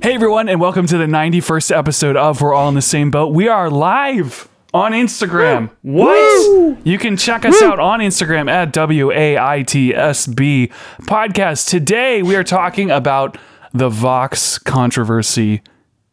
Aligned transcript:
Hey 0.00 0.14
everyone, 0.14 0.48
and 0.48 0.60
welcome 0.60 0.86
to 0.86 0.96
the 0.96 1.06
91st 1.06 1.76
episode 1.76 2.16
of 2.16 2.40
We're 2.40 2.54
All 2.54 2.68
in 2.68 2.76
the 2.76 2.80
Same 2.80 3.10
Boat. 3.10 3.34
We 3.34 3.48
are 3.48 3.68
live 3.68 4.48
on 4.72 4.92
Instagram. 4.92 5.70
What? 5.82 6.78
You 6.86 6.98
can 6.98 7.16
check 7.16 7.44
us 7.44 7.60
out 7.62 7.80
on 7.80 7.98
Instagram 7.98 8.48
at 8.48 8.72
W 8.72 9.10
A 9.10 9.36
I 9.36 9.64
T 9.64 9.92
S 9.92 10.28
B 10.28 10.70
podcast. 11.02 11.68
Today 11.68 12.22
we 12.22 12.36
are 12.36 12.44
talking 12.44 12.92
about 12.92 13.38
the 13.74 13.88
Vox 13.88 14.56
controversy 14.58 15.62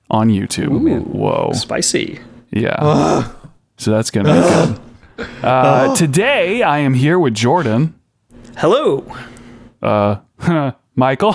on 0.09 0.29
YouTube. 0.29 1.05
Whoa. 1.05 1.51
Spicy. 1.53 2.19
Yeah. 2.49 3.29
So 3.77 3.91
that's 3.91 4.09
going 4.09 4.25
to 4.25 4.33
be 5.17 5.23
good. 5.27 5.45
Uh, 5.45 5.95
today 5.95 6.63
I 6.63 6.79
am 6.79 6.95
here 6.95 7.19
with 7.19 7.35
Jordan, 7.35 7.93
Hello. 8.57 9.05
Michael, 10.95 11.33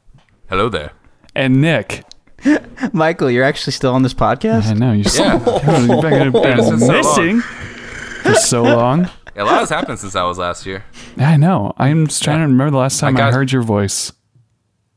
Hello 0.48 0.68
there. 0.68 0.90
And 1.34 1.60
Nick. 1.60 2.04
Michael, 2.92 3.30
you're 3.30 3.44
actually 3.44 3.72
still 3.72 3.94
on 3.94 4.02
this 4.02 4.14
podcast? 4.14 4.66
I 4.66 4.74
know 4.74 4.92
you're 4.92 5.04
so, 5.04 5.22
Yeah. 5.22 5.78
you've 5.80 6.02
been, 6.02 6.32
been 6.32 6.58
It's 6.58 6.68
been 6.70 6.78
so 6.80 6.86
long. 6.86 6.96
missing 6.96 7.40
for 7.40 8.34
so 8.34 8.62
long. 8.62 9.10
A 9.36 9.44
lot 9.44 9.60
has 9.60 9.70
happened 9.70 9.98
since 9.98 10.14
I 10.14 10.24
was 10.24 10.36
last 10.38 10.66
year. 10.66 10.84
I 11.16 11.38
know. 11.38 11.72
I'm 11.78 12.06
just 12.06 12.22
trying 12.22 12.38
to 12.40 12.42
remember 12.46 12.70
the 12.72 12.76
last 12.76 13.00
time 13.00 13.16
I, 13.16 13.18
got- 13.20 13.32
heard 13.32 13.50
your 13.50 13.62
voice. 13.62 14.12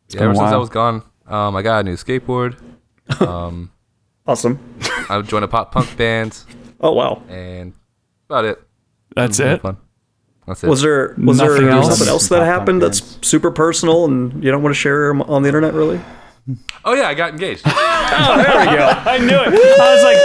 Yeah, 0.10 0.20
been 0.20 0.22
a 0.22 0.26
ever 0.26 0.36
since 0.36 0.48
I 0.48 0.52
while. 0.52 0.60
was 0.60 0.70
gone, 0.70 1.04
um, 1.28 1.56
I 1.56 1.62
got 1.62 1.80
a 1.80 1.84
new 1.84 1.96
skateboard. 1.96 2.60
Um, 3.22 3.72
Awesome. 4.28 4.60
I 5.10 5.22
joined 5.22 5.46
a 5.46 5.48
pop 5.48 5.72
punk 5.72 5.96
band, 5.98 6.38
Oh 6.82 6.92
wow. 6.94 7.22
and 7.30 7.74
about 8.28 8.46
it. 8.46 8.62
That's 9.16 9.40
it. 9.40 9.62
Fun. 9.62 9.78
That's 10.48 10.64
it. 10.64 10.68
Was 10.70 10.82
there 10.82 11.16
was 11.18 11.38
Nothing 11.38 11.66
there 11.68 11.70
else? 11.70 11.88
something 11.90 12.08
else 12.12 12.28
that 12.30 12.44
happened 12.44 12.82
that's 12.82 13.18
super 13.22 13.52
personal 13.52 14.06
and 14.06 14.44
you 14.44 14.52
don't 14.52 14.62
want 14.64 14.74
to 14.76 14.80
share 14.80 15.14
on 15.14 15.44
the 15.44 15.48
internet 15.50 15.74
really? 15.76 16.02
Oh 16.84 16.94
yeah, 16.94 17.08
I 17.08 17.14
got 17.14 17.32
engaged. 17.32 17.64
Oh, 18.08 18.38
there 18.38 18.60
we 18.60 18.66
go. 18.78 18.86
I 19.06 19.18
knew 19.18 19.36
it. 19.36 19.48
I 19.80 19.96
was 19.96 20.04
like, 20.04 20.18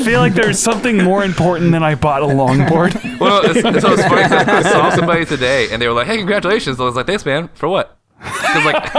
I 0.00 0.02
feel 0.04 0.20
like 0.20 0.32
there's 0.32 0.58
something 0.58 0.96
more 0.96 1.22
important 1.22 1.70
than 1.70 1.82
I 1.82 1.94
bought 1.94 2.22
a 2.22 2.26
longboard. 2.26 2.94
well, 3.20 3.42
it's, 3.44 3.56
it's, 3.62 3.82
so 3.82 3.92
it's 3.92 4.02
funny. 4.02 4.22
'cause 4.22 4.32
I 4.48 4.62
saw 4.62 4.88
somebody 4.90 5.26
today, 5.26 5.68
and 5.70 5.82
they 5.82 5.86
were 5.86 5.92
like, 5.92 6.06
"Hey, 6.06 6.16
congratulations!" 6.16 6.80
I 6.80 6.84
was 6.84 6.96
like, 6.96 7.06
"Thanks, 7.06 7.26
man. 7.26 7.48
For 7.52 7.68
what?" 7.68 7.98
Because 8.18 8.64
like 8.64 8.90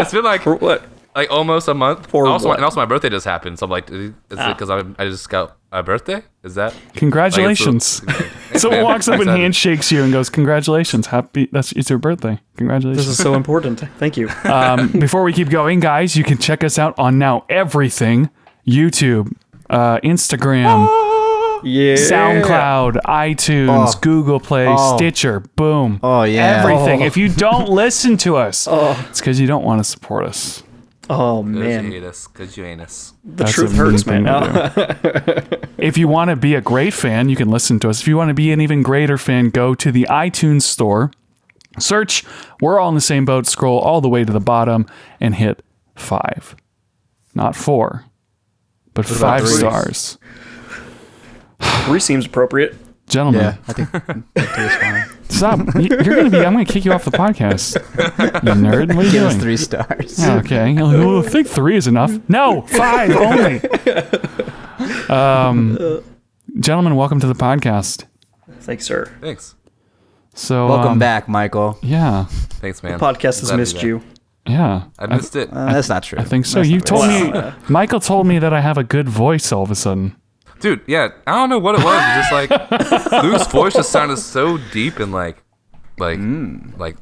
it's 0.00 0.10
been 0.12 0.24
like 0.24 0.40
For 0.42 0.56
what? 0.56 0.84
Like 1.16 1.30
almost 1.30 1.66
a 1.68 1.74
month. 1.74 2.06
For 2.06 2.26
also, 2.28 2.48
what? 2.48 2.58
and 2.58 2.64
also 2.64 2.78
my 2.78 2.84
birthday 2.86 3.08
just 3.08 3.24
happened, 3.24 3.58
so 3.58 3.64
I'm 3.64 3.70
like, 3.70 3.90
is 3.90 4.10
it 4.10 4.14
Ah. 4.38 4.52
because 4.52 4.70
I 4.70 4.82
I 4.98 5.08
just 5.08 5.28
got 5.28 5.56
a 5.72 5.82
birthday? 5.82 6.22
Is 6.44 6.54
that? 6.54 6.74
Congratulations. 6.94 8.02
Like, 8.06 8.20
it's 8.20 8.56
a- 8.56 8.58
Someone 8.60 8.82
walks 8.84 9.08
up 9.08 9.18
and 9.20 9.28
handshakes 9.28 9.90
you 9.90 10.02
and 10.04 10.12
goes, 10.12 10.28
"Congratulations, 10.30 11.06
happy! 11.08 11.48
That's 11.52 11.72
it's 11.72 11.90
your 11.90 11.98
birthday. 11.98 12.38
Congratulations." 12.56 13.06
This 13.06 13.18
is 13.18 13.22
so 13.22 13.34
important. 13.34 13.80
Thank 13.98 14.16
you. 14.16 14.28
um, 14.44 14.88
before 14.92 15.22
we 15.24 15.32
keep 15.32 15.48
going, 15.50 15.80
guys, 15.80 16.16
you 16.16 16.22
can 16.24 16.38
check 16.38 16.62
us 16.62 16.78
out 16.78 16.94
on 16.98 17.18
now 17.18 17.44
everything: 17.48 18.30
YouTube, 18.66 19.32
uh, 19.70 19.98
Instagram, 20.04 20.86
Yeah. 21.62 21.94
SoundCloud, 21.96 23.00
iTunes, 23.06 23.94
Oh. 23.94 23.98
Google 24.00 24.38
Play, 24.40 24.66
Oh. 24.68 24.96
Stitcher, 24.96 25.40
boom. 25.56 25.98
Oh, 26.02 26.22
yeah. 26.22 26.60
Everything. 26.62 27.02
Oh. 27.02 27.06
If 27.06 27.16
you 27.16 27.28
don't 27.28 27.68
listen 27.68 28.16
to 28.18 28.36
us, 28.36 28.68
Oh, 28.70 28.94
it's 29.10 29.20
because 29.20 29.40
you 29.40 29.46
don't 29.46 29.64
want 29.64 29.80
to 29.80 29.84
support 29.84 30.26
us. 30.26 30.62
Oh 31.10 31.42
'Cause 31.42 31.52
you 31.52 31.58
man. 31.60 31.90
hate 31.90 32.02
us, 32.04 32.26
cause 32.26 32.56
you 32.56 32.64
ain't 32.64 32.80
us. 32.80 33.12
The 33.24 33.44
That's 33.44 33.52
truth 33.52 33.74
hurts, 33.74 34.06
man. 34.06 34.24
thing 34.70 35.60
If 35.78 35.96
you 35.98 36.08
want 36.08 36.30
to 36.30 36.36
be 36.36 36.54
a 36.54 36.60
great 36.60 36.92
fan, 36.94 37.28
you 37.28 37.36
can 37.36 37.50
listen 37.50 37.78
to 37.80 37.90
us. 37.90 38.00
If 38.00 38.08
you 38.08 38.16
want 38.16 38.28
to 38.28 38.34
be 38.34 38.50
an 38.52 38.60
even 38.60 38.82
greater 38.82 39.18
fan, 39.18 39.50
go 39.50 39.74
to 39.74 39.92
the 39.92 40.06
iTunes 40.10 40.62
store, 40.62 41.10
search 41.78 42.24
We're 42.60 42.78
All 42.80 42.88
in 42.88 42.94
the 42.94 43.00
Same 43.00 43.24
Boat, 43.24 43.46
scroll 43.46 43.78
all 43.78 44.00
the 44.00 44.08
way 44.08 44.24
to 44.24 44.32
the 44.32 44.40
bottom, 44.40 44.86
and 45.20 45.34
hit 45.34 45.62
five. 45.94 46.56
Not 47.34 47.54
four, 47.54 48.04
but 48.94 49.04
about 49.10 49.40
five 49.40 49.48
stars. 49.48 50.18
Three 51.84 52.00
seems 52.00 52.26
appropriate. 52.26 52.74
Gentlemen, 53.08 53.40
Yeah, 53.42 53.56
I 53.68 53.72
think, 53.72 53.94
I 53.94 53.98
think 54.00 54.24
it's 54.36 54.74
fine. 54.76 55.04
Stop. 55.28 55.58
You're 55.74 55.98
going 55.98 56.24
to 56.24 56.30
be, 56.30 56.38
I'm 56.44 56.52
going 56.54 56.64
to 56.64 56.72
kick 56.72 56.84
you 56.84 56.92
off 56.92 57.04
the 57.04 57.10
podcast. 57.10 57.74
You 58.44 58.52
nerd. 58.52 58.94
What 58.94 59.04
are 59.04 59.06
you 59.06 59.12
Give 59.12 59.22
us 59.24 59.32
doing? 59.34 59.40
three 59.42 59.56
stars. 59.56 60.20
Okay. 60.20 60.76
Oh, 60.78 61.20
I 61.20 61.28
think 61.28 61.46
three 61.48 61.76
is 61.76 61.86
enough. 61.86 62.12
No, 62.28 62.62
five 62.62 63.10
only. 63.16 63.60
Um, 65.08 66.02
gentlemen, 66.58 66.96
welcome 66.96 67.20
to 67.20 67.26
the 67.26 67.34
podcast. 67.34 68.04
Thanks, 68.60 68.84
sir. 68.84 69.12
Thanks. 69.20 69.54
So, 70.34 70.66
Welcome 70.68 70.92
um, 70.92 70.98
back, 70.98 71.28
Michael. 71.28 71.78
Yeah, 71.82 72.24
Thanks, 72.28 72.82
man. 72.82 72.98
The 72.98 73.04
podcast 73.04 73.40
has 73.40 73.42
Glad 73.42 73.50
to 73.52 73.56
be 73.56 73.60
missed 73.62 73.74
back. 73.76 73.84
you. 73.84 74.02
yeah. 74.46 74.84
I 74.98 75.06
missed 75.06 75.34
it. 75.34 75.48
Uh, 75.50 75.72
that's 75.72 75.88
not 75.88 76.02
true. 76.02 76.18
I 76.18 76.24
think 76.24 76.44
so. 76.44 76.58
That's 76.58 76.68
You 76.68 76.76
not 76.78 76.86
told 76.86 77.02
right. 77.06 77.32
me, 77.46 77.52
Michael 77.70 78.00
told 78.00 78.26
me 78.26 78.38
that 78.38 78.52
I 78.52 78.60
have 78.60 78.76
a 78.76 78.84
good 78.84 79.08
voice 79.08 79.50
all 79.50 79.62
of 79.62 79.70
a 79.70 79.74
sudden. 79.74 80.14
Dude, 80.60 80.80
yeah, 80.86 81.08
I 81.26 81.34
don't 81.36 81.50
know 81.50 81.58
what 81.58 81.74
it 81.74 81.84
was. 81.84 82.00
Just 82.16 82.32
like 82.32 82.50
Luke's 83.22 83.46
voice 83.48 83.74
just 83.74 83.90
sounded 83.90 84.16
so 84.16 84.58
deep 84.72 84.98
and 84.98 85.12
like, 85.12 85.42
like, 85.98 86.18
like 86.78 86.96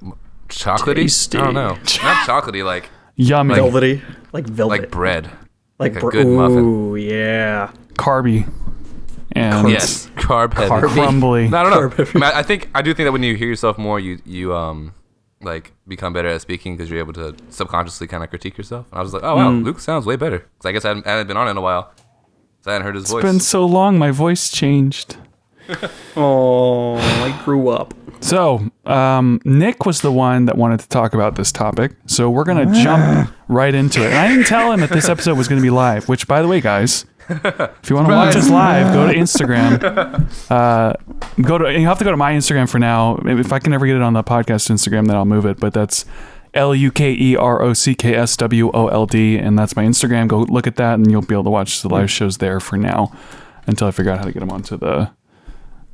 chocolatey. 0.48 0.94
Tasty. 0.96 1.38
I 1.38 1.44
don't 1.44 1.54
know, 1.54 1.68
not 1.68 1.78
chocolatey, 2.26 2.64
like 2.64 2.90
Yummy, 3.16 3.54
Velvety. 3.54 4.02
Like 4.32 4.46
velvet. 4.46 4.80
like 4.80 4.90
bread. 4.90 5.30
Like, 5.78 5.94
like 5.94 5.96
a 5.96 6.00
br- 6.00 6.10
good 6.10 6.26
muffin. 6.26 6.58
Ooh, 6.58 6.96
yeah. 6.96 7.72
carby, 7.94 8.48
and 9.32 9.68
Yes, 9.70 10.08
carb 10.16 10.54
heavy. 10.54 10.70
Carby. 10.70 10.88
crumbly. 10.92 11.48
No, 11.48 11.58
I 11.58 11.62
don't 11.62 11.72
know. 11.98 12.04
Carb. 12.04 12.22
I, 12.22 12.42
think 12.42 12.68
I 12.74 12.82
do 12.82 12.94
think 12.94 13.06
that 13.06 13.12
when 13.12 13.22
you 13.22 13.36
hear 13.36 13.48
yourself 13.48 13.78
more, 13.78 13.98
you 14.00 14.20
you 14.24 14.54
um 14.54 14.94
like 15.40 15.72
become 15.86 16.12
better 16.12 16.28
at 16.28 16.40
speaking 16.40 16.76
because 16.76 16.90
you're 16.90 16.98
able 17.00 17.12
to 17.12 17.34
subconsciously 17.50 18.06
kind 18.06 18.22
of 18.24 18.30
critique 18.30 18.56
yourself. 18.56 18.86
And 18.90 18.98
I 18.98 19.02
was 19.02 19.12
like, 19.12 19.22
oh 19.22 19.36
wow, 19.36 19.50
Luke 19.50 19.78
sounds 19.80 20.06
way 20.06 20.16
better. 20.16 20.38
Because 20.38 20.66
I 20.66 20.72
guess 20.72 20.84
I 20.84 20.88
hadn't, 20.88 21.06
I 21.06 21.10
hadn't 21.10 21.26
been 21.28 21.36
on 21.36 21.48
it 21.48 21.52
in 21.52 21.56
a 21.56 21.60
while, 21.60 21.92
so 22.64 22.70
I 22.70 22.72
hadn't 22.74 22.86
heard 22.86 22.94
his 22.94 23.04
It's 23.04 23.12
voice. 23.12 23.22
been 23.22 23.40
so 23.40 23.66
long, 23.66 23.98
my 23.98 24.10
voice 24.10 24.50
changed. 24.50 25.16
Oh, 26.16 26.96
I 26.96 27.40
grew 27.44 27.68
up. 27.68 27.94
So, 28.20 28.70
um, 28.86 29.40
Nick 29.44 29.84
was 29.86 30.00
the 30.02 30.12
one 30.12 30.44
that 30.46 30.56
wanted 30.56 30.80
to 30.80 30.88
talk 30.88 31.12
about 31.14 31.36
this 31.36 31.50
topic. 31.50 31.92
So 32.06 32.30
we're 32.30 32.44
gonna 32.44 32.72
jump 32.82 33.30
right 33.48 33.74
into 33.74 34.00
it. 34.02 34.06
And 34.10 34.18
I 34.18 34.28
didn't 34.28 34.46
tell 34.46 34.70
him 34.72 34.80
that 34.80 34.90
this 34.90 35.08
episode 35.08 35.36
was 35.36 35.48
gonna 35.48 35.60
be 35.62 35.70
live. 35.70 36.08
Which, 36.08 36.26
by 36.28 36.40
the 36.42 36.48
way, 36.48 36.60
guys, 36.60 37.04
if 37.28 37.90
you 37.90 37.96
want 37.96 38.08
to 38.08 38.14
watch 38.14 38.36
us 38.36 38.48
live, 38.48 38.92
go 38.94 39.06
to 39.06 39.14
Instagram. 39.18 40.50
Uh, 40.50 40.94
go 41.42 41.58
to 41.58 41.72
you 41.72 41.86
have 41.88 41.98
to 41.98 42.04
go 42.04 42.10
to 42.12 42.16
my 42.16 42.32
Instagram 42.34 42.68
for 42.68 42.78
now. 42.78 43.16
If 43.24 43.52
I 43.52 43.58
can 43.58 43.72
ever 43.72 43.86
get 43.86 43.96
it 43.96 44.02
on 44.02 44.12
the 44.12 44.22
podcast 44.22 44.70
Instagram, 44.70 45.06
then 45.06 45.16
I'll 45.16 45.24
move 45.24 45.46
it. 45.46 45.58
But 45.58 45.72
that's 45.74 46.04
L 46.54 46.74
U 46.74 46.90
K 46.90 47.12
E 47.12 47.36
R 47.36 47.62
O 47.62 47.72
C 47.72 47.94
K 47.94 48.14
S 48.14 48.36
W 48.36 48.70
O 48.72 48.88
L 48.88 49.06
D, 49.06 49.36
and 49.36 49.58
that's 49.58 49.76
my 49.76 49.84
Instagram. 49.84 50.28
Go 50.28 50.40
look 50.40 50.66
at 50.66 50.76
that, 50.76 50.94
and 50.94 51.10
you'll 51.10 51.22
be 51.22 51.34
able 51.34 51.44
to 51.44 51.50
watch 51.50 51.82
the 51.82 51.88
live 51.88 52.10
shows 52.10 52.38
there 52.38 52.60
for 52.60 52.76
now 52.76 53.12
until 53.66 53.88
I 53.88 53.90
figure 53.90 54.12
out 54.12 54.18
how 54.18 54.24
to 54.24 54.32
get 54.32 54.40
them 54.40 54.50
onto 54.50 54.76
the 54.76 55.10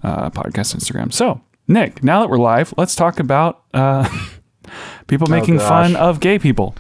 uh, 0.03 0.31
podcast 0.31 0.75
Instagram. 0.77 1.13
So, 1.13 1.41
Nick, 1.69 2.03
now 2.03 2.21
that 2.21 2.31
we're 2.31 2.39
live, 2.39 2.75
let's 2.77 2.95
talk 2.95 3.21
about 3.21 3.63
uh, 3.73 4.09
people 5.07 5.29
making 5.29 5.57
gosh. 5.57 5.69
fun 5.69 5.97
of 5.97 6.21
gay 6.21 6.39
people. 6.39 6.75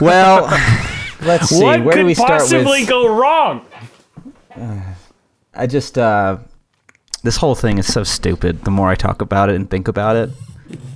Well, 0.00 0.42
let's 1.22 1.48
see. 1.48 1.62
what 1.62 1.84
Where 1.84 1.94
could 1.94 2.00
do 2.00 2.06
we 2.06 2.14
start 2.14 2.40
possibly 2.40 2.80
with? 2.80 2.88
go 2.88 3.14
wrong? 3.14 3.66
I 5.54 5.66
just, 5.66 5.96
uh, 5.96 6.38
this 7.22 7.36
whole 7.36 7.54
thing 7.54 7.78
is 7.78 7.92
so 7.92 8.04
stupid 8.04 8.64
the 8.64 8.70
more 8.70 8.88
I 8.88 8.94
talk 8.94 9.22
about 9.22 9.48
it 9.48 9.54
and 9.56 9.68
think 9.70 9.88
about 9.88 10.16
it. 10.16 10.30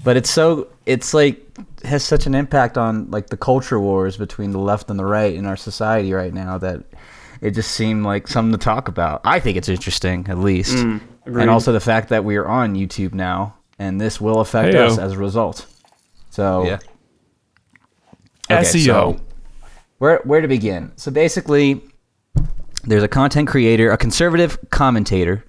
But 0.05 0.17
it's 0.17 0.31
so, 0.31 0.69
it's 0.87 1.15
like, 1.15 1.41
has 1.85 2.05
such 2.05 2.27
an 2.27 2.35
impact 2.35 2.77
on 2.79 3.11
like 3.11 3.29
the 3.29 3.37
culture 3.37 3.81
wars 3.81 4.17
between 4.17 4.51
the 4.53 4.59
left 4.59 4.91
and 4.91 4.99
the 4.99 5.05
right 5.05 5.35
in 5.35 5.47
our 5.47 5.57
society 5.57 6.13
right 6.13 6.33
now 6.33 6.59
that 6.59 6.85
it 7.41 7.53
just 7.53 7.73
seemed 7.73 8.05
like 8.05 8.29
something 8.29 8.53
to 8.53 8.63
talk 8.63 8.89
about. 8.89 9.21
I 9.25 9.41
think 9.41 9.57
it's 9.57 9.69
interesting, 9.69 10.27
at 10.29 10.39
least. 10.39 10.77
agreed. 11.27 11.43
and 11.43 11.51
also 11.51 11.73
the 11.73 11.81
fact 11.81 12.11
that 12.11 12.25
we 12.25 12.37
are 12.37 12.47
on 12.47 12.75
YouTube 12.75 13.15
now, 13.15 13.55
and 13.79 14.01
this 14.01 14.21
will 14.21 14.41
affect 14.41 14.75
Heyo. 14.75 14.87
us 14.89 14.99
as 14.99 15.13
a 15.13 15.19
result. 15.19 15.67
So, 16.31 16.65
yeah. 16.65 16.79
Okay, 18.51 18.63
SEO. 18.63 18.85
so 18.85 19.21
where 19.99 20.21
where 20.25 20.41
to 20.41 20.49
begin? 20.49 20.93
So 20.97 21.11
basically, 21.11 21.81
there's 22.85 23.03
a 23.03 23.09
content 23.09 23.49
creator, 23.49 23.91
a 23.91 23.97
conservative 23.97 24.59
commentator, 24.71 25.45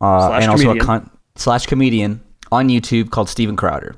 uh, 0.00 0.28
Slash 0.28 0.42
and 0.42 0.50
also 0.50 0.70
a 0.70 0.78
con- 0.78 1.10
slash 1.36 1.66
comedian 1.66 2.20
on 2.52 2.68
YouTube 2.68 3.10
called 3.10 3.28
Steven 3.28 3.56
Crowder, 3.56 3.96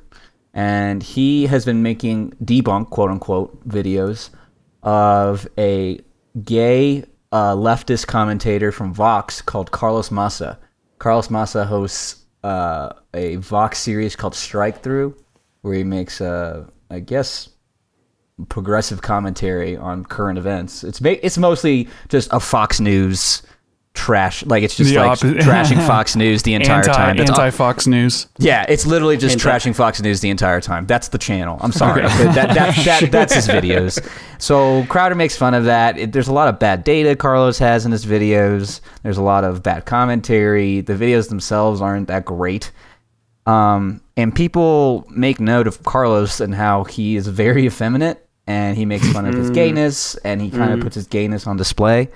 and 0.54 1.02
he 1.02 1.46
has 1.46 1.64
been 1.64 1.82
making 1.82 2.32
debunk 2.44 2.90
quote 2.90 3.10
unquote 3.10 3.68
videos 3.68 4.30
of 4.82 5.46
a 5.58 6.00
gay 6.44 7.04
uh, 7.32 7.54
leftist 7.54 8.06
commentator 8.06 8.72
from 8.72 8.92
Vox 8.92 9.40
called 9.40 9.70
Carlos 9.70 10.10
Maza. 10.10 10.58
Carlos 10.98 11.30
Maza 11.30 11.64
hosts 11.64 12.24
uh, 12.42 12.92
a 13.14 13.36
Vox 13.36 13.78
series 13.78 14.16
called 14.16 14.34
Strikethrough, 14.34 15.16
where 15.62 15.74
he 15.74 15.84
makes, 15.84 16.20
uh, 16.20 16.66
I 16.90 17.00
guess, 17.00 17.50
progressive 18.48 19.02
commentary 19.02 19.76
on 19.76 20.04
current 20.04 20.38
events. 20.38 20.82
It's 20.82 21.00
it's 21.02 21.38
mostly 21.38 21.88
just 22.08 22.32
a 22.32 22.40
Fox 22.40 22.80
News 22.80 23.42
trash. 23.94 24.44
Like 24.46 24.62
it's 24.62 24.76
just 24.76 24.90
The 24.90 24.96
like 24.96 25.06
opposite. 25.08 25.36
trashing 25.38 25.84
Fox 25.86 26.14
News 26.16 26.42
the 26.42 26.54
entire 26.54 26.76
anti 26.76 26.92
time. 26.92 27.16
That's 27.16 27.30
all- 27.30 27.40
anti 27.40 27.50
Fox 27.56 27.86
News. 27.86 28.28
yeah, 28.38 28.64
it's 28.68 28.86
literally 28.86 29.16
just 29.16 29.34
Anti- 29.44 29.48
trashing 29.70 29.74
Fox 29.74 30.00
News 30.00 30.20
the 30.20 30.30
entire 30.30 30.60
time. 30.60 30.86
That's 30.86 31.08
the 31.08 31.18
channel. 31.18 31.58
I'm 31.60 31.72
sorry, 31.72 32.02
but 32.02 32.32
that, 32.34 32.54
that, 32.54 32.76
that, 32.84 33.10
that's 33.12 33.34
his 33.34 33.48
videos. 33.48 33.98
So 34.38 34.84
Crowder 34.88 35.14
makes 35.14 35.36
fun 35.36 35.54
of 35.54 35.64
that. 35.64 35.98
It, 35.98 36.12
there's 36.12 36.28
a 36.28 36.32
lot 36.32 36.48
of 36.48 36.58
bad 36.58 36.84
data 36.84 37.16
Carlos 37.16 37.58
has 37.58 37.84
in 37.84 37.92
his 37.92 38.06
videos. 38.06 38.80
There's 39.02 39.18
a 39.18 39.22
lot 39.22 39.44
of 39.44 39.62
bad 39.62 39.86
commentary. 39.86 40.80
The 40.80 40.94
videos 40.94 41.28
themselves 41.28 41.80
aren't 41.80 42.08
that 42.08 42.24
great. 42.24 42.72
Um, 43.46 44.00
and 44.16 44.34
people 44.34 45.04
make 45.10 45.40
note 45.40 45.66
of 45.66 45.82
Carlos 45.82 46.40
and 46.40 46.54
how 46.54 46.84
he 46.84 47.16
is 47.16 47.26
very 47.26 47.66
effeminate 47.66 48.26
and 48.46 48.76
he 48.76 48.84
makes 48.84 49.10
fun 49.12 49.26
of 49.26 49.34
his 49.34 49.50
gayness 49.50 50.14
and 50.16 50.40
he 50.40 50.50
kind 50.50 50.72
of 50.72 50.80
puts 50.80 50.94
his 50.94 51.06
gayness 51.06 51.46
on 51.46 51.56
display. 51.56 52.08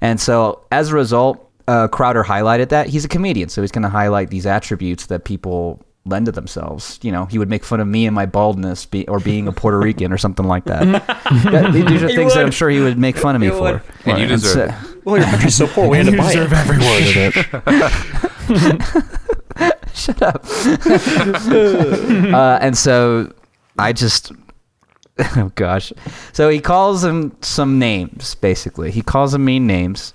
And 0.00 0.20
so 0.20 0.64
as 0.70 0.90
a 0.90 0.94
result, 0.94 1.42
uh, 1.68 1.88
Crowder 1.88 2.22
highlighted 2.24 2.68
that. 2.70 2.88
He's 2.88 3.04
a 3.04 3.08
comedian, 3.08 3.48
so 3.48 3.60
he's 3.62 3.72
going 3.72 3.82
to 3.82 3.88
highlight 3.88 4.30
these 4.30 4.46
attributes 4.46 5.06
that 5.06 5.24
people 5.24 5.82
lend 6.04 6.26
to 6.26 6.32
themselves. 6.32 7.00
You 7.02 7.10
know, 7.10 7.24
he 7.24 7.38
would 7.38 7.48
make 7.50 7.64
fun 7.64 7.80
of 7.80 7.88
me 7.88 8.06
and 8.06 8.14
my 8.14 8.26
baldness 8.26 8.86
be, 8.86 9.08
or 9.08 9.18
being 9.18 9.48
a 9.48 9.52
Puerto 9.52 9.78
Rican 9.78 10.12
or 10.12 10.18
something 10.18 10.46
like 10.46 10.64
that. 10.66 10.84
That- 11.50 11.72
These 11.72 12.02
are 12.04 12.08
He 12.08 12.14
things 12.14 12.34
that 12.34 12.44
I'm 12.44 12.52
sure 12.52 12.70
he 12.70 12.78
would 12.80 12.96
make 12.98 13.16
fun 13.16 13.34
of 13.34 13.40
me 13.40 13.48
He 13.48 13.52
for. 13.52 13.60
would. 13.62 13.80
And 14.04 14.18
you 14.18 14.24
And 14.24 14.30
deserve 14.40 14.70
so- 14.70 14.88
it. 14.88 15.04
Well, 15.04 15.16
your 15.18 15.26
country's 15.26 15.54
so 15.56 15.66
poor, 15.66 15.88
we 15.88 15.96
had 15.98 16.06
to 16.10 16.12
You 16.12 16.18
buy 16.18 16.32
deserve 16.32 16.52
it. 16.52 16.56
every 16.56 16.78
word 16.78 17.02
of 17.02 17.16
it. 17.36 19.02
Shut 19.94 20.22
up. 20.22 20.44
uh, 22.34 22.58
and 22.60 22.76
so 22.76 23.32
I 23.78 23.92
just, 23.92 24.30
oh 25.36 25.50
gosh. 25.54 25.92
So 26.32 26.48
he 26.48 26.60
calls 26.60 27.04
him 27.04 27.36
some 27.40 27.78
names, 27.78 28.34
basically. 28.36 28.90
He 28.90 29.02
calls 29.02 29.34
him 29.34 29.44
mean 29.44 29.66
names 29.66 30.14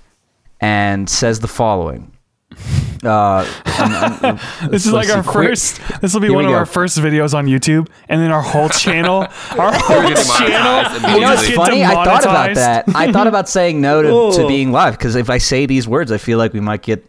and 0.60 1.08
says 1.08 1.40
the 1.40 1.48
following. 1.48 2.12
Uh, 3.04 3.44
and- 3.64 4.24
and- 4.62 4.70
This 4.72 4.86
is 4.86 4.92
like 4.92 5.08
our 5.10 5.24
see, 5.24 5.28
queer- 5.28 5.48
first. 5.48 5.80
This 6.00 6.14
will 6.14 6.20
be 6.20 6.28
Here 6.28 6.36
one 6.36 6.44
of 6.44 6.52
go. 6.52 6.54
our 6.56 6.64
first 6.66 6.96
videos 6.98 7.34
on 7.34 7.46
YouTube, 7.46 7.88
and 8.08 8.20
then 8.22 8.30
our 8.30 8.40
whole 8.42 8.68
channel, 8.68 9.26
our 9.58 9.72
whole 9.74 10.14
channel. 10.14 11.10
You 11.10 11.20
know 11.20 11.26
what's 11.30 11.42
just 11.42 11.48
immediately. 11.48 11.48
get 11.48 11.56
funny? 11.56 11.84
I 11.84 11.94
thought 12.04 12.22
about 12.22 12.54
that. 12.54 12.84
I 12.94 13.10
thought 13.10 13.26
about 13.26 13.48
saying 13.48 13.80
no 13.80 14.02
to, 14.02 14.08
to 14.36 14.44
Oh. 14.44 14.46
being 14.48 14.70
live 14.70 14.96
because 14.96 15.16
if 15.16 15.30
I 15.30 15.38
say 15.38 15.66
these 15.66 15.88
words, 15.88 16.12
I 16.12 16.18
feel 16.18 16.38
like 16.38 16.52
we 16.52 16.60
might 16.60 16.82
get 16.82 17.04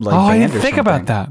like 0.00 0.16
Oh, 0.16 0.18
I 0.18 0.38
didn't 0.38 0.50
think 0.50 0.62
something. 0.74 0.80
about 0.80 1.06
that. 1.06 1.28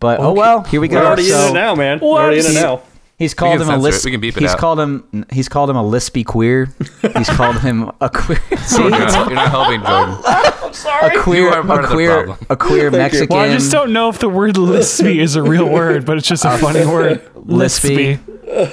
But 0.00 0.18
oh 0.18 0.32
well, 0.32 0.64
here 0.64 0.80
we 0.80 0.88
go. 0.88 0.98
We're 0.98 1.06
already 1.06 1.22
So- 1.28 1.44
in 1.44 1.50
it 1.50 1.54
now, 1.54 1.76
man. 1.76 2.00
We're 2.02 2.08
already 2.08 2.40
in 2.40 2.46
it 2.46 2.54
now. 2.54 2.82
He's 3.16 3.32
called 3.32 3.60
him 3.60 3.68
a 3.70 3.76
lisp. 3.76 4.04
We 4.04 4.10
can 4.10 4.20
beep 4.20 4.36
it 4.36 4.40
he's 4.40 4.50
out. 4.50 4.58
called 4.58 4.80
him. 4.80 5.24
He's 5.30 5.48
called 5.48 5.70
him 5.70 5.76
a 5.76 5.82
lispy 5.84 6.24
queer. 6.26 6.68
He's 7.16 7.28
called 7.30 7.60
him 7.60 7.90
a 8.00 8.10
queer. 8.10 8.40
See, 8.58 8.82
You're 8.82 8.90
not, 8.90 9.26
you're 9.28 9.34
not 9.36 9.50
helping 9.50 9.80
Jordan. 9.82 10.16
a 11.18 11.22
queer, 11.22 11.42
You 11.42 11.48
are 11.50 11.62
part 11.62 11.80
a 11.80 11.84
of 11.84 11.88
the 11.90 11.94
queer, 11.94 12.24
problem. 12.24 12.46
a 12.50 12.56
queer 12.56 12.90
Mexican. 12.90 13.28
Well, 13.36 13.48
I 13.48 13.52
just 13.52 13.70
don't 13.70 13.92
know 13.92 14.08
if 14.08 14.18
the 14.18 14.28
word 14.28 14.56
lispy 14.56 15.20
is 15.22 15.36
a 15.36 15.42
real 15.44 15.68
word, 15.68 16.04
but 16.04 16.18
it's 16.18 16.26
just 16.26 16.44
a 16.44 16.58
funny 16.58 16.84
word. 16.84 17.24
Lispy. 17.36 18.18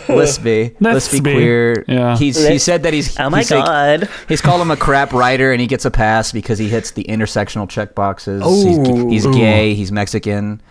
lispy, 0.07 0.75
lispy 0.77 1.19
Lispy. 1.19 1.21
queer. 1.21 1.85
Yeah. 1.87 2.17
He's 2.17 2.45
he 2.47 2.57
said 2.57 2.83
that 2.83 2.94
he's 2.94 3.19
Oh 3.19 3.29
my 3.29 3.39
he's 3.39 3.51
like- 3.51 3.65
god. 3.65 4.09
he's 4.27 4.41
called 4.41 4.61
him 4.61 4.71
a 4.71 4.77
crap 4.77 5.13
writer, 5.13 5.51
and 5.51 5.61
he 5.61 5.67
gets 5.67 5.85
a 5.85 5.91
pass 5.91 6.31
because 6.31 6.57
he 6.57 6.67
hits 6.67 6.91
the 6.91 7.03
intersectional 7.03 7.69
check 7.69 7.94
boxes. 7.95 8.41
Ooh. 8.44 9.07
He's, 9.09 9.23
he's 9.25 9.35
gay. 9.35 9.73
He's 9.75 9.91
Mexican. 9.91 10.61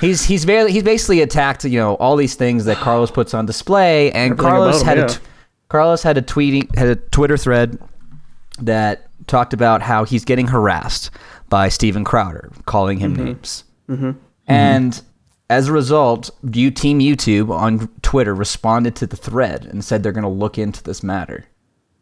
He's 0.00 0.24
he's 0.24 0.44
very 0.44 0.72
he's 0.72 0.82
basically 0.82 1.20
attacked 1.20 1.64
you 1.64 1.78
know 1.78 1.94
all 1.96 2.16
these 2.16 2.34
things 2.34 2.64
that 2.64 2.78
Carlos 2.78 3.10
puts 3.10 3.34
on 3.34 3.46
display, 3.46 4.10
and 4.12 4.32
Everything 4.32 4.36
Carlos 4.38 4.82
had 4.82 4.98
him, 4.98 5.04
a 5.04 5.06
yeah. 5.08 5.14
t- 5.14 5.24
Carlos 5.68 6.02
had 6.02 6.16
a 6.16 6.22
tweeting 6.22 6.74
had 6.76 6.88
a 6.88 6.96
Twitter 6.96 7.36
thread 7.36 7.78
that 8.60 9.08
talked 9.26 9.52
about 9.52 9.82
how 9.82 10.04
he's 10.04 10.24
getting 10.24 10.46
harassed 10.46 11.10
by 11.48 11.68
Steven 11.68 12.04
Crowder, 12.04 12.50
calling 12.64 12.98
him 12.98 13.14
mm-hmm. 13.14 13.24
names, 13.24 13.64
mm-hmm. 13.88 14.06
Mm-hmm. 14.06 14.18
and 14.46 15.02
as 15.50 15.68
a 15.68 15.72
result, 15.72 16.30
you 16.50 16.70
Team 16.70 17.00
YouTube 17.00 17.50
on 17.50 17.88
Twitter 18.00 18.34
responded 18.34 18.96
to 18.96 19.06
the 19.06 19.16
thread 19.16 19.66
and 19.66 19.84
said 19.84 20.02
they're 20.02 20.12
going 20.12 20.22
to 20.22 20.28
look 20.28 20.56
into 20.56 20.82
this 20.82 21.02
matter, 21.02 21.44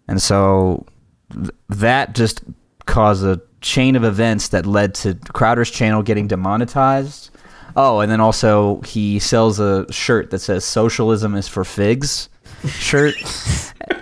and 0.06 0.22
so 0.22 0.86
th- 1.32 1.50
that 1.68 2.14
just 2.14 2.44
caused 2.86 3.24
a 3.24 3.40
chain 3.60 3.96
of 3.96 4.04
events 4.04 4.48
that 4.48 4.66
led 4.66 4.94
to 4.94 5.14
Crowder's 5.32 5.70
channel 5.70 6.02
getting 6.02 6.28
demonetized. 6.28 7.30
Oh, 7.76 8.00
and 8.00 8.10
then 8.10 8.20
also 8.20 8.80
he 8.82 9.18
sells 9.18 9.60
a 9.60 9.90
shirt 9.92 10.30
that 10.30 10.40
says 10.40 10.64
"Socialism 10.64 11.34
is 11.34 11.48
for 11.48 11.64
figs." 11.64 12.28
shirt, 12.68 13.14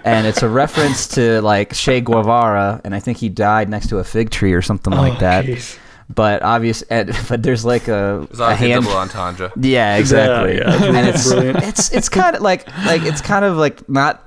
and 0.04 0.26
it's 0.26 0.42
a 0.42 0.48
reference 0.48 1.08
to 1.08 1.40
like 1.42 1.72
Che 1.74 2.00
Guevara, 2.00 2.80
and 2.84 2.94
I 2.94 3.00
think 3.00 3.18
he 3.18 3.28
died 3.28 3.68
next 3.68 3.88
to 3.88 3.98
a 3.98 4.04
fig 4.04 4.30
tree 4.30 4.52
or 4.52 4.62
something 4.62 4.92
like 4.92 5.14
oh, 5.16 5.20
that. 5.20 5.44
jeez. 5.46 5.78
But 6.12 6.42
obvious, 6.42 6.82
and, 6.82 7.16
but 7.28 7.42
there's 7.42 7.64
like 7.64 7.88
a, 7.88 8.26
It's 8.30 8.40
a 8.40 8.44
obviously 8.44 8.70
hand. 8.70 8.84
double 8.84 8.96
entendre. 8.98 9.52
Yeah, 9.56 9.96
exactly. 9.96 10.58
Yeah, 10.58 10.84
yeah. 10.84 10.98
and 10.98 11.08
it's 11.08 11.30
it's 11.30 11.92
it's 11.92 12.08
kind 12.08 12.36
of 12.36 12.42
like 12.42 12.66
like 12.84 13.02
it's 13.02 13.20
kind 13.20 13.44
of 13.44 13.56
like 13.56 13.88
not. 13.88 14.26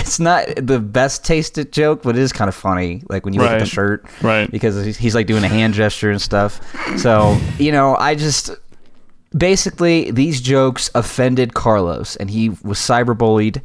It's 0.00 0.18
not 0.20 0.46
the 0.56 0.78
best 0.80 1.24
tasted 1.24 1.72
joke, 1.72 2.02
but 2.02 2.16
it 2.16 2.20
is 2.22 2.32
kind 2.32 2.48
of 2.48 2.54
funny. 2.54 3.02
Like 3.08 3.24
when 3.24 3.34
you 3.34 3.40
look 3.40 3.50
at 3.50 3.60
the 3.60 3.66
shirt, 3.66 4.04
Right. 4.22 4.50
Because 4.50 4.84
he's, 4.84 4.96
he's 4.96 5.14
like 5.14 5.26
doing 5.26 5.44
a 5.44 5.48
hand 5.48 5.74
gesture 5.74 6.10
and 6.10 6.20
stuff. 6.20 6.60
So 6.98 7.38
you 7.58 7.70
know, 7.72 7.96
I 7.96 8.14
just 8.14 8.50
basically 9.36 10.10
these 10.10 10.40
jokes 10.40 10.90
offended 10.94 11.54
Carlos, 11.54 12.16
and 12.16 12.30
he 12.30 12.50
was 12.50 12.78
cyberbullied. 12.78 13.62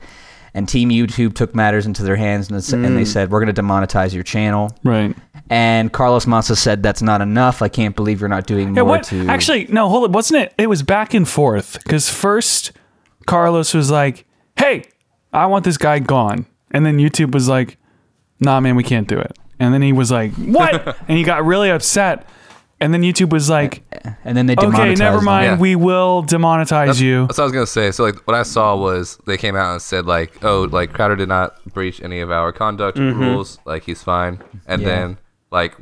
And 0.54 0.70
Team 0.70 0.90
YouTube 0.90 1.34
took 1.36 1.54
matters 1.54 1.86
into 1.86 2.02
their 2.04 2.16
hands, 2.16 2.48
and, 2.48 2.56
it's- 2.58 2.72
and 2.72 2.86
Mm. 2.86 2.96
they 2.96 3.04
said, 3.04 3.30
"We're 3.30 3.44
going 3.44 3.54
to 3.54 3.62
demonetize 3.62 4.14
your 4.14 4.24
channel." 4.24 4.74
Right. 4.86 5.14
And 5.50 5.92
Carlos 5.92 6.26
Maza 6.26 6.56
said, 6.56 6.82
"That's 6.82 7.02
not 7.02 7.20
enough. 7.20 7.62
I 7.62 7.68
can't 7.68 7.94
believe 7.94 8.22
you're 8.22 8.30
not 8.30 8.48
doing 8.48 8.70
Yeah, 8.74 8.84
more 8.84 8.92
what? 8.92 9.04
to." 9.08 9.28
Actually, 9.28 9.68
no, 9.70 9.90
hold 9.90 10.06
it. 10.06 10.12
Wasn't 10.12 10.42
it? 10.42 10.54
It 10.58 10.68
was 10.70 10.82
back 10.82 11.14
and 11.14 11.28
forth 11.28 11.78
because 11.84 12.10
first 12.10 12.72
Carlos 13.26 13.74
was 13.74 13.92
like, 13.92 14.24
"Hey, 14.56 14.86
I 15.36 15.46
want 15.48 15.66
this 15.66 15.78
guy 15.78 16.00
gone," 16.00 16.46
and 16.72 16.86
then 16.86 16.98
YouTube 16.98 17.32
was 17.34 17.48
like, 17.48 17.78
"Nah, 18.40 18.60
man, 18.60 18.76
we 18.76 18.84
can't 18.84 19.08
do 19.08 19.18
it." 19.20 19.38
And 19.60 19.74
then 19.74 19.82
he 19.82 19.94
was 19.94 20.12
like, 20.12 20.34
"What?" 20.34 20.98
and 21.08 21.18
he 21.18 21.24
got 21.24 21.46
really 21.46 21.70
upset. 21.70 22.28
And 22.82 22.94
then 22.94 23.04
YouTube 23.04 23.32
was 23.32 23.50
like, 23.50 23.84
and 24.26 24.36
then 24.36 24.48
they 24.48 24.56
"Okay, 24.58 24.96
never 24.96 25.22
mind. 25.22 25.46
Yeah. 25.46 25.58
We 25.58 25.78
will 25.78 26.24
demonetize 26.24 26.88
That's, 26.88 27.00
you." 27.00 27.26
that's 27.26 27.38
what 27.38 27.44
I 27.44 27.46
was 27.46 27.54
gonna 27.54 27.68
say. 27.68 27.92
So 27.92 28.04
like, 28.04 28.28
what 28.28 28.36
I 28.36 28.44
saw 28.44 28.76
was 28.76 29.18
they 29.26 29.38
came 29.38 29.56
out 29.56 29.72
and 29.72 29.82
said 29.82 30.06
like, 30.06 30.44
oh, 30.44 30.64
like 30.64 30.92
Crowder 30.92 31.16
did 31.16 31.30
not 31.30 31.64
breach 31.74 32.02
any 32.02 32.20
of 32.20 32.32
our 32.32 32.52
conduct 32.52 32.98
mm-hmm. 32.98 33.18
rules. 33.20 33.60
Like 33.66 33.84
he's 33.84 34.04
fine. 34.04 34.44
And 34.68 34.82
Yeah. 34.82 34.88
then 34.90 35.18
like, 35.52 35.76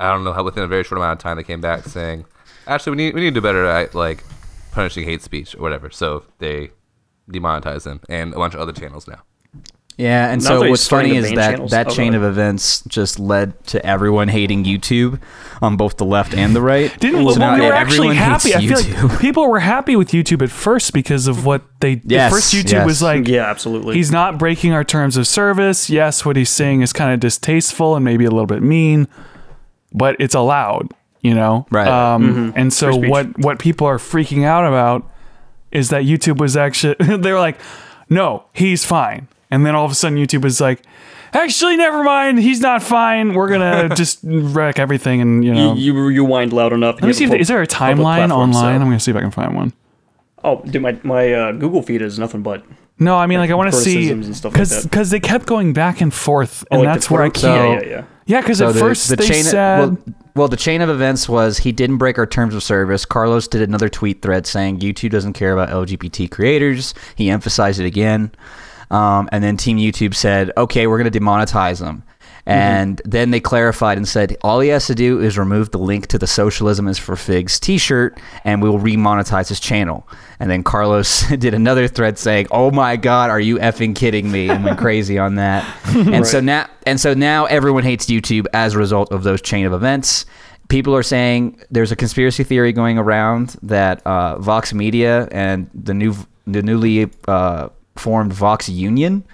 I 0.00 0.10
don't 0.10 0.24
know 0.24 0.32
how 0.32 0.42
within 0.42 0.64
a 0.64 0.66
very 0.66 0.84
short 0.84 0.98
amount 0.98 1.18
of 1.18 1.22
time 1.22 1.36
they 1.36 1.42
came 1.42 1.60
back 1.60 1.84
saying, 1.84 2.24
actually, 2.66 2.92
we 2.92 2.96
need 2.96 3.14
we 3.14 3.20
need 3.20 3.34
to 3.34 3.40
do 3.40 3.40
better 3.42 3.66
at 3.66 3.94
like 3.94 4.24
punishing 4.72 5.04
hate 5.04 5.20
speech 5.20 5.54
or 5.54 5.60
whatever. 5.60 5.90
So 5.90 6.24
they 6.38 6.70
demonetized 7.30 7.86
him 7.86 8.00
and 8.08 8.32
a 8.34 8.36
bunch 8.36 8.54
of 8.54 8.60
other 8.60 8.72
channels 8.72 9.06
now. 9.06 9.22
Yeah, 9.98 10.30
and 10.32 10.42
Now 10.42 10.48
so 10.62 10.70
what's 10.70 10.80
starting 10.82 11.10
funny 11.12 11.18
is 11.26 11.34
that 11.34 11.50
channels. 11.50 11.70
that 11.70 11.86
Oh, 11.88 11.90
chain 11.90 12.12
God. 12.12 12.18
of 12.18 12.24
events 12.24 12.82
just 12.88 13.18
led 13.18 13.62
to 13.66 13.84
everyone 13.84 14.28
hating 14.28 14.64
YouTube 14.64 15.20
on 15.60 15.76
both 15.76 15.98
the 15.98 16.06
left 16.06 16.32
and 16.34 16.56
the 16.56 16.62
right. 16.62 16.90
Didn't 17.00 17.30
So 17.30 17.38
well, 17.38 17.54
we 17.56 17.60
were 17.66 17.72
actually 17.74 18.16
happy. 18.16 18.54
I 18.54 18.66
feel 18.66 18.78
like 19.10 19.20
people 19.20 19.46
were 19.48 19.60
happy 19.60 19.94
with 19.94 20.08
YouTube 20.10 20.40
at 20.42 20.50
first 20.50 20.94
because 20.94 21.26
of 21.28 21.44
what 21.44 21.62
they. 21.80 22.00
Yes, 22.06 22.32
at 22.32 22.36
first, 22.36 22.54
YouTube 22.54 22.72
yes. 22.72 22.86
was 22.86 23.02
like, 23.02 23.28
Yeah, 23.28 23.48
absolutely. 23.50 23.94
He's 23.96 24.10
not 24.10 24.38
breaking 24.38 24.72
our 24.72 24.82
terms 24.82 25.18
of 25.18 25.26
service. 25.28 25.90
Yes, 25.90 26.24
what 26.24 26.36
he's 26.36 26.50
saying 26.50 26.80
is 26.80 26.94
kind 26.94 27.12
of 27.12 27.20
distasteful 27.20 27.94
and 27.94 28.02
maybe 28.02 28.24
a 28.24 28.30
little 28.30 28.46
bit 28.46 28.62
mean, 28.62 29.08
but 29.92 30.16
it's 30.18 30.34
allowed, 30.34 30.88
you 31.20 31.34
know? 31.34 31.66
Right. 31.70 31.86
Um, 31.86 32.54
And 32.56 32.72
so 32.72 32.96
what 32.96 33.38
what 33.38 33.58
people 33.58 33.86
are 33.86 33.98
freaking 33.98 34.44
out 34.44 34.66
about 34.66 35.06
is 35.72 35.88
that 35.90 36.04
YouTube 36.04 36.38
was 36.38 36.56
actually 36.56 36.94
they 37.16 37.32
were 37.32 37.40
like, 37.40 37.58
no, 38.08 38.44
he's 38.52 38.84
fine. 38.84 39.28
And 39.50 39.66
then 39.66 39.74
all 39.74 39.84
of 39.84 39.92
a 39.92 39.94
sudden 39.94 40.16
YouTube 40.18 40.42
was 40.42 40.60
like, 40.60 40.82
actually, 41.34 41.76
never 41.76 42.02
mind, 42.02 42.38
he's 42.38 42.60
not 42.60 42.82
fine. 42.82 43.34
We're 43.34 43.48
gonna 43.48 43.88
just 43.96 44.20
wreck 44.22 44.78
everything 44.78 45.20
and 45.20 45.44
you 45.44 45.54
know. 45.54 45.74
you, 45.74 45.94
you 45.94 46.08
you 46.08 46.24
wind 46.24 46.52
loud 46.52 46.72
enough. 46.72 46.96
Let 46.96 47.08
me 47.08 47.12
see 47.12 47.24
if 47.24 47.32
is 47.32 47.48
there 47.48 47.62
a 47.62 47.66
timeline 47.66 48.30
online? 48.30 48.80
I'm 48.80 48.88
gonna 48.88 49.00
see 49.00 49.10
if 49.10 49.16
I 49.16 49.20
can 49.20 49.30
find 49.30 49.54
one. 49.54 49.72
Oh, 50.44 50.62
dude, 50.62 50.82
my 50.82 50.98
my 51.02 51.32
uh, 51.32 51.52
Google 51.52 51.82
feed 51.82 52.02
is 52.02 52.18
nothing 52.18 52.42
but. 52.42 52.64
No, 52.98 53.16
I 53.16 53.26
mean 53.26 53.38
like 53.38 53.50
I 53.50 53.54
want 53.54 53.72
to 53.72 53.76
see 53.76 53.92
criticisms 53.94 54.26
and 54.26 54.36
stuff 54.36 54.52
like 54.52 54.54
because 54.54 54.82
that. 54.82 54.90
because 54.90 55.10
they 55.10 55.20
kept 55.20 55.46
going 55.46 55.72
back 55.72 56.00
and 56.00 56.12
forth, 56.14 56.64
and 56.70 56.80
Oh, 56.80 56.84
like 56.84 56.88
the 56.88 56.92
that's 56.94 57.10
where 57.10 57.22
I 57.22 57.28
Twitter- 57.28 57.46
can't. 57.48 57.82
Yeah, 57.84 57.90
yeah, 57.90 57.96
yeah. 57.98 58.04
Yeah, 58.24 58.40
because 58.40 58.58
So 58.58 58.68
at 58.68 58.74
the, 58.74 58.80
first 58.80 59.08
the 59.08 59.16
they 59.16 59.26
chain 59.26 59.42
said, 59.44 59.78
well, 59.80 59.98
well, 60.36 60.48
the 60.48 60.56
chain 60.56 60.80
of 60.80 60.88
events 60.88 61.28
was 61.28 61.58
he 61.58 61.72
didn't 61.72 61.96
break 61.98 62.16
our 62.18 62.26
terms 62.26 62.54
of 62.54 62.62
service. 62.62 63.04
Carlos 63.04 63.48
did 63.48 63.62
another 63.62 63.88
tweet 63.88 64.22
thread 64.22 64.46
saying 64.46 64.78
YouTube 64.78 65.10
doesn't 65.10 65.32
care 65.32 65.52
about 65.52 65.68
LGBT 65.70 66.30
creators. 66.30 66.94
He 67.16 67.28
emphasized 67.30 67.80
it 67.80 67.84
again, 67.86 68.30
um, 68.92 69.28
and 69.32 69.42
then 69.42 69.56
Team 69.56 69.78
YouTube 69.78 70.14
said, 70.14 70.52
"Okay, 70.56 70.86
we're 70.86 70.98
going 70.98 71.10
to 71.10 71.18
demonetize 71.20 71.80
them." 71.80 72.04
And 72.44 73.00
then 73.04 73.30
they 73.30 73.40
clarified 73.40 73.98
and 73.98 74.08
said 74.08 74.36
all 74.42 74.60
he 74.60 74.70
has 74.70 74.86
to 74.88 74.94
do 74.94 75.20
is 75.20 75.38
remove 75.38 75.70
the 75.70 75.78
link 75.78 76.08
to 76.08 76.18
the 76.18 76.26
Socialism 76.26 76.88
is 76.88 76.98
for 76.98 77.14
Figs 77.14 77.60
t 77.60 77.78
shirt 77.78 78.18
and 78.44 78.60
we'll 78.60 78.78
remonetize 78.78 79.48
his 79.48 79.60
channel. 79.60 80.08
And 80.40 80.50
then 80.50 80.64
Carlos 80.64 81.28
did 81.38 81.54
another 81.54 81.86
thread 81.86 82.18
saying, 82.18 82.48
Oh 82.50 82.72
my 82.72 82.96
God, 82.96 83.30
are 83.30 83.38
you 83.38 83.58
effing 83.58 83.94
kidding 83.94 84.30
me? 84.30 84.50
And 84.50 84.64
went 84.64 84.78
crazy 84.78 85.18
on 85.18 85.36
that. 85.36 85.62
And 86.12 86.26
so 86.26 86.40
now 86.40 86.68
and 86.84 87.00
so 87.00 87.14
now 87.14 87.44
everyone 87.46 87.84
hates 87.84 88.06
YouTube 88.06 88.46
as 88.52 88.74
a 88.74 88.78
result 88.78 89.12
of 89.12 89.22
those 89.22 89.40
chain 89.40 89.66
of 89.66 89.72
events. 89.72 90.26
People 90.68 90.96
are 90.96 91.02
saying 91.02 91.60
there's 91.70 91.92
a 91.92 91.96
conspiracy 91.96 92.44
theory 92.44 92.72
going 92.72 92.98
around 92.98 93.56
that 93.62 94.04
uh, 94.06 94.38
Vox 94.38 94.74
Media 94.74 95.28
and 95.30 95.70
the 95.74 95.94
new 95.94 96.14
the 96.46 96.62
newly 96.62 97.10
uh, 97.28 97.68
formed 97.96 98.32
Vox 98.32 98.68
Union 98.68 99.24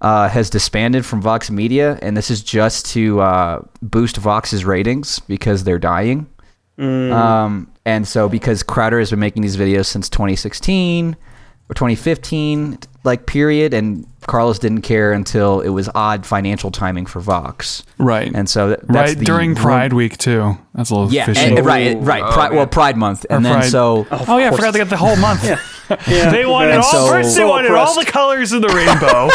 uh, 0.00 0.28
has 0.28 0.50
disbanded 0.50 1.04
from 1.04 1.20
Vox 1.20 1.50
Media, 1.50 1.98
and 2.02 2.16
this 2.16 2.30
is 2.30 2.42
just 2.42 2.86
to 2.86 3.20
uh, 3.20 3.62
boost 3.82 4.16
Vox's 4.16 4.64
ratings 4.64 5.18
because 5.20 5.64
they're 5.64 5.78
dying. 5.78 6.26
Um, 7.12 7.72
and 7.84 8.06
so 8.06 8.28
because 8.28 8.62
Crowder 8.62 8.98
has 9.00 9.10
been 9.10 9.18
making 9.18 9.42
these 9.42 9.56
videos 9.56 9.86
since 9.86 10.08
2016 10.08 11.16
or 11.70 11.74
2015, 11.74 12.78
like 13.04 13.26
period, 13.26 13.74
and 13.74 14.06
Carlos 14.26 14.58
didn't 14.58 14.82
care 14.82 15.12
until 15.12 15.60
it 15.60 15.68
was 15.70 15.88
odd 15.94 16.26
financial 16.26 16.70
timing 16.70 17.06
for 17.06 17.20
Vox. 17.20 17.82
Right. 17.98 18.30
And 18.34 18.48
so 18.48 18.70
that, 18.70 18.80
that's 18.88 19.10
right 19.10 19.18
the 19.18 19.24
during 19.24 19.54
Pride 19.54 19.92
Week 19.92 20.18
too. 20.18 20.56
That's 20.74 20.90
a 20.90 20.94
little 20.94 21.12
Yeah, 21.12 21.26
fishy. 21.26 21.40
and- 21.56 21.64
right, 21.64 21.96
right. 22.00 22.22
Oh, 22.22 22.32
Pride, 22.32 22.52
well. 22.52 22.66
Pride 22.66 22.96
Month, 22.96 23.24
and 23.30 23.40
Or 23.44 23.48
then 23.48 23.58
Pride. 23.60 23.70
so 23.70 24.06
Oh, 24.10 24.24
oh 24.28 24.38
yeah, 24.38 24.48
I 24.48 24.56
forgot 24.56 24.72
they 24.72 24.78
got 24.78 24.88
the 24.90 24.96
whole 24.96 25.16
month. 25.16 25.44
Yeah. 26.06 26.28
They 26.30 26.44
wanted 26.44 26.72
And 26.72 26.82
all 26.82 26.90
so- 26.92 27.08
first. 27.08 27.30
They 27.34 27.40
So 27.40 27.48
wanted 27.48 27.70
all 27.70 27.98
the 27.98 28.04
colors 28.04 28.52
of 28.52 28.60
the 28.60 28.68
rainbow. 28.74 29.30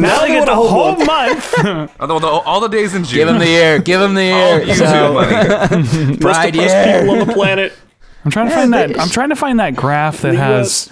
now 0.00 0.20
they 0.20 0.28
they 0.28 0.34
get 0.34 0.46
the 0.46 0.54
whole 0.54 0.68
whole 0.68 1.04
month. 1.04 1.52
Although 1.98 2.18
the, 2.20 2.26
all 2.28 2.60
the 2.60 2.68
days 2.68 2.94
in 2.94 3.02
June. 3.02 3.16
give 3.18 3.28
him 3.28 3.38
the 3.40 3.48
ear, 3.48 3.78
give 3.80 4.00
him 4.00 4.14
the 4.14 4.30
all. 4.30 4.60
YouTube 4.60 4.76
So, 4.76 5.12
money. 5.14 6.06
Most 6.10 6.20
Pride 6.20 6.52
depressed 6.52 6.74
year. 6.86 7.00
people 7.00 7.20
on 7.20 7.26
the 7.26 7.34
planet. 7.34 7.72
I'm 8.24 8.30
trying 8.30 8.48
to 8.48 8.54
find 8.54 8.72
that. 8.74 9.00
I'm 9.00 9.08
trying 9.08 9.30
to 9.30 9.34
find 9.34 9.58
that 9.58 9.74
graph 9.74 10.20
that 10.20 10.36
has 10.36 10.88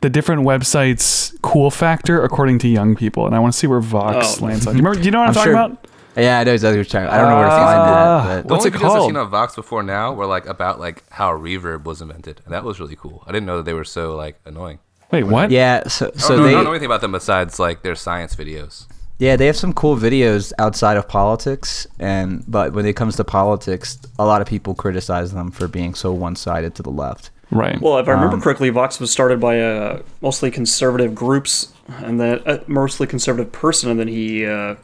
the 0.00 0.10
different 0.10 0.42
websites' 0.46 1.34
cool 1.42 1.70
factor 1.70 2.22
according 2.22 2.58
to 2.60 2.68
young 2.68 2.96
people, 2.96 3.26
and 3.26 3.34
I 3.34 3.38
want 3.38 3.52
to 3.52 3.58
see 3.58 3.66
where 3.66 3.80
Vox 3.80 4.40
Oh. 4.40 4.46
lands 4.46 4.66
on. 4.66 4.74
You 4.74 4.78
remember? 4.82 4.98
Do 4.98 5.04
you 5.04 5.10
know 5.10 5.18
what 5.18 5.24
I'm, 5.24 5.28
I'm 5.30 5.34
talking 5.34 5.52
sure- 5.52 5.60
about? 5.60 5.86
Yeah, 6.16 6.40
I 6.40 6.44
know 6.44 6.52
exactly 6.52 6.78
what 6.80 6.92
you're 6.92 7.00
talking. 7.02 7.14
I 7.14 7.18
don't 7.18 7.30
know 7.30 7.36
where 7.36 7.44
to 7.44 7.50
find 7.50 7.78
Ah. 7.78 8.24
that. 8.26 8.36
The 8.38 8.42
But 8.42 8.50
What's 8.50 8.66
only 8.66 8.76
it 8.76 8.80
videos 8.82 8.96
I've 8.96 9.02
seen 9.06 9.16
on 9.16 9.30
Vox 9.30 9.54
before 9.54 9.82
now 9.84 10.12
were 10.12 10.26
like 10.26 10.44
about 10.46 10.80
like 10.80 11.04
how 11.10 11.30
reverb 11.32 11.84
was 11.84 12.02
invented, 12.02 12.40
and 12.44 12.52
that 12.52 12.64
was 12.64 12.80
really 12.80 12.96
cool. 12.96 13.22
I 13.26 13.32
didn't 13.32 13.46
know 13.46 13.58
that 13.58 13.64
they 13.64 13.74
were 13.74 13.84
so 13.84 14.16
like 14.16 14.38
annoying. 14.44 14.80
Wait, 15.12 15.24
what? 15.24 15.50
yeah, 15.50 15.86
so 15.88 16.10
I 16.14 16.18
so 16.18 16.36
don't, 16.36 16.42
know, 16.44 16.48
I 16.48 16.52
don't 16.52 16.64
know 16.64 16.70
anything 16.70 16.86
about 16.86 17.00
them 17.00 17.12
besides 17.12 17.58
like 17.58 17.82
their 17.82 17.94
science 17.96 18.34
videos. 18.36 18.86
yeah 19.18 19.34
they 19.36 19.46
have 19.46 19.56
some 19.56 19.72
cool 19.72 19.96
videos 19.96 20.52
outside 20.58 20.96
of 20.96 21.06
politics, 21.08 21.86
and 22.00 22.44
but 22.48 22.72
when 22.72 22.86
it 22.86 22.94
comes 22.96 23.16
to 23.16 23.24
politics, 23.24 23.98
a 24.18 24.24
lot 24.26 24.40
of 24.40 24.48
people 24.48 24.74
criticize 24.74 25.32
them 25.32 25.50
for 25.52 25.68
being 25.68 25.94
so 25.94 26.12
one 26.12 26.34
sided 26.36 26.74
to 26.74 26.82
the 26.82 26.90
left. 26.90 27.30
Right. 27.50 27.80
Well, 27.80 27.98
if 27.98 28.06
I 28.08 28.12
remember 28.12 28.36
Um, 28.36 28.40
correctly, 28.42 28.70
Vox 28.70 29.00
was 29.00 29.10
started 29.10 29.40
by 29.40 29.60
uh, 29.60 30.02
mostly 30.20 30.50
conservative 30.50 31.14
groups, 31.14 31.72
and 31.98 32.20
then 32.20 32.40
a 32.46 32.60
mostly 32.68 33.06
conservative 33.06 33.50
person, 33.50 33.90
and 33.90 33.98
then 33.98 34.06
he, 34.08 34.46
uh, 34.46 34.76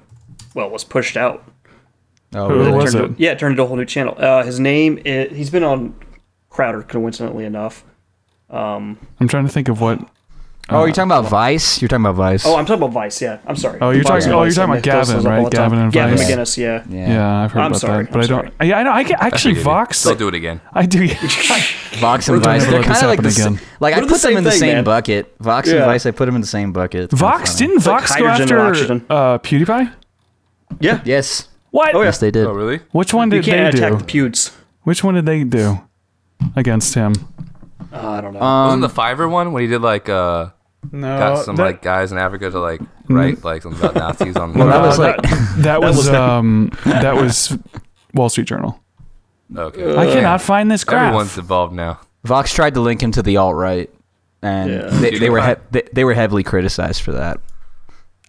well, 0.54 0.70
was 0.70 0.82
pushed 0.82 1.16
out. 1.16 1.44
Oh, 2.34 2.48
Who 2.48 2.72
was 2.72 2.94
it? 2.94 3.04
into- 3.04 3.22
yeah, 3.22 3.30
it 3.32 3.38
turned 3.38 3.52
into 3.52 3.62
a 3.62 3.66
whole 3.66 3.76
new 3.76 3.84
channel. 3.84 4.14
Uh, 4.18 4.42
his 4.42 4.58
name, 4.58 5.00
i 5.06 5.28
he's 5.30 5.50
been 5.50 5.62
on 5.62 5.94
Crowder, 6.50 6.82
coincidentally 6.82 7.44
enough. 7.44 7.84
Um, 8.50 8.98
I'm 9.20 9.28
trying 9.28 9.46
to 9.46 9.52
think 9.52 9.68
of 9.68 9.80
what. 9.80 10.00
Oh, 10.68 10.84
you're 10.84 10.92
talking 10.92 11.04
about 11.12 11.26
Vice? 11.28 11.80
You're 11.80 11.88
talking 11.88 12.04
about 12.06 12.16
Vice? 12.16 12.44
Oh, 12.44 12.56
I'm 12.56 12.66
talking 12.66 12.82
about 12.82 12.92
Vice. 12.92 13.22
Yeah, 13.22 13.38
I'm 13.46 13.54
sorry. 13.54 13.78
Oh, 13.80 13.90
you're 13.90 14.02
Vice 14.02 14.24
talking- 14.24 14.24
and 14.26 14.34
oh, 14.34 14.38
you're 14.38 14.46
Vice, 14.46 14.56
talking 14.56 14.64
about 14.72 14.74
mix 14.84 15.08
those 15.08 15.08
Gavin, 15.14 15.26
up 15.26 15.32
all 15.32 15.42
right? 15.44 15.50
the 15.50 15.56
time. 15.56 15.70
Gavin 15.70 15.78
and 15.84 15.92
Gavin 15.92 16.16
Vice. 16.18 16.30
McGinnis. 16.30 16.56
Yeah. 16.56 16.84
yeah. 16.88 17.08
Yeah, 17.12 17.42
I've 17.44 17.52
heard 17.52 17.60
I'm 17.60 17.66
about 17.70 17.80
sorry, 17.80 18.04
that, 18.04 18.12
but 18.12 18.18
I'm 18.18 18.24
I 18.24 18.26
don't. 18.26 18.40
sorry. 18.58 18.72
I, 18.72 18.80
I 18.80 18.82
know. 18.82 18.90
I 18.90 19.02
get 19.04 19.20
actually 19.22 19.54
Forgive 19.54 19.56
you. 19.58 19.62
Vox. 19.64 20.02
Don't 20.02 20.18
do 20.18 20.28
it 20.28 20.34
again. 20.34 20.60
I 20.72 20.86
do. 20.86 21.06
Vox 21.98 22.28
and 22.28 22.42
Vice. 22.42 22.64
They're 22.64 22.72
let 22.72 22.86
this 22.86 23.00
kind 23.00 23.04
of 23.04 23.10
like 23.10 23.22
the 23.22 23.28
happen 23.28 23.30
sa- 23.30 23.46
again. 23.48 23.60
like 23.78 23.94
I 23.94 24.00
They're 24.00 24.06
the 24.06 24.12
put 24.12 24.20
them 24.22 24.30
same 24.30 24.36
in 24.38 24.44
the 24.44 24.50
thing, 24.50 24.58
same 24.58 24.74
man. 24.74 24.84
bucket. 24.84 25.34
Vox 25.38 25.68
and 25.68 25.78
Yeah. 25.78 25.86
Vice, 25.86 26.04
I 26.06 26.10
put 26.10 26.26
them 26.26 26.34
in 26.34 26.40
the 26.40 26.46
same 26.48 26.72
bucket. 26.72 27.04
It's 27.04 27.14
kinda 27.14 27.24
Vox 27.24 27.52
funny. 27.54 27.58
didn't 27.68 27.76
like 27.76 27.84
Vox 27.84 28.16
go 28.16 28.26
hydrogen 28.28 28.42
and 28.42 28.42
after 28.42 28.60
oxygen. 28.68 29.06
uh, 29.08 29.38
PewDiePie? 29.38 29.92
Yeah. 30.80 31.00
Yes. 31.04 31.48
What? 31.70 31.94
Oh, 31.94 32.00
yeah. 32.00 32.06
Yes, 32.06 32.18
they 32.18 32.30
did. 32.32 32.44
Oh 32.46 32.52
really? 32.52 32.80
Which 32.90 33.14
one 33.14 33.30
You 33.30 33.40
did 33.40 33.44
can't 33.44 33.72
they 33.72 33.78
attack 33.78 33.92
do? 33.92 34.04
the 34.04 34.04
pewds. 34.30 34.50
Which 34.82 35.04
one 35.04 35.14
did 35.14 35.26
they 35.26 35.44
do 35.44 35.80
against 36.56 36.94
him? 36.94 37.12
Uh, 37.92 38.10
I 38.10 38.20
don't 38.20 38.34
know. 38.34 38.40
Um, 38.42 38.80
Wasn't 38.80 38.94
the 38.94 39.00
Fiverr 39.00 39.30
one 39.30 39.52
when 39.52 39.62
he 39.62 39.68
did 39.68 39.80
like 39.80 40.08
uh 40.08 40.48
No, 40.92 41.18
got 41.18 41.44
some 41.44 41.56
like 41.56 41.82
guys 41.82 42.12
in 42.12 42.18
Africa 42.18 42.50
to 42.50 42.58
like 42.60 42.80
write 43.08 43.42
like 43.44 43.62
something 43.62 43.80
about 43.80 43.94
Nazis 44.18 44.36
on? 44.36 44.52
Well, 44.54 44.66
that 44.68 44.80
was 44.82 44.98
like 44.98 45.20
that 45.58 45.80
was 45.80 45.96
was- 45.96 46.08
um 46.08 46.70
that 46.84 47.14
was 47.16 47.56
Wall 48.14 48.28
Street 48.28 48.46
Journal. 48.46 48.80
okay. 49.56 49.96
I 49.96 50.06
cannot 50.06 50.40
find 50.42 50.70
this 50.70 50.84
graph. 50.84 51.06
Everyone's 51.08 51.36
involved 51.38 51.74
now. 51.74 52.00
Vox 52.24 52.52
tried 52.52 52.74
to 52.74 52.80
link 52.80 53.02
him 53.02 53.12
to 53.12 53.22
the 53.22 53.36
alt 53.36 53.54
right, 53.54 53.88
and 54.42 54.70
Yeah. 54.70 54.86
they, 54.88 55.18
they 55.18 55.30
were 55.30 55.40
he- 55.46 55.54
they, 55.70 55.82
they 55.92 56.04
were 56.04 56.14
heavily 56.14 56.42
criticized 56.42 57.02
for 57.02 57.12
that. 57.12 57.38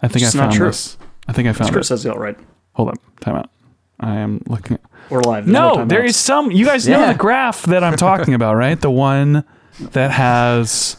I 0.01 0.07
think 0.07 0.23
I 0.23 0.27
It's 0.27 0.35
not 0.35 0.41
found 0.43 0.53
true. 0.55 0.67
this. 0.67 0.97
I 1.27 1.33
think 1.33 1.47
I 1.47 1.53
found 1.53 1.69
Script 1.69 1.87
says 1.87 2.03
the 2.03 2.11
alt-right. 2.11 2.37
Hold 2.73 2.89
up. 2.89 2.97
Time 3.19 3.35
out. 3.35 3.49
I 3.99 4.17
am 4.17 4.41
looking. 4.47 4.75
At, 4.75 4.81
We're 5.09 5.21
live. 5.21 5.45
There's 5.45 5.53
no, 5.53 5.77
timeouts. 5.77 5.89
there 5.89 6.05
is 6.05 6.15
some. 6.15 6.51
You 6.51 6.65
guys 6.65 6.87
know 6.87 7.07
the 7.07 7.17
graph 7.17 7.63
that 7.63 7.83
I'm 7.83 7.97
talking 7.97 8.33
about, 8.35 8.55
right? 8.55 8.79
The 8.79 8.91
one 8.91 9.43
that 9.79 10.11
has 10.11 10.95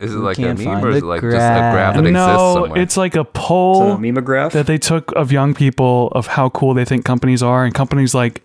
Is 0.00 0.14
it 0.14 0.18
like 0.18 0.38
a 0.38 0.54
meme 0.54 0.82
or 0.84 0.90
is 0.90 0.96
it 0.98 1.04
like 1.04 1.20
just 1.20 1.34
a 1.34 1.38
graph 1.38 1.94
that 1.94 2.00
exists 2.06 2.12
no. 2.12 2.54
somewhere? 2.54 2.80
It's 2.80 2.96
like 2.96 3.14
a 3.16 3.20
It's 3.20 3.30
poll 3.34 3.92
a 3.92 3.96
memograph. 3.96 4.52
that 4.52 4.66
they 4.66 4.78
took 4.78 5.12
of 5.12 5.30
young 5.30 5.52
people 5.54 6.08
of 6.12 6.26
how 6.28 6.48
cool 6.50 6.72
they 6.74 6.84
think 6.86 7.04
companies 7.04 7.42
are, 7.42 7.64
and 7.64 7.74
companies 7.74 8.14
like 8.14 8.42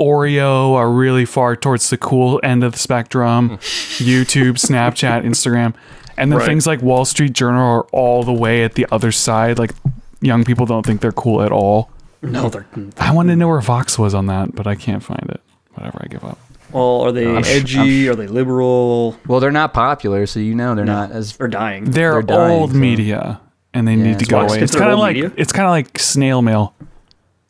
Oreo 0.00 0.74
are 0.74 0.90
really 0.90 1.24
far 1.24 1.54
towards 1.56 1.90
the 1.90 1.96
cool 1.98 2.40
end 2.42 2.64
of 2.64 2.72
the 2.72 2.78
spectrum. 2.78 3.50
YouTube, 3.98 4.54
Snapchat, 4.54 5.24
Instagram, 5.24 5.74
and 6.16 6.32
then 6.32 6.38
Right. 6.38 6.46
things 6.48 6.66
like 6.66 6.80
Wall 6.82 7.04
Street 7.04 7.34
Journal 7.34 7.60
are 7.62 7.82
all 7.92 8.22
the 8.24 8.32
way 8.32 8.64
at 8.64 8.74
the 8.74 8.86
other 8.90 9.12
side. 9.12 9.58
Like 9.58 9.72
young 10.20 10.44
people 10.44 10.66
don't 10.66 10.84
think 10.84 11.02
they're 11.02 11.12
cool 11.12 11.42
at 11.42 11.52
all. 11.52 11.90
no, 12.22 12.48
they're. 12.48 12.66
I 12.98 13.12
wanted 13.12 13.32
to 13.32 13.36
know 13.36 13.48
where 13.48 13.60
Vox 13.60 13.98
was 13.98 14.14
on 14.14 14.26
that, 14.26 14.54
but 14.54 14.66
I 14.66 14.74
can't 14.74 15.02
find 15.02 15.28
it. 15.30 15.40
Whatever, 15.74 16.00
I 16.02 16.06
give 16.08 16.24
up. 16.24 16.38
Well, 16.72 17.00
are 17.02 17.12
they 17.12 17.26
I'm 17.26 17.42
sh- 17.42 17.48
edgy? 17.48 18.08
are 18.08 18.14
they 18.14 18.26
liberal? 18.26 19.16
Well, 19.26 19.40
they're 19.40 19.50
not 19.50 19.72
popular, 19.74 20.26
so 20.26 20.40
you 20.40 20.54
know 20.54 20.74
they're 20.74 20.84
No. 20.84 20.92
not 20.94 21.10
as. 21.12 21.36
They're 21.36 21.48
dying. 21.48 21.84
They're, 21.84 22.12
They're 22.12 22.22
dying, 22.22 22.60
old 22.60 22.72
so- 22.72 22.76
media, 22.78 23.40
and 23.74 23.86
they 23.88 23.94
Yeah, 23.94 24.04
need 24.04 24.18
to 24.20 24.24
go 24.26 24.40
Vox 24.40 24.52
away. 24.52 24.60
gets 24.60 24.70
It's 24.70 24.72
their 24.72 24.80
kind 24.82 24.92
of 24.92 24.98
old 24.98 25.06
like 25.06 25.14
media? 25.16 25.32
it's 25.36 25.52
kind 25.52 25.66
of 25.66 25.70
like 25.70 25.98
snail 25.98 26.42
mail. 26.42 26.74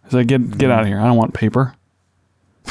It's 0.05 0.15
like 0.15 0.27
get 0.27 0.57
get 0.59 0.71
out 0.71 0.81
of 0.83 0.87
here. 0.87 0.99
I 1.01 1.05
don't 1.07 1.17
want 1.17 1.35
paper. 1.35 1.75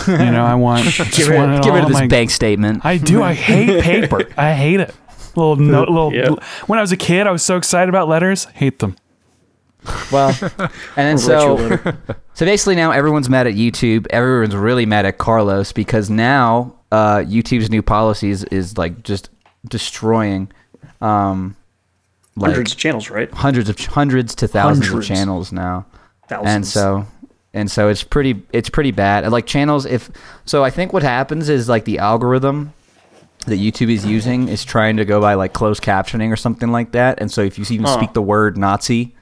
You 0.08 0.18
know, 0.18 0.46
I 0.46 0.56
want 0.56 0.86
just 0.90 1.18
Get 1.18 1.28
rid, 1.28 1.38
want 1.38 1.54
it 1.56 1.64
get 1.64 1.70
rid 1.74 1.80
all 1.80 1.84
of 1.84 1.88
this 1.90 2.00
my- 2.02 2.08
bank 2.08 2.30
statement. 2.32 2.86
I 2.86 2.98
do. 2.98 3.22
I 3.24 3.34
hate 3.34 3.82
paper. 3.84 4.28
I 4.38 4.54
hate 4.54 4.80
it. 4.80 4.94
Little 5.36 5.56
no, 5.58 5.80
little. 5.82 6.14
Yeah. 6.14 6.30
When 6.68 6.80
I 6.80 6.82
was 6.82 6.92
a 6.92 6.98
kid, 6.98 7.28
I 7.28 7.32
was 7.32 7.44
so 7.44 7.58
excited 7.58 7.90
about 7.90 8.08
letters. 8.08 8.46
Hate 8.54 8.80
them. 8.80 8.96
Well, 10.12 10.36
and 10.60 10.70
then 10.96 11.18
so 11.18 11.58
so 12.34 12.46
basically 12.46 12.76
now 12.76 12.92
everyone's 12.92 13.30
mad 13.30 13.48
at 13.48 13.54
YouTube. 13.54 14.08
Everyone's 14.10 14.56
really 14.56 14.86
mad 14.86 15.06
at 15.06 15.18
Carlos 15.18 15.72
because 15.72 16.10
now 16.10 16.76
uh, 16.92 17.18
YouTube's 17.18 17.70
new 17.70 17.82
policies 17.82 18.44
is 18.46 18.78
like 18.78 19.04
just 19.04 19.30
destroying 19.68 20.52
um, 21.02 21.56
like 22.36 22.52
hundreds 22.52 22.72
of 22.74 22.78
channels, 22.78 23.10
right? 23.10 23.32
hundreds 23.32 23.70
of 23.70 23.80
hundreds 23.80 24.36
to 24.36 24.48
thousands 24.48 24.88
Hundreds. 24.88 25.10
of 25.10 25.16
channels 25.16 25.52
now. 25.52 25.86
Thousands. 26.28 26.56
and 26.56 26.68
so 26.68 27.06
and 27.56 27.72
so 27.72 27.88
it's 27.90 28.04
pretty 28.04 28.42
it's 28.54 28.70
pretty 28.70 28.92
bad 28.92 29.24
And, 29.24 29.32
like 29.34 29.48
channels 29.48 29.88
if 29.88 30.12
so 30.46 30.64
i 30.64 30.70
think 30.70 30.94
what 30.94 31.02
happens 31.02 31.50
is 31.50 31.68
like 31.68 31.86
the 31.86 31.98
algorithm 31.98 32.72
that 33.48 33.56
youtube 33.58 33.90
is 33.90 34.06
using 34.06 34.48
is 34.48 34.64
trying 34.64 34.98
to 34.98 35.06
go 35.06 35.20
by 35.20 35.34
like 35.34 35.54
closed 35.54 35.82
captioning 35.82 36.32
or 36.32 36.36
something 36.36 36.72
like 36.72 36.92
that 36.92 37.20
and 37.20 37.32
so 37.32 37.42
if 37.42 37.58
you 37.58 37.66
even 37.72 37.88
Huh. 37.88 37.98
speak 37.98 38.14
the 38.14 38.22
word 38.22 38.60
nazi 38.60 39.16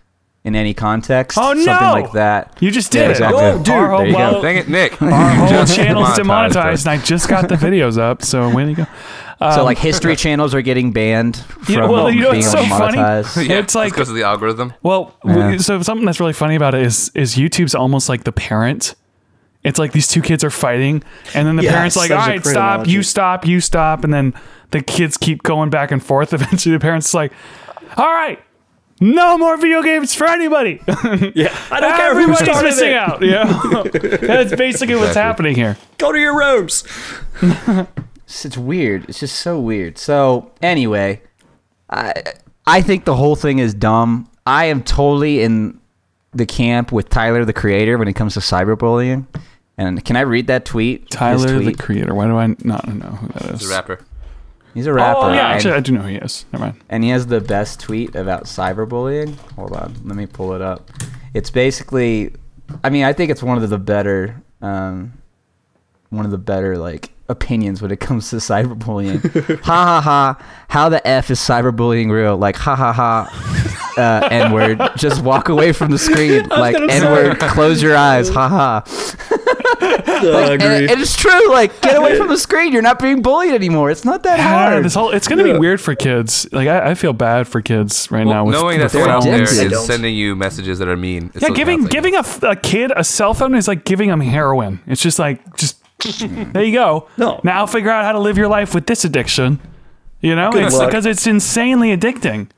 in 0.47 0.55
any 0.55 0.73
context 0.73 1.37
Oh, 1.37 1.53
something 1.53 1.65
no! 1.65 1.91
like 1.91 2.11
that 2.13 2.57
You 2.61 2.71
just 2.71 2.93
Yeah, 2.93 3.01
did 3.03 3.11
exactly. 3.11 3.43
it. 3.43 3.53
Oh, 3.53 3.57
dude. 3.59 3.69
Our 3.75 3.89
whole, 3.89 3.97
There 3.99 4.07
you 4.07 4.13
go. 4.17 4.41
Dang 4.41 4.57
it, 4.57 4.67
Nick. 4.69 5.01
our 5.01 5.09
whole 5.35 5.65
channel's 5.65 6.15
demonetized 6.15 6.53
demonetized, 6.53 6.87
and 6.87 6.99
I 6.99 7.03
just 7.03 7.27
got 7.29 7.49
the 7.49 7.55
videos 7.55 7.97
up. 7.99 8.23
So 8.23 8.49
way 8.53 8.65
to 8.65 8.73
go. 8.73 8.83
so 9.39 9.45
Um, 9.59 9.65
like 9.65 9.77
history 9.77 10.15
channels 10.25 10.55
are 10.55 10.61
getting 10.61 10.91
banned 10.91 11.35
from 11.37 11.63
You 11.73 11.79
know- 11.81 11.91
well, 11.91 12.09
you 12.09 12.21
know 12.21 12.31
being 12.31 12.43
what's 12.45 12.51
so 12.53 12.65
funny? 12.65 12.97
monetized. 12.97 13.47
Yeah, 13.47 13.57
It's 13.59 13.75
like- 13.75 13.91
because 13.93 14.09
of 14.09 14.15
the 14.15 14.23
algorithm. 14.23 14.73
Well, 14.83 15.13
Yeah. 15.25 15.57
so 15.57 15.81
something 15.81 16.05
that's 16.05 16.19
really 16.19 16.33
funny 16.33 16.55
about 16.55 16.73
it 16.73 16.81
is 16.83 17.11
is 17.13 17.35
YouTube's 17.35 17.75
almost 17.75 18.07
like 18.09 18.23
the 18.23 18.31
parent. 18.31 18.95
It's 19.63 19.77
like 19.79 19.91
these 19.91 20.07
two 20.07 20.21
kids 20.21 20.45
are 20.45 20.49
fighting, 20.49 21.03
and 21.33 21.45
then 21.45 21.57
the 21.57 21.63
Yes, 21.63 21.73
parents 21.73 21.95
like, 21.97 22.09
that 22.09 22.13
"All 22.15 22.19
was 22.21 22.27
a 22.27 22.31
right, 22.31 22.41
great 22.43 22.51
stop, 22.53 22.73
analogy. 22.75 22.91
you 22.91 23.03
stop, 23.03 23.45
you 23.45 23.59
stop," 23.59 24.03
and 24.05 24.13
then 24.13 24.33
the 24.71 24.81
kids 24.81 25.17
keep 25.17 25.43
going 25.43 25.69
back 25.69 25.91
and 25.91 26.01
forth. 26.01 26.33
Eventually, 26.33 26.73
the 26.73 26.79
parents 26.79 27.13
like, 27.13 27.33
"All 27.97 28.05
right, 28.13 28.39
no 28.99 29.37
more 29.37 29.57
video 29.57 29.81
games 29.81 30.13
for 30.15 30.27
anybody. 30.27 30.81
yeah, 31.35 31.55
I 31.71 31.79
don't 31.79 31.95
care 31.95 32.13
who 32.13 32.31
Everybody's 32.31 32.63
missing 32.63 32.89
it. 32.91 32.95
out." 32.95 33.21
Yeah, 33.21 33.43
that's 34.21 34.55
basically 34.55 34.95
what's 34.95 35.15
happening 35.15 35.55
here. 35.55 35.77
Go 35.97 36.11
to 36.11 36.19
your 36.19 36.37
rooms. 36.37 36.83
It's, 37.41 38.45
it's 38.45 38.57
weird. 38.57 39.07
It's 39.09 39.19
just 39.19 39.37
so 39.37 39.59
weird. 39.59 39.97
So 39.97 40.51
anyway, 40.61 41.21
I 41.89 42.13
I 42.65 42.81
think 42.81 43.05
the 43.05 43.15
whole 43.15 43.35
thing 43.35 43.59
is 43.59 43.73
dumb. 43.73 44.29
I 44.45 44.65
am 44.65 44.83
totally 44.83 45.41
in 45.41 45.79
the 46.33 46.45
camp 46.45 46.91
with 46.91 47.09
Tyler 47.09 47.45
the 47.45 47.53
creator 47.53 47.97
when 47.97 48.07
it 48.07 48.13
comes 48.13 48.33
to 48.35 48.39
cyberbullying. 48.39 49.25
And 49.77 50.03
can 50.03 50.15
I 50.15 50.21
read 50.21 50.47
that 50.47 50.65
tweet? 50.65 51.01
His 51.01 51.09
Tyler, 51.09 51.59
the 51.59 51.73
creator. 51.73 52.13
Why 52.15 52.25
do 52.25 52.35
I 52.37 52.47
not 52.63 52.87
know 52.87 53.09
who 53.09 53.27
that 53.27 53.45
is? 53.53 53.61
He's 53.61 53.69
a 53.69 53.73
rapper. 53.73 53.99
He's 54.73 54.85
a 54.87 54.93
rapper. 54.93 55.19
Oh 55.21 55.33
yeah, 55.33 55.47
actually, 55.49 55.73
I 55.73 55.79
do 55.79 55.91
know 55.93 56.01
who 56.01 56.09
he 56.09 56.15
is. 56.17 56.45
Never 56.53 56.65
mind. 56.65 56.81
and 56.89 57.03
he 57.03 57.09
has 57.09 57.27
the 57.27 57.41
best 57.41 57.79
tweet 57.79 58.15
about 58.15 58.43
cyberbullying. 58.43 59.35
Hold 59.55 59.73
on, 59.73 59.95
let 60.05 60.15
me 60.15 60.25
pull 60.27 60.53
it 60.53 60.61
up. 60.61 60.89
It's 61.33 61.49
basically, 61.49 62.33
I 62.83 62.89
mean, 62.89 63.03
I 63.03 63.13
think 63.13 63.31
it's 63.31 63.41
one 63.43 63.61
of 63.61 63.69
the 63.69 63.77
better, 63.79 64.41
um, 64.61 65.13
one 66.09 66.25
of 66.25 66.31
the 66.31 66.37
better 66.37 66.77
like 66.77 67.11
opinions 67.29 67.81
when 67.81 67.91
it 67.91 67.99
comes 68.07 68.29
to 68.29 68.35
cyberbullying. 68.37 69.19
ha 69.63 69.85
ha 69.85 70.01
ha! 70.01 70.45
How 70.69 70.89
the 70.89 71.05
f 71.07 71.31
is 71.31 71.39
cyberbullying 71.39 72.11
real? 72.11 72.37
Like 72.37 72.55
ha 72.55 72.75
ha 72.75 72.93
ha. 72.93 73.93
Uh, 73.97 74.27
N 74.29 74.51
word. 74.51 74.79
Just 74.95 75.23
walk 75.23 75.49
away 75.49 75.71
from 75.73 75.89
the 75.89 75.97
screen. 75.97 76.47
Like 76.49 76.75
N 76.75 77.11
word. 77.11 77.39
Close 77.39 77.81
your 77.81 77.95
eyes. 77.97 78.29
Ha 78.29 78.47
ha. 78.47 78.83
I 79.81 80.51
And, 80.53 80.61
agree. 80.61 80.89
and 80.91 81.01
it's 81.01 81.15
true. 81.15 81.49
Like 81.51 81.79
get 81.81 81.95
away 81.95 82.17
from 82.17 82.27
the 82.27 82.37
screen. 82.37 82.73
You're 82.73 82.81
not 82.81 82.99
being 82.99 83.21
bullied 83.21 83.53
anymore. 83.53 83.91
It's 83.91 84.05
not 84.05 84.23
that 84.23 84.39
I 84.39 84.43
know, 84.43 84.71
hard. 84.73 84.85
this 84.85 84.93
whole 84.95 85.11
it's 85.11 85.27
gonna 85.27 85.43
be 85.43 85.53
weird 85.57 85.79
for 85.81 85.95
kids. 85.95 86.47
Like 86.51 86.67
I, 86.67 86.91
I 86.91 86.93
feel 86.95 87.13
bad 87.13 87.47
for 87.47 87.61
kids 87.61 88.09
right 88.11 88.25
now. 88.25 88.45
With, 88.45 88.53
knowing 88.55 88.77
that 88.79 88.85
with 88.85 88.91
someone 88.93 89.09
out 89.11 89.23
phones. 89.23 89.25
there 89.25 89.43
addicted. 89.43 89.65
is 89.67 89.71
Don't. 89.71 89.85
sending 89.85 90.15
you 90.15 90.35
messages 90.35 90.79
that 90.79 90.87
are 90.87 90.97
mean. 90.97 91.31
it 91.35 91.41
Yeah, 91.41 91.49
giving 91.49 91.79
counts, 91.79 91.89
I 91.91 91.93
giving 91.97 92.15
a, 92.15 92.19
f- 92.19 92.43
a 92.43 92.55
kid 92.55 92.91
a 92.95 93.03
cell 93.03 93.33
phone 93.33 93.55
is 93.55 93.67
like 93.67 93.85
giving 93.85 94.09
them 94.09 94.21
heroin. 94.21 94.79
It's 94.87 95.01
just 95.01 95.19
like 95.19 95.55
just 95.57 95.81
there 96.53 96.63
you 96.63 96.73
go. 96.73 97.07
No. 97.17 97.41
Now 97.43 97.65
figure 97.65 97.89
out 97.91 98.05
how 98.05 98.11
to 98.13 98.19
live 98.19 98.37
your 98.37 98.47
life 98.47 98.73
with 98.75 98.85
this 98.87 99.03
addiction. 99.05 99.59
You 100.21 100.35
know, 100.35 100.51
Good 100.51 100.63
it's 100.65 100.75
luck. 100.75 100.89
because 100.89 101.05
it's 101.05 101.27
insanely 101.27 101.95
addicting. 101.95 102.49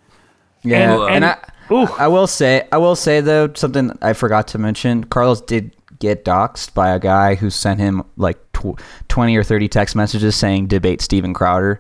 Yeah, 0.64 0.94
And- 0.94 1.04
and, 1.04 1.12
and- 1.16 1.26
I, 1.26 1.38
Ooh. 1.72 1.86
I 2.00 2.08
will 2.08 2.26
say, 2.26 2.68
I 2.72 2.78
will 2.78 2.96
say 2.96 3.22
though 3.22 3.52
something 3.54 3.96
I 4.02 4.14
forgot 4.14 4.48
to 4.50 4.58
mention. 4.58 5.04
Carlos 5.04 5.40
did 5.42 5.76
get 6.00 6.26
doxxed 6.26 6.74
by 6.74 6.90
a 6.90 7.00
guy 7.00 7.36
who 7.36 7.50
sent 7.50 7.80
him 7.80 8.04
like 8.18 8.38
tw- 8.54 8.80
twenty 9.08 9.36
or 9.36 9.44
thirty 9.44 9.68
text 9.68 9.96
messages 9.96 10.36
saying 10.36 10.68
debate 10.68 11.02
Steven 11.02 11.34
Crowder, 11.34 11.80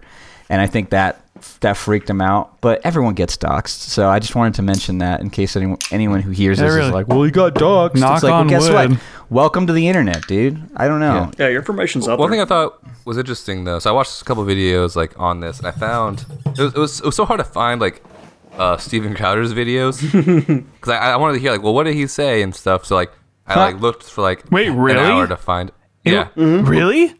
and 0.49 0.61
I 0.61 0.67
think 0.67 0.89
that 0.91 1.21
that 1.61 1.77
freaked 1.77 2.09
him 2.09 2.19
out. 2.21 2.59
But 2.61 2.81
everyone 2.85 3.13
gets 3.13 3.37
doxxed, 3.37 3.67
so 3.89 4.09
I 4.09 4.19
just 4.19 4.35
wanted 4.35 4.55
to 4.55 4.61
mention 4.61 4.97
that 4.97 5.21
in 5.21 5.29
case 5.29 5.55
anyone 5.55 5.77
anyone 5.91 6.21
who 6.21 6.31
hears 6.31 6.59
Yeah, 6.59 6.65
this 6.65 6.75
really. 6.75 6.87
is 6.87 6.93
like, 6.93 7.07
"Well, 7.07 7.23
he 7.23 7.31
got 7.31 7.55
doxxed." 7.55 7.95
Knock 7.95 8.15
it's 8.15 8.23
like, 8.23 8.33
on 8.33 8.47
well, 8.47 8.59
guess 8.59 8.69
wood. 8.69 8.91
what? 8.91 8.99
Welcome 9.29 9.67
to 9.67 9.73
the 9.73 9.87
internet, 9.87 10.25
dude. 10.27 10.59
I 10.75 10.87
don't 10.87 10.99
know. 10.99 11.31
yeah, 11.37 11.47
your 11.49 11.59
information's 11.59 12.07
up. 12.07 12.19
One 12.19 12.29
there. 12.29 12.37
thing 12.39 12.41
I 12.43 12.45
thought 12.47 12.83
was 13.05 13.17
interesting 13.17 13.63
though, 13.63 13.79
so 13.79 13.89
I 13.89 13.93
watched 13.93 14.21
a 14.21 14.25
couple 14.25 14.43
videos 14.43 14.95
like 14.95 15.17
on 15.19 15.39
this, 15.39 15.59
and 15.59 15.67
I 15.67 15.71
found 15.71 16.25
it 16.47 16.59
was, 16.59 16.73
it 16.73 16.79
was, 16.79 16.99
it 16.99 17.05
was 17.05 17.15
so 17.15 17.25
hard 17.25 17.37
to 17.39 17.43
find 17.43 17.79
like 17.79 18.03
uh, 18.57 18.77
Steven 18.77 19.15
Crowder's 19.15 19.53
videos 19.53 20.01
because 20.73 20.89
I, 20.89 21.11
I 21.11 21.15
wanted 21.15 21.33
to 21.35 21.39
hear 21.39 21.51
like, 21.51 21.61
well, 21.63 21.73
what 21.73 21.83
did 21.85 21.93
he 21.93 22.07
say 22.07 22.41
and 22.41 22.53
stuff. 22.55 22.85
So 22.85 22.95
like, 22.95 23.11
I 23.49 23.55
like 23.71 23.81
looked 23.81 24.03
for 24.03 24.21
like 24.21 24.49
Wait, 24.51 24.67
an 24.67 24.77
really? 24.77 24.99
hour 24.99 25.27
to 25.27 25.37
find. 25.37 25.69
It, 26.03 26.13
Yeah, 26.13 26.27
Really? 26.35 27.15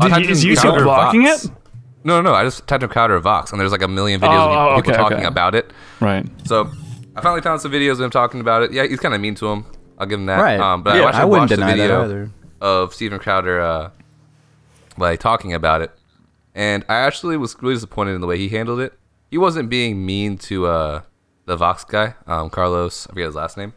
I 0.00 0.08
Did 0.08 0.10
typed 0.10 0.24
you, 0.26 0.30
is 0.30 0.44
in 0.44 0.50
YouTube 0.50 0.60
Crowder 0.62 0.84
blocking 0.84 1.22
Vox. 1.24 1.44
it? 1.46 1.50
No, 2.04 2.20
no, 2.20 2.30
no. 2.30 2.34
I 2.34 2.44
just 2.44 2.66
typed 2.66 2.82
in 2.82 2.88
Crowder 2.88 3.18
Vox, 3.20 3.52
and 3.52 3.60
there's 3.60 3.72
like 3.72 3.82
a 3.82 3.88
million 3.88 4.20
videos 4.20 4.28
Oh, 4.46 4.50
of 4.50 4.72
oh, 4.72 4.76
people 4.76 4.92
okay, 4.92 5.00
talking 5.02 5.18
okay. 5.18 5.26
about 5.26 5.54
it. 5.54 5.72
Right. 6.00 6.26
So 6.46 6.70
I 7.14 7.20
finally 7.20 7.42
found 7.42 7.60
some 7.60 7.70
videos 7.72 7.92
of 7.92 8.00
him 8.00 8.10
talking 8.10 8.40
about 8.40 8.62
it. 8.62 8.72
Yeah, 8.72 8.86
he's 8.86 9.00
kind 9.00 9.14
of 9.14 9.20
mean 9.20 9.34
to 9.36 9.48
him. 9.48 9.64
I'll 9.98 10.06
give 10.06 10.18
him 10.18 10.26
that. 10.26 10.40
Right. 10.40 10.58
Um, 10.58 10.82
but 10.82 10.96
Yeah, 10.96 11.02
I 11.02 11.08
actually 11.08 11.20
I 11.20 11.24
wouldn't 11.26 11.42
watched 11.42 11.52
a 11.52 11.56
deny 11.56 11.66
that 11.68 11.76
video 11.76 12.04
either. 12.04 12.30
of 12.60 12.94
Steven 12.94 13.18
Crowder 13.18 13.60
uh, 13.60 13.90
like 14.98 15.20
talking 15.20 15.52
about 15.54 15.82
it, 15.82 15.90
and 16.54 16.84
I 16.88 16.94
actually 16.96 17.36
was 17.36 17.56
really 17.60 17.74
disappointed 17.76 18.12
in 18.14 18.20
the 18.20 18.26
way 18.26 18.38
he 18.38 18.48
handled 18.48 18.80
it. 18.80 18.94
He 19.30 19.38
wasn't 19.38 19.70
being 19.70 20.04
mean 20.04 20.36
to 20.38 20.66
uh, 20.66 21.02
the 21.46 21.56
Vox 21.56 21.84
guy, 21.84 22.14
um, 22.26 22.50
Carlos. 22.50 23.06
I 23.06 23.10
forget 23.10 23.26
his 23.26 23.34
last 23.34 23.56
name, 23.56 23.72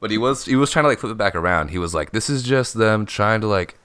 but 0.00 0.10
he 0.10 0.18
was 0.18 0.44
he 0.44 0.56
was 0.56 0.70
trying 0.70 0.84
to 0.84 0.88
like 0.88 0.98
flip 0.98 1.12
it 1.12 1.18
back 1.18 1.34
around. 1.34 1.68
He 1.68 1.78
was 1.78 1.94
like, 1.94 2.12
"This 2.12 2.28
is 2.30 2.42
just 2.42 2.74
them 2.74 3.06
trying 3.06 3.40
to 3.40 3.46
like 3.46 3.78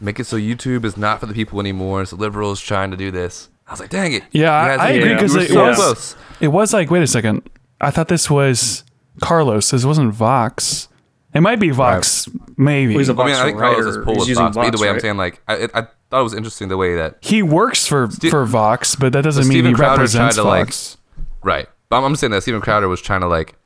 make 0.00 0.18
it 0.20 0.24
so 0.24 0.36
YouTube 0.36 0.84
is 0.84 0.96
not 0.96 1.20
for 1.20 1.26
the 1.26 1.34
people 1.34 1.60
anymore. 1.60 2.02
It's 2.02 2.10
the 2.10 2.16
liberals 2.16 2.60
trying 2.60 2.90
to 2.90 2.96
do 2.96 3.10
this." 3.10 3.48
I 3.66 3.72
was 3.72 3.80
like, 3.80 3.90
"Dang 3.90 4.12
it!" 4.12 4.24
Yeah, 4.32 4.52
I, 4.52 4.74
I 4.74 4.88
agree 4.90 5.14
because 5.14 5.32
You 5.34 5.38
were 5.40 5.44
it 5.44 5.50
so 5.50 5.66
was 5.66 5.76
close. 5.76 6.16
it 6.40 6.48
was 6.48 6.72
like 6.72 6.90
wait 6.90 7.02
a 7.02 7.06
second. 7.06 7.48
I 7.80 7.90
thought 7.90 8.08
this 8.08 8.30
was 8.30 8.84
Carlos. 9.20 9.70
This 9.70 9.84
wasn't 9.84 10.12
Vox. 10.12 10.88
It 11.34 11.40
might 11.40 11.58
be 11.58 11.70
Vox, 11.70 12.28
maybe. 12.56 12.92
Well, 12.94 12.98
he's 13.00 13.08
a 13.08 13.12
I 13.12 13.16
mean, 13.16 13.26
Vox 13.26 13.38
I 13.40 13.44
think 13.46 13.58
Carlos 13.58 13.84
writer. 13.84 13.88
is 14.00 14.04
pull 14.04 14.14
He's 14.14 14.20
with 14.20 14.28
using 14.28 14.44
Vox. 14.44 14.56
But 14.56 14.60
either 14.66 14.70
Vox, 14.76 14.82
way, 14.82 14.88
I'm 14.90 15.00
saying 15.00 15.16
like 15.16 15.42
I, 15.48 15.64
I 15.74 15.82
thought 16.10 16.20
it 16.20 16.22
was 16.22 16.34
interesting 16.34 16.68
the 16.68 16.76
way 16.76 16.94
that 16.94 17.16
he 17.22 17.42
works 17.42 17.86
for 17.88 18.08
for 18.08 18.44
Vox, 18.44 18.94
but 18.94 19.12
that 19.14 19.22
doesn't 19.24 19.44
mean 19.48 19.52
Steven 19.56 19.70
he 19.72 19.74
Crowder 19.74 19.94
tried 19.94 19.96
represents 19.96 20.36
to, 20.36 20.44
like, 20.44 20.66
Vox. 20.66 20.96
right. 21.42 21.66
But 21.88 21.96
I'm, 21.98 22.04
I'm 22.04 22.16
saying 22.16 22.30
that 22.30 22.42
Steven 22.42 22.60
Crowder 22.60 22.86
was 22.88 23.00
trying 23.00 23.22
to 23.22 23.26
like 23.26 23.56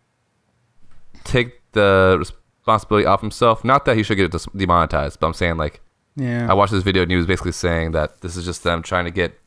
take 1.25 1.58
the 1.73 2.17
responsibility 2.19 3.07
off 3.07 3.21
himself. 3.21 3.65
Not 3.65 3.85
that 3.85 3.97
he 3.97 4.03
should 4.03 4.17
get 4.17 4.33
demonetized, 4.57 5.21
but 5.21 5.27
I'm 5.27 5.35
saying 5.35 5.57
like 5.57 5.81
Yeah. 6.17 6.51
I 6.51 6.55
watched 6.55 6.73
this 6.73 6.83
video 6.83 7.03
and 7.03 7.11
he 7.11 7.17
was 7.17 7.27
basically 7.27 7.53
saying 7.53 7.93
that 7.93 8.21
this 8.23 8.37
is 8.37 8.45
just 8.45 8.63
them 8.65 8.83
trying 8.83 9.05
to 9.05 9.11
get 9.11 9.39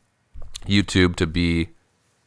YouTube 0.66 1.16
to 1.16 1.26
be 1.26 1.68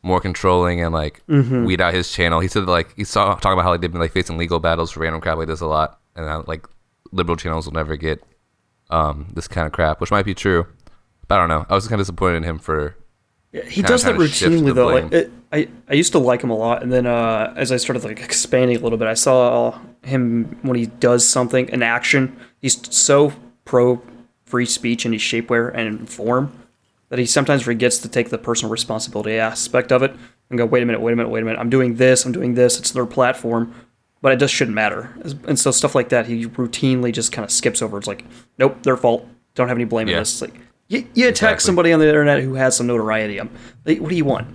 more 0.03 0.19
controlling 0.21 0.81
and 0.81 0.93
like 0.93 1.21
weed 1.65 1.81
out 1.81 1.93
his 1.93 2.11
channel. 2.11 2.39
He 2.39 2.47
said 2.47 2.65
like 2.67 2.93
he 2.95 3.03
saw 3.03 3.33
talking 3.35 3.53
about 3.53 3.63
how 3.63 3.75
they've 3.77 3.91
been 3.91 4.01
like 4.01 4.11
facing 4.11 4.37
legal 4.37 4.59
battles 4.59 4.91
for 4.91 4.99
random 4.99 5.21
crap 5.21 5.37
like 5.37 5.47
this 5.47 5.61
a 5.61 5.65
lot, 5.65 5.99
and 6.15 6.27
how, 6.27 6.43
like 6.47 6.67
liberal 7.11 7.35
channels 7.37 7.65
will 7.65 7.73
never 7.73 7.95
get 7.95 8.23
um 8.91 9.27
this 9.33 9.47
kind 9.47 9.65
of 9.65 9.73
crap, 9.73 9.99
which 10.01 10.11
might 10.11 10.25
be 10.25 10.35
true. 10.35 10.67
But 11.27 11.35
I 11.35 11.37
don't 11.39 11.49
know. 11.49 11.65
I 11.69 11.73
was 11.73 11.87
kind 11.87 11.99
of 11.99 12.05
disappointed 12.05 12.37
in 12.37 12.43
him 12.43 12.59
for 12.59 12.95
he 13.63 13.81
does 13.81 14.03
that 14.03 14.15
trying 14.15 14.27
to 14.27 14.33
shift 14.33 14.53
routinely 14.55 14.73
though. 14.73 14.87
Like 14.87 15.11
it, 15.11 15.31
I, 15.51 15.67
I 15.89 15.93
used 15.93 16.11
to 16.13 16.19
like 16.19 16.41
him 16.43 16.49
a 16.49 16.55
lot, 16.57 16.83
and 16.83 16.91
then 16.91 17.05
uh, 17.05 17.53
as 17.55 17.71
I 17.71 17.77
started 17.77 18.03
like 18.03 18.19
expanding 18.19 18.77
a 18.77 18.79
little 18.79 18.97
bit, 18.97 19.07
I 19.07 19.13
saw 19.13 19.79
him 20.03 20.57
when 20.61 20.77
he 20.77 20.85
does 20.87 21.27
something 21.27 21.69
in 21.69 21.81
action. 21.83 22.37
He's 22.61 22.79
so 22.95 23.33
pro 23.63 24.01
free 24.45 24.65
speech 24.65 25.05
in 25.05 25.13
his 25.13 25.21
shapewear 25.21 25.73
and 25.73 26.07
form 26.09 26.51
that 27.09 27.19
he 27.19 27.25
sometimes 27.25 27.61
forgets 27.63 27.97
to 27.99 28.07
take 28.09 28.29
the 28.29 28.37
personal 28.37 28.71
responsibility 28.71 29.37
aspect 29.37 29.91
of 29.91 30.03
it 30.03 30.13
and 30.49 30.57
go, 30.57 30.65
wait 30.65 30.83
a 30.83 30.85
minute, 30.85 31.01
wait 31.01 31.13
a 31.13 31.15
minute, 31.15 31.29
wait 31.29 31.41
a 31.41 31.45
minute. 31.45 31.59
I'm 31.59 31.69
doing 31.69 31.95
this, 31.95 32.25
I'm 32.25 32.31
doing 32.31 32.53
this. 32.55 32.77
It's 32.79 32.91
their 32.91 33.05
platform, 33.05 33.73
but 34.21 34.31
it 34.33 34.37
just 34.39 34.53
shouldn't 34.53 34.75
matter. 34.75 35.15
And 35.47 35.57
so 35.59 35.71
stuff 35.71 35.95
like 35.95 36.09
that, 36.09 36.25
he 36.27 36.45
routinely 36.47 37.11
just 37.13 37.31
kind 37.31 37.43
of 37.43 37.51
skips 37.51 37.81
over. 37.81 37.97
It's 37.97 38.07
like, 38.07 38.23
nope, 38.57 38.83
their 38.83 38.97
fault. 38.97 39.27
Don't 39.55 39.67
have 39.67 39.77
any 39.77 39.85
blame 39.85 40.07
in 40.07 40.13
Yeah. 40.13 40.19
this. 40.19 40.33
It's 40.33 40.41
like 40.41 40.59
you, 40.87 41.07
you 41.13 41.27
attack 41.27 41.53
Exactly. 41.53 41.65
somebody 41.65 41.93
on 41.93 41.99
the 41.99 42.07
internet 42.07 42.41
who 42.43 42.53
has 42.55 42.75
some 42.77 42.87
notoriety. 42.87 43.39
Um, 43.39 43.49
like, 43.85 43.99
what 43.99 44.09
do 44.09 44.15
you 44.15 44.25
want? 44.25 44.47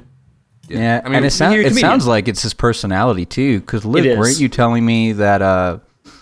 Yeah, 0.69 1.01
I 1.05 1.09
mean, 1.09 1.17
and 1.17 1.25
it, 1.27 1.31
sound, 1.33 1.57
it 1.57 1.75
sounds 1.75 2.07
like 2.07 2.29
it's 2.29 2.43
his 2.43 2.55
personality 2.55 3.25
too. 3.27 3.59
Because 3.61 3.85
Luke, 3.85 4.05
is. 4.07 4.17
weren't 4.17 4.39
you 4.39 4.49
telling 4.49 4.87
me 4.87 5.11
that 5.15 5.43
uh, 5.43 5.79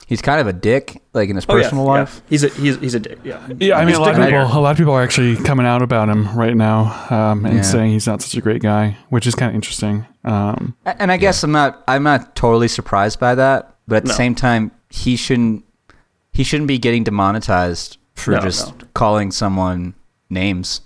he's 0.07 0.23
kind 0.23 0.41
of 0.41 0.47
a 0.47 0.55
dick, 0.55 1.03
like 1.13 1.29
in 1.29 1.37
his 1.37 1.45
Oh, 1.47 1.53
personal 1.53 1.85
yeah. 1.85 1.91
life? 1.91 2.23
He's 2.31 2.45
a 2.45 2.49
he's 2.49 2.79
he's 2.79 2.95
a 2.95 3.01
dick. 3.01 3.19
Yeah. 3.25 3.47
Yeah, 3.61 3.75
I 3.77 3.81
mean, 3.81 3.89
He's 3.89 3.99
a 3.99 4.01
lot 4.01 4.19
of 4.19 4.25
people, 4.25 4.41
a 4.41 4.61
lot 4.61 4.71
of 4.71 4.79
people 4.79 4.95
are 4.95 5.03
actually 5.03 5.37
coming 5.37 5.67
out 5.67 5.83
about 5.83 6.09
him 6.09 6.35
right 6.35 6.57
now 6.57 7.07
um, 7.11 7.45
and 7.45 7.57
Yeah. 7.57 7.63
saying 7.63 7.91
he's 7.91 8.07
not 8.07 8.23
such 8.23 8.39
a 8.39 8.41
great 8.41 8.63
guy, 8.63 8.97
which 9.11 9.27
is 9.27 9.35
kind 9.35 9.51
of 9.51 9.55
interesting. 9.55 10.07
Um, 10.25 10.75
And 10.87 11.13
I 11.13 11.19
guess 11.19 11.43
I'm 11.43 11.53
not 11.53 11.85
I'm 11.87 12.03
not 12.03 12.35
totally 12.35 12.69
surprised 12.69 13.21
by 13.21 13.35
that, 13.35 13.75
but 13.87 13.97
at 13.97 14.03
the 14.05 14.09
No. 14.09 14.15
same 14.15 14.35
time, 14.35 14.71
he 14.89 15.17
shouldn't 15.17 15.63
he 16.33 16.43
shouldn't 16.43 16.69
be 16.69 16.79
getting 16.79 17.05
demonetized 17.05 17.99
for 18.15 18.31
No, 18.31 18.41
just 18.41 18.79
no. 18.81 18.87
calling 18.95 19.31
someone 19.31 19.93
names. 20.31 20.83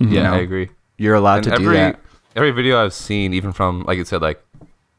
Mm-hmm. 0.00 0.12
You 0.12 0.18
yeah, 0.20 0.30
know, 0.30 0.34
I 0.34 0.38
agree. 0.38 0.68
You're 0.98 1.14
allowed 1.14 1.36
and 1.36 1.44
to 1.44 1.50
do 1.50 1.64
every 1.64 1.76
that. 1.76 2.00
every 2.34 2.50
video 2.50 2.82
I've 2.82 2.92
seen, 2.94 3.32
even 3.34 3.52
from 3.52 3.82
like 3.84 3.98
you 3.98 4.04
said, 4.04 4.22
like 4.22 4.42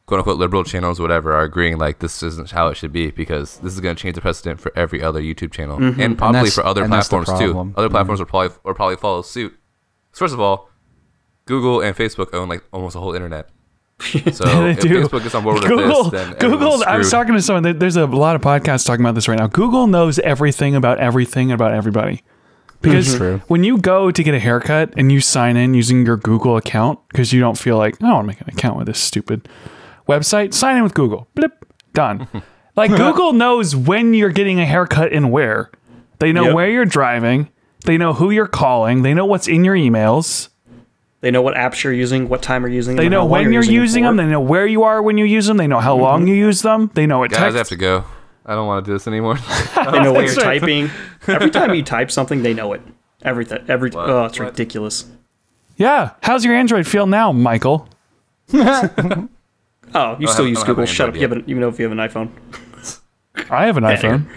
quote 0.06 0.19
unquote 0.19 0.38
liberal 0.38 0.63
channels, 0.63 1.00
or 1.00 1.04
whatever, 1.04 1.34
are 1.34 1.43
agreeing 1.43 1.78
like 1.78 2.00
this 2.00 2.23
isn't 2.23 2.52
how 2.52 2.67
it 2.67 2.76
should 2.78 2.91
be 2.93 3.12
because 3.12 3.58
this 3.60 3.73
is 3.73 3.80
going 3.80 3.95
to 3.95 4.02
change 4.02 4.15
the 4.15 4.21
precedent 4.21 4.60
for 4.60 4.71
every 4.76 5.02
other 5.04 5.21
YouTube 5.21 5.52
channel 5.52 5.78
and 5.78 6.17
probably 6.17 6.34
that's- 6.39 6.56
for 6.56 6.65
other 6.65 6.84
and 6.84 6.91
platforms 6.91 7.28
too. 7.39 7.73
Other 7.76 7.89
platforms 7.89 8.19
will 8.19 8.28
probably 8.28 8.56
will 8.63 8.73
probably 8.73 8.95
follow 8.95 9.21
suit. 9.21 9.52
'Cause 10.12 10.19
First 10.19 10.34
of 10.34 10.39
all, 10.39 10.69
Google 11.45 11.82
and 11.82 11.95
Facebook 11.95 12.34
own 12.34 12.47
like 12.50 12.63
almost 12.71 12.93
the 12.93 13.00
whole 13.00 13.13
internet. 13.13 13.50
So 14.32 14.67
if 14.67 14.80
do. 14.80 15.02
Facebook 15.04 15.26
is 15.26 15.34
on 15.34 15.43
board 15.43 15.56
with 15.56 15.67
Google, 15.67 16.04
this, 16.10 16.23
then 16.28 16.38
Google. 16.38 16.84
I 16.84 16.97
was 16.97 17.10
talking 17.10 17.34
to 17.34 17.41
someone. 17.41 17.80
There's 17.80 17.95
a 17.95 18.06
lot 18.06 18.36
of 18.36 18.41
podcasts 18.43 18.86
talking 18.86 19.04
about 19.04 19.15
this 19.15 19.28
right 19.28 19.39
now. 19.39 19.47
Google 19.47 19.88
knows 19.88 20.19
everything 20.19 20.76
about 20.76 21.00
everything 21.00 21.52
about 21.52 21.73
everybody. 21.73 22.21
Because 22.82 23.16
True. 23.16 23.42
when 23.48 23.63
you 23.63 23.80
go 23.80 24.12
to 24.12 24.24
get 24.24 24.34
a 24.36 24.40
haircut 24.40 24.94
and 24.98 25.12
you 25.12 25.20
sign 25.20 25.58
in 25.58 25.74
using 25.74 26.06
your 26.06 26.18
Google 26.18 26.58
account 26.58 27.00
because 27.10 27.34
you 27.34 27.40
don't 27.40 27.58
feel 27.58 27.78
like 27.78 27.96
"Oh, 28.02 28.08
I 28.08 28.13
want 28.13 28.24
to 28.26 28.28
make 28.28 28.42
an 28.42 28.50
account 28.50 28.78
with 28.78 28.88
this 28.88 29.00
stupid 29.00 29.50
website, 30.08 30.54
sign 30.54 30.78
in 30.78 30.84
with 30.84 30.94
Google. 30.94 31.28
Blip, 31.36 31.66
done. 31.94 32.28
like 32.76 32.92
Google 32.92 33.34
knows 33.34 33.76
when 33.76 34.13
you're 34.13 34.30
getting 34.30 34.60
a 34.60 34.66
haircut 34.66 35.12
and 35.12 35.32
where. 35.32 35.72
They 36.20 36.32
know 36.32 36.46
Yep. 36.46 36.56
where 36.56 36.70
you're 36.70 36.86
driving. 36.86 37.50
They 37.86 37.98
know 37.98 38.13
who 38.13 38.32
you're 38.32 38.48
calling. 38.48 39.04
They 39.04 39.13
know 39.13 39.26
what's 39.26 39.48
in 39.48 39.63
your 39.63 39.76
emails. 39.76 40.50
They 41.22 41.32
know 41.32 41.42
what 41.42 41.56
apps 41.56 41.84
you're 41.84 41.94
using, 41.94 42.30
what 42.30 42.42
time 42.42 42.62
you're 42.62 42.72
using. 42.72 42.96
They 42.96 43.04
them, 43.04 43.12
know 43.12 43.20
how 43.22 43.26
long 43.26 43.32
when 43.44 43.54
you're 43.54 43.63
using 43.63 44.04
for. 44.04 44.10
them. 44.10 44.18
They 44.18 44.26
know 44.26 44.40
where 44.40 44.68
you 44.68 44.84
are 44.84 45.02
when 45.02 45.18
you 45.18 45.26
use 45.26 45.48
them. 45.48 45.58
They 45.58 45.68
know 45.68 45.80
how 45.80 45.96
mm-hmm. 45.96 46.04
long 46.04 46.28
you 46.28 46.36
use 46.36 46.62
them. 46.62 46.92
They 46.94 47.08
know 47.08 47.20
what 47.20 47.32
Guys, 47.32 47.40
text. 47.40 47.56
I 47.56 47.58
have 47.58 47.68
to 47.70 47.76
go. 47.76 48.06
I 48.48 48.56
don't 48.56 48.66
want 48.68 48.86
to 48.86 48.90
do 48.90 48.94
this 48.96 49.08
anymore. 49.08 49.38
They 49.92 50.00
know 50.02 50.12
what 50.14 50.26
you're 50.26 50.36
typing. 50.44 50.90
Every 51.28 51.50
time 51.52 51.74
you 51.74 51.84
type 51.84 52.10
something, 52.12 52.44
they 52.44 52.54
know 52.54 52.74
it. 52.74 52.82
Everything. 53.22 53.64
Every. 53.68 53.90
What? 53.92 54.10
Oh, 54.10 54.26
it's 54.26 54.40
What? 54.40 54.50
ridiculous. 54.52 55.06
Yeah. 55.78 56.12
How's 56.24 56.44
your 56.44 56.56
Android 56.56 56.88
feel 56.88 57.06
now, 57.08 57.32
Michael? 57.32 57.88
Oh, 59.96 60.18
you 60.20 60.28
still 60.28 60.44
don't 60.44 60.50
use 60.50 60.64
Google. 60.66 60.86
Shut 60.86 61.10
up. 61.10 61.16
Android 61.16 61.22
You, 61.22 61.22
have 61.22 61.32
an, 61.38 61.44
you 61.48 61.56
know 61.60 61.70
if 61.70 61.80
you 61.80 61.88
have 61.88 61.92
an 61.94 61.98
iPhone. 61.98 62.30
I 63.50 63.68
have 63.68 63.78
an 63.78 63.84
iPhone. 63.86 64.28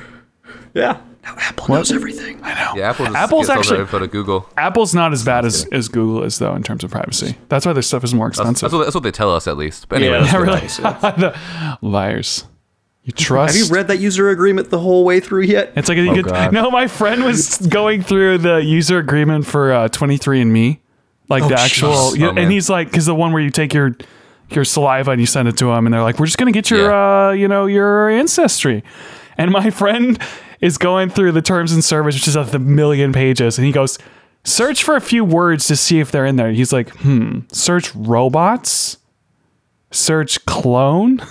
Yeah. 0.75 1.01
Now 1.25 1.35
Apple 1.39 1.75
knows 1.75 1.91
everything. 1.91 2.41
I 2.45 2.55
know. 2.55 2.81
Yeah, 2.81 2.91
Apple 2.91 3.07
just 3.07 3.17
Apple's 3.17 3.49
actually 3.51 3.77
their 3.79 3.81
info 3.83 3.99
to 3.99 4.07
Google. 4.07 4.49
Apple's 4.57 4.95
not 4.95 5.13
as 5.13 5.25
bad 5.25 5.45
as, 5.45 5.67
as 5.73 5.89
Google 5.89 6.23
is 6.23 6.39
though 6.39 6.55
in 6.55 6.63
terms 6.63 6.85
of 6.85 6.91
privacy. 6.93 7.37
That's 7.49 7.67
why 7.67 7.73
their 7.73 7.83
stuff 7.83 8.05
is 8.05 8.15
more 8.15 8.29
expensive. 8.29 8.61
that's 8.71 8.73
what, 8.73 8.85
that's 8.85 8.95
what 8.95 9.03
they 9.03 9.11
tell 9.11 9.35
us 9.35 9.47
at 9.49 9.57
least. 9.57 9.89
But 9.89 10.03
anyway, 10.03 10.19
Yeah, 10.25 10.39
let's 10.39 10.79
really. 10.81 11.01
The- 11.21 11.39
Liars. 11.83 12.45
You 13.19 13.25
trust? 13.25 13.57
Have 13.59 13.67
you 13.69 13.75
read 13.75 13.89
that 13.89 13.99
user 13.99 14.29
agreement 14.31 14.71
the 14.71 14.79
whole 14.79 15.05
way 15.05 15.19
through 15.21 15.43
yet? 15.43 15.73
It's 15.77 15.89
like 15.89 15.99
you 15.99 16.11
Oh, 16.11 16.15
could, 16.15 16.27
God. 16.27 16.53
no. 16.53 16.71
My 16.71 16.87
friend 16.87 17.25
was 17.25 17.57
going 17.59 18.03
through 18.03 18.39
the 18.39 18.57
user 18.59 18.99
agreement 18.99 19.47
for 19.47 19.73
uh, 19.73 19.89
23andMe, 19.89 20.79
like 21.29 21.49
the 21.49 21.55
actual, 21.59 21.91
jeez. 22.13 22.19
yeah, 22.19 22.27
Oh, 22.29 22.35
and 22.37 22.53
he's 22.53 22.71
like, 22.71 22.89
because 22.89 23.07
the 23.07 23.15
one 23.15 23.33
where 23.33 23.43
you 23.43 23.51
take 23.51 23.75
your 23.75 23.97
your 24.51 24.65
saliva 24.65 25.11
and 25.13 25.21
you 25.21 25.27
send 25.27 25.49
it 25.49 25.57
to 25.59 25.67
them, 25.67 25.87
and 25.87 25.93
they're 25.95 26.03
like, 26.03 26.19
we're 26.19 26.27
just 26.27 26.39
gonna 26.39 26.51
get 26.53 26.71
your, 26.71 26.91
Yeah. 26.91 27.29
uh, 27.29 27.31
you 27.33 27.47
know, 27.49 27.67
your 27.67 28.09
ancestry. 28.11 28.83
And 29.39 29.51
my 29.51 29.71
friend 29.81 30.19
is 30.61 30.77
going 30.79 31.09
through 31.11 31.33
the 31.33 31.43
terms 31.43 31.73
and 31.73 31.83
service, 31.85 32.15
which 32.17 32.29
is 32.29 32.37
a 32.37 32.59
million 32.59 33.13
pages, 33.13 33.59
and 33.59 33.67
he 33.67 33.73
goes, 33.73 33.99
search 34.45 34.83
for 34.85 34.95
a 34.97 35.01
few 35.01 35.25
words 35.25 35.67
to 35.69 35.77
see 35.77 36.01
if 36.01 36.11
they're 36.13 36.27
in 36.27 36.37
there. 36.37 36.51
He's 36.53 36.73
like, 36.73 36.91
hmm, 36.99 37.41
search 37.53 37.95
robots, 37.95 38.99
search 39.91 40.45
clone. 40.47 41.21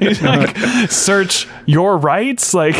He's 0.00 0.22
like, 0.22 0.56
search 0.90 1.48
your 1.66 1.96
rights, 1.98 2.54
like 2.54 2.74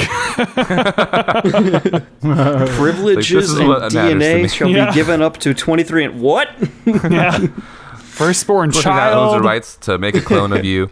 Privileges 2.21 3.51
is 3.53 3.59
and 3.59 3.69
what 3.69 3.93
matters 3.93 3.93
to 3.93 4.15
me. 4.15 4.25
DNA 4.25 4.51
shall 4.53 4.69
Yeah. 4.69 4.87
be 4.91 4.95
given 4.95 5.23
up 5.23 5.39
to 5.39 5.55
23 5.55 6.05
and 6.05 6.21
what? 6.21 6.49
yeah, 6.87 7.39
firstborn 7.99 8.71
Person 8.71 8.95
that 8.95 9.13
owns 9.15 9.33
the 9.33 9.37
child. 9.39 9.45
rights 9.45 9.77
to 9.79 9.99
make 9.99 10.15
a 10.15 10.21
clone 10.21 10.53
of 10.53 10.65
you, 10.65 10.91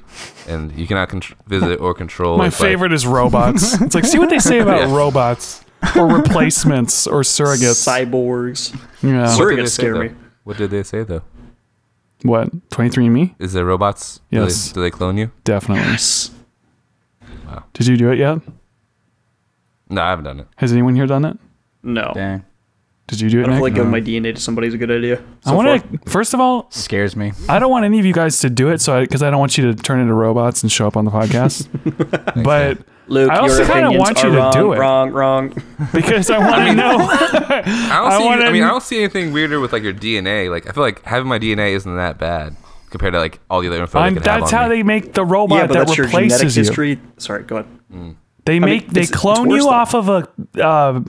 and 0.48 0.72
you 0.72 0.86
cannot 0.86 1.08
contr- 1.08 1.34
visit 1.46 1.76
or 1.80 1.94
control. 1.94 2.38
My 2.38 2.46
it 2.46 2.50
by- 2.52 2.56
favorite 2.56 2.92
is 2.92 3.06
robots. 3.06 3.80
It's 3.82 3.94
like 3.94 4.04
see 4.04 4.18
what 4.18 4.30
they 4.30 4.38
say 4.38 4.58
about 4.60 4.88
Yeah. 4.88 4.96
robots 4.96 5.64
or 5.96 6.06
replacements 6.08 7.06
or 7.06 7.20
surrogates. 7.22 7.86
Cyborgs. 7.86 8.72
yeah. 9.02 9.26
Sur- 9.26 9.44
What 9.44 9.50
did 9.56 9.58
they 9.58 9.62
Surrogates 9.62 9.68
scare 9.70 9.94
though? 9.94 10.00
me. 10.02 10.10
What 10.44 10.56
did 10.56 10.70
they 10.70 10.82
say 10.82 11.02
though? 11.04 11.22
What? 12.22 12.52
23andMe? 12.70 13.34
Is 13.38 13.52
there 13.52 13.64
robots? 13.64 14.20
Do 14.30 14.38
they- 14.38 14.44
Yes. 14.44 14.72
Do 14.72 14.80
they, 14.80 14.90
clone 14.90 15.16
you? 15.16 15.30
Definitely. 15.44 15.84
Yes. 15.84 16.30
Did 17.72 17.86
you 17.86 17.96
do 17.96 18.10
it 18.10 18.18
yet? 18.18 18.38
No, 19.88 20.02
I 20.02 20.10
haven't 20.10 20.24
done 20.24 20.40
it. 20.40 20.46
Has 20.56 20.72
anyone 20.72 20.94
here 20.94 21.06
done 21.06 21.24
it? 21.24 21.36
No. 21.82 22.12
Dang. 22.14 22.44
Did 23.08 23.20
you 23.20 23.28
do 23.28 23.40
it? 23.40 23.42
I 23.42 23.44
it? 23.44 23.46
don't 23.46 23.54
feel 23.56 23.62
like 23.64 23.74
giving 23.74 23.90
my 23.90 24.00
DNA 24.00 24.34
to 24.34 24.40
somebody 24.40 24.68
is 24.68 24.74
a 24.74 24.78
good 24.78 24.90
idea. 24.90 25.20
I 25.44 25.52
want 25.52 25.82
to. 25.92 26.10
First 26.10 26.32
of 26.32 26.38
all, 26.38 26.70
Scares 26.70 27.16
me. 27.16 27.32
I 27.48 27.58
don't 27.58 27.70
want 27.70 27.84
any 27.84 27.98
of 27.98 28.06
you 28.06 28.12
guys 28.12 28.38
to 28.40 28.50
do 28.50 28.68
it, 28.70 28.80
so 28.80 29.00
because 29.00 29.20
I, 29.22 29.30
don't 29.30 29.40
want 29.40 29.58
you 29.58 29.72
to 29.72 29.82
turn 29.82 29.98
into 29.98 30.14
robots 30.14 30.62
and 30.62 30.70
show 30.70 30.86
up 30.86 30.96
on 30.96 31.04
the 31.04 31.10
podcast. 31.10 31.66
but 32.44 32.78
Luke, 33.10 33.30
I 33.30 33.38
also 33.38 33.66
kinda 33.66 33.90
want 33.98 34.22
you 34.22 34.30
to 34.30 34.36
wrong, 34.36 34.52
do 34.52 34.72
it. 34.72 34.78
Wrong, 34.78 35.10
wrong. 35.10 35.62
because 35.92 36.30
I 36.30 36.38
want 36.38 36.66
to 36.68 36.74
know. 36.82 36.96
I 37.00 37.62
don't 37.62 38.12
I 38.12 38.18
see. 38.18 38.24
wanna- 38.24 38.44
I 38.44 38.52
mean, 38.52 38.62
I 38.62 38.68
don't 38.68 38.82
see 38.82 38.98
anything 38.98 39.32
weirder 39.32 39.58
with 39.60 39.72
like 39.72 39.82
your 39.82 39.92
DNA. 39.92 40.48
Like, 40.50 40.68
I 40.68 40.72
feel 40.72 40.82
like 40.84 41.04
having 41.04 41.28
my 41.28 41.38
DNA 41.38 41.72
isn't 41.74 41.96
that 41.96 42.18
bad 42.18 42.56
compared 42.90 43.12
to 43.14 43.18
like 43.18 43.40
all 43.50 43.60
the 43.60 43.68
other 43.68 43.80
info. 43.80 43.98
I'm- 43.98 44.14
have 44.14 44.22
that's 44.22 44.52
on 44.52 44.58
how 44.62 44.68
me. 44.68 44.76
they 44.76 44.82
make 44.84 45.12
the 45.12 45.24
robot 45.24 45.58
yeah, 45.58 45.66
but 45.66 45.72
that 45.74 45.86
that's 45.88 45.96
your 45.98 46.06
replaces 46.06 46.38
genetic 46.38 46.56
you. 46.56 46.62
history. 46.62 47.00
Sorry, 47.18 47.42
go 47.42 47.56
ahead. 47.58 48.16
They 48.46 48.58
make 48.60 48.88
they 48.88 49.02
it's- 49.02 49.10
it's 49.10 49.18
clone 49.18 49.50
you 49.50 49.58
though. 49.60 49.68
off 49.70 49.94
of 49.94 50.08
a 50.08 50.28
uh, 50.64 51.00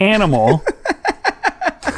animal, 0.00 0.64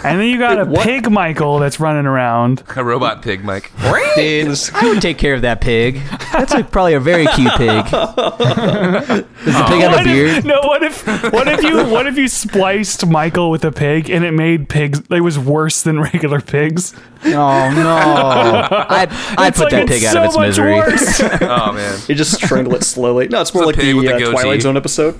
and 0.04 0.20
then 0.20 0.26
you 0.28 0.38
got 0.38 0.58
a 0.60 0.64
What? 0.64 0.84
pig 0.84 1.10
Michael 1.10 1.58
that's 1.58 1.78
running 1.80 2.06
around. 2.06 2.62
a 2.76 2.84
robot 2.84 3.22
pig, 3.22 3.44
Mike. 3.44 3.70
Dude, 4.14 4.58
I 4.74 4.88
would 4.88 5.00
take 5.02 5.16
care 5.18 5.34
of 5.34 5.42
that 5.42 5.60
pig. 5.60 6.00
That's 6.32 6.52
a, 6.52 6.62
probably 6.64 6.94
a 6.94 7.00
very 7.00 7.26
cute 7.28 7.52
pig. 7.54 7.84
Does 7.90 7.94
the 7.96 9.64
pig 9.68 9.80
have 9.80 9.92
a 9.92 9.96
What 9.96 10.04
beard? 10.04 10.30
if, 10.38 10.44
no, 10.44 10.60
what 10.62 10.82
if 10.82 11.06
what 11.32 11.48
if 11.48 11.62
you 11.62 11.84
what 11.86 12.06
if 12.06 12.16
you 12.18 12.28
spliced 12.28 13.06
Michael 13.06 13.50
with 13.50 13.64
a 13.64 13.72
pig 13.72 14.10
and 14.10 14.24
it 14.24 14.32
made 14.32 14.68
pigs? 14.68 15.00
It 15.10 15.20
was 15.20 15.38
worse 15.38 15.82
than 15.82 16.00
regular 16.00 16.40
pigs. 16.40 16.94
Oh 17.24 17.30
no! 17.30 18.76
I'd, 18.88 19.08
I'd 19.38 19.48
It's 19.48 19.58
put 19.58 19.64
like, 19.64 19.70
that 19.72 19.82
it's 19.82 19.92
pig 19.92 20.04
out 20.04 20.12
so 20.12 20.18
of 20.20 20.24
its 20.26 20.36
much 20.36 20.46
misery. 20.48 20.74
worse. 20.74 21.20
oh 21.40 21.72
man. 21.72 21.98
You 22.08 22.14
just 22.14 22.34
strangle 22.34 22.74
it 22.74 22.82
slowly. 22.84 23.28
No, 23.28 23.40
it's 23.40 23.54
more 23.54 23.62
It's 23.64 23.78
a 23.78 23.80
like 23.80 23.84
pig 23.84 23.94
with 23.94 24.04
the 24.06 24.12
a 24.12 24.16
uh, 24.16 24.18
goatee. 24.18 24.32
Twilight 24.32 24.62
Zone 24.62 24.76
episode. 24.76 25.14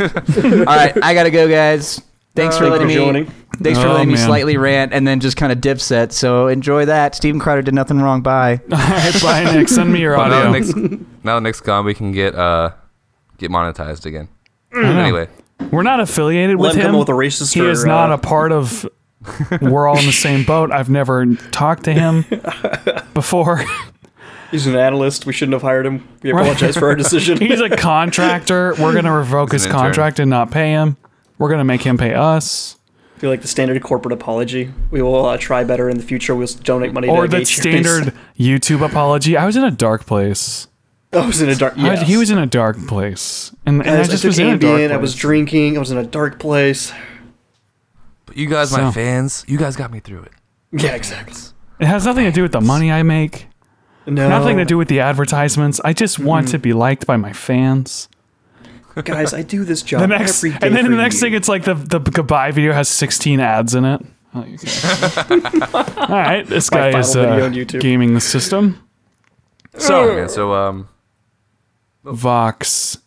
All 0.00 0.64
right, 0.64 0.96
I 1.02 1.14
gotta 1.14 1.30
go, 1.30 1.48
guys. 1.48 2.00
Thanks 2.34 2.56
for 2.56 2.62
Thank 2.64 2.72
letting 2.72 2.86
for 2.86 2.88
me. 2.88 2.94
joining. 2.94 3.32
Thanks 3.62 3.78
for 3.80 3.86
Oh, 3.88 3.92
letting 3.92 4.08
me 4.08 4.14
man. 4.14 4.26
slightly 4.26 4.56
rant 4.56 4.92
and 4.92 5.06
then 5.06 5.20
just 5.20 5.36
kind 5.36 5.52
of 5.52 5.58
dipset. 5.58 6.12
So 6.12 6.48
enjoy 6.48 6.84
that. 6.86 7.14
Steven 7.14 7.40
Crowder 7.40 7.62
did 7.62 7.74
nothing 7.74 8.00
wrong. 8.00 8.20
Bye. 8.22 8.60
All 8.72 8.78
right, 8.78 9.22
bye, 9.22 9.44
Nick. 9.52 9.68
Send 9.68 9.92
me 9.92 10.00
your 10.00 10.16
Well, 10.16 10.28
now 10.28 10.48
audio. 10.48 10.52
the 10.52 10.58
next, 10.88 11.00
now 11.24 11.34
the 11.36 11.40
next 11.40 11.60
con 11.62 11.84
we 11.84 11.94
can 11.94 12.12
get 12.12 12.34
uh 12.34 12.70
get 13.38 13.50
monetized 13.50 14.06
again. 14.06 14.28
Anyway, 14.74 15.28
We're 15.70 15.82
not 15.82 16.00
affiliated 16.00 16.58
Let 16.58 16.68
with 16.70 16.76
him 16.76 16.82
come 16.86 16.94
up 16.94 17.00
with 17.00 17.08
a 17.10 17.12
racist 17.12 17.52
he 17.54 17.60
or, 17.60 17.70
is 17.70 17.84
not 17.84 18.10
uh, 18.10 18.14
a 18.14 18.18
part 18.18 18.52
of. 18.52 18.88
We're 19.60 19.86
all 19.86 19.98
in 19.98 20.06
the 20.06 20.12
same 20.12 20.44
boat. 20.44 20.72
I've 20.72 20.90
never 20.90 21.26
talked 21.52 21.84
to 21.84 21.92
him 21.92 22.24
before. 23.14 23.62
He's 24.50 24.66
an 24.66 24.76
analyst. 24.76 25.26
We 25.26 25.32
shouldn't 25.32 25.52
have 25.54 25.62
hired 25.62 25.86
him. 25.86 26.06
We 26.22 26.30
apologize 26.30 26.76
for 26.76 26.88
our 26.88 26.94
decision. 26.96 27.38
He's 27.38 27.60
a 27.60 27.70
contractor. 27.70 28.74
We're 28.78 28.94
gonna 28.94 29.16
revoke 29.16 29.52
He's 29.52 29.62
his 29.62 29.66
an 29.66 29.70
intern. 29.76 29.86
contract 29.86 30.18
and 30.18 30.28
not 30.30 30.50
pay 30.50 30.70
him. 30.72 30.96
We're 31.38 31.48
gonna 31.50 31.64
make 31.64 31.82
him 31.82 31.96
pay 31.98 32.14
us, 32.14 32.76
I 33.22 33.24
feel 33.24 33.30
like 33.30 33.42
the 33.42 33.46
standard 33.46 33.80
corporate 33.84 34.12
apology. 34.12 34.72
We 34.90 35.00
will 35.00 35.26
uh, 35.26 35.38
try 35.38 35.62
better 35.62 35.88
in 35.88 35.96
the 35.96 36.02
future. 36.02 36.34
We'll 36.34 36.48
donate 36.64 36.92
money 36.92 37.06
or 37.06 37.22
to 37.22 37.28
the 37.28 37.38
gay 37.38 37.44
standard 37.44 38.14
YouTube 38.36 38.84
apology. 38.84 39.36
I 39.36 39.46
was 39.46 39.54
in 39.54 39.62
a 39.62 39.70
dark 39.70 40.06
place. 40.06 40.66
I 41.12 41.24
was 41.24 41.40
in 41.40 41.48
a 41.48 41.54
dark. 41.54 41.78
I- 41.78 42.02
he 42.02 42.16
was 42.16 42.32
in 42.32 42.38
a 42.38 42.46
dark 42.46 42.84
place, 42.88 43.54
and, 43.64 43.80
and 43.80 43.88
I 43.90 43.98
Guys, 43.98 44.08
I 44.08 44.10
just 44.10 44.22
took 44.22 44.28
was 44.30 44.38
in 44.40 44.48
a 44.48 44.58
dark 44.58 44.78
place. 44.80 44.90
I 44.90 44.96
was 44.96 45.14
drinking. 45.14 45.76
I 45.76 45.78
was 45.78 45.92
in 45.92 45.98
a 45.98 46.04
dark 46.04 46.40
place. 46.40 46.92
but 48.26 48.36
you 48.36 48.48
guys, 48.48 48.70
So- 48.70 48.82
my 48.82 48.90
fans, 48.90 49.44
you 49.46 49.56
guys 49.56 49.76
got 49.76 49.92
me 49.92 50.00
through 50.00 50.22
it. 50.22 50.32
Yeah, 50.72 50.96
exactly. 50.96 51.36
it 51.78 51.86
has 51.86 52.04
nothing 52.04 52.24
to 52.24 52.32
do 52.32 52.42
with 52.42 52.50
the 52.50 52.60
money 52.60 52.90
I 52.90 53.04
make. 53.04 53.46
No, 54.04 54.28
Nothing 54.28 54.56
to 54.56 54.64
do 54.64 54.76
with 54.76 54.88
the 54.88 54.98
advertisements. 54.98 55.80
I 55.84 55.92
just 55.92 56.18
want 56.18 56.48
to 56.48 56.58
be 56.58 56.72
liked 56.72 57.06
by 57.06 57.16
my 57.16 57.32
fans. 57.32 58.08
Guys. 59.04 59.32
I 59.32 59.42
do 59.42 59.64
this 59.64 59.82
job 59.82 60.00
The 60.00 60.06
next, 60.08 60.38
every 60.44 60.50
day 60.58 60.66
and 60.66 60.76
then 60.76 60.84
for 60.84 60.90
the 60.90 60.96
next 60.96 61.14
you. 61.16 61.20
thing, 61.22 61.34
it's 61.34 61.48
like 61.48 61.64
the 61.64 61.74
the 61.74 61.98
goodbye 61.98 62.50
video 62.50 62.72
has 62.72 62.88
16 62.88 63.40
ads 63.40 63.74
in 63.74 63.84
it. 63.84 64.00
Oh. 64.34 64.38
All 65.96 66.06
right, 66.08 66.46
this 66.46 66.70
My 66.70 66.90
guy 66.92 66.98
is 66.98 67.14
final 67.14 67.44
uh, 67.44 67.50
YouTube. 67.50 67.80
gaming 67.80 68.14
the 68.14 68.20
system. 68.20 68.82
So, 69.78 70.14
man, 70.16 70.28
so 70.28 70.52
um, 70.54 70.88
Vox 72.04 72.98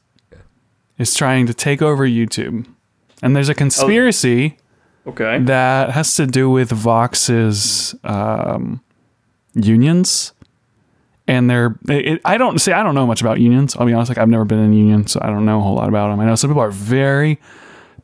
is 0.97 1.13
trying 1.13 1.45
to 1.47 1.53
take 1.53 1.81
over 1.81 2.07
YouTube, 2.07 2.65
and 3.21 3.35
there's 3.35 3.49
a 3.49 3.53
conspiracy 3.55 4.57
Okay. 5.07 5.39
that 5.39 5.91
has 5.91 6.15
to 6.15 6.25
do 6.25 6.49
with 6.49 6.71
Vox's 6.71 7.93
um, 8.03 8.81
unions. 9.53 10.31
And 11.27 11.49
they're, 11.49 11.75
it, 11.89 12.21
I 12.23 12.37
don't 12.37 12.59
say 12.59 12.71
I 12.71 12.83
don't 12.83 12.93
know 12.93 13.07
much 13.07 13.21
about 13.21 13.39
unions. 13.39 13.75
I'll 13.75 13.85
be 13.85 13.93
honest, 13.93 14.09
like 14.09 14.19
I've 14.19 14.29
never 14.29 14.45
been 14.45 14.59
in 14.59 14.71
a 14.73 14.75
union, 14.75 15.07
so 15.07 15.19
I 15.23 15.27
don't 15.27 15.45
know 15.45 15.59
a 15.59 15.61
whole 15.61 15.75
lot 15.75 15.89
about 15.89 16.09
them. 16.09 16.19
I 16.19 16.25
know 16.25 16.35
some 16.35 16.51
people 16.51 16.61
are 16.61 16.69
very 16.71 17.39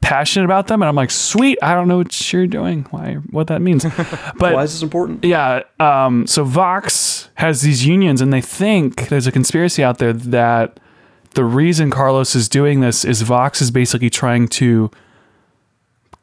passionate 0.01 0.45
about 0.45 0.67
them, 0.67 0.81
and 0.81 0.89
I'm 0.89 0.95
like, 0.95 1.11
sweet, 1.11 1.59
I 1.61 1.75
don't 1.75 1.87
know 1.87 1.97
what 1.97 2.33
you're 2.33 2.47
doing, 2.47 2.87
why, 2.89 3.15
what 3.29 3.47
that 3.47 3.61
means. 3.61 3.85
But 4.37 4.55
Why 4.55 4.63
is 4.63 4.73
this 4.73 4.81
important? 4.81 5.23
yeah, 5.23 5.61
um, 5.79 6.25
so 6.25 6.43
Vox 6.43 7.29
has 7.35 7.61
these 7.61 7.85
unions, 7.85 8.21
and 8.21 8.33
they 8.33 8.41
think 8.41 9.09
there's 9.09 9.27
a 9.27 9.31
conspiracy 9.31 9.83
out 9.83 9.99
there 9.99 10.13
that 10.13 10.79
the 11.35 11.45
reason 11.45 11.91
Carlos 11.91 12.35
is 12.35 12.49
doing 12.49 12.79
this 12.79 13.05
is 13.05 13.21
Vox 13.21 13.61
is 13.61 13.69
basically 13.69 14.09
trying 14.09 14.47
to 14.49 14.89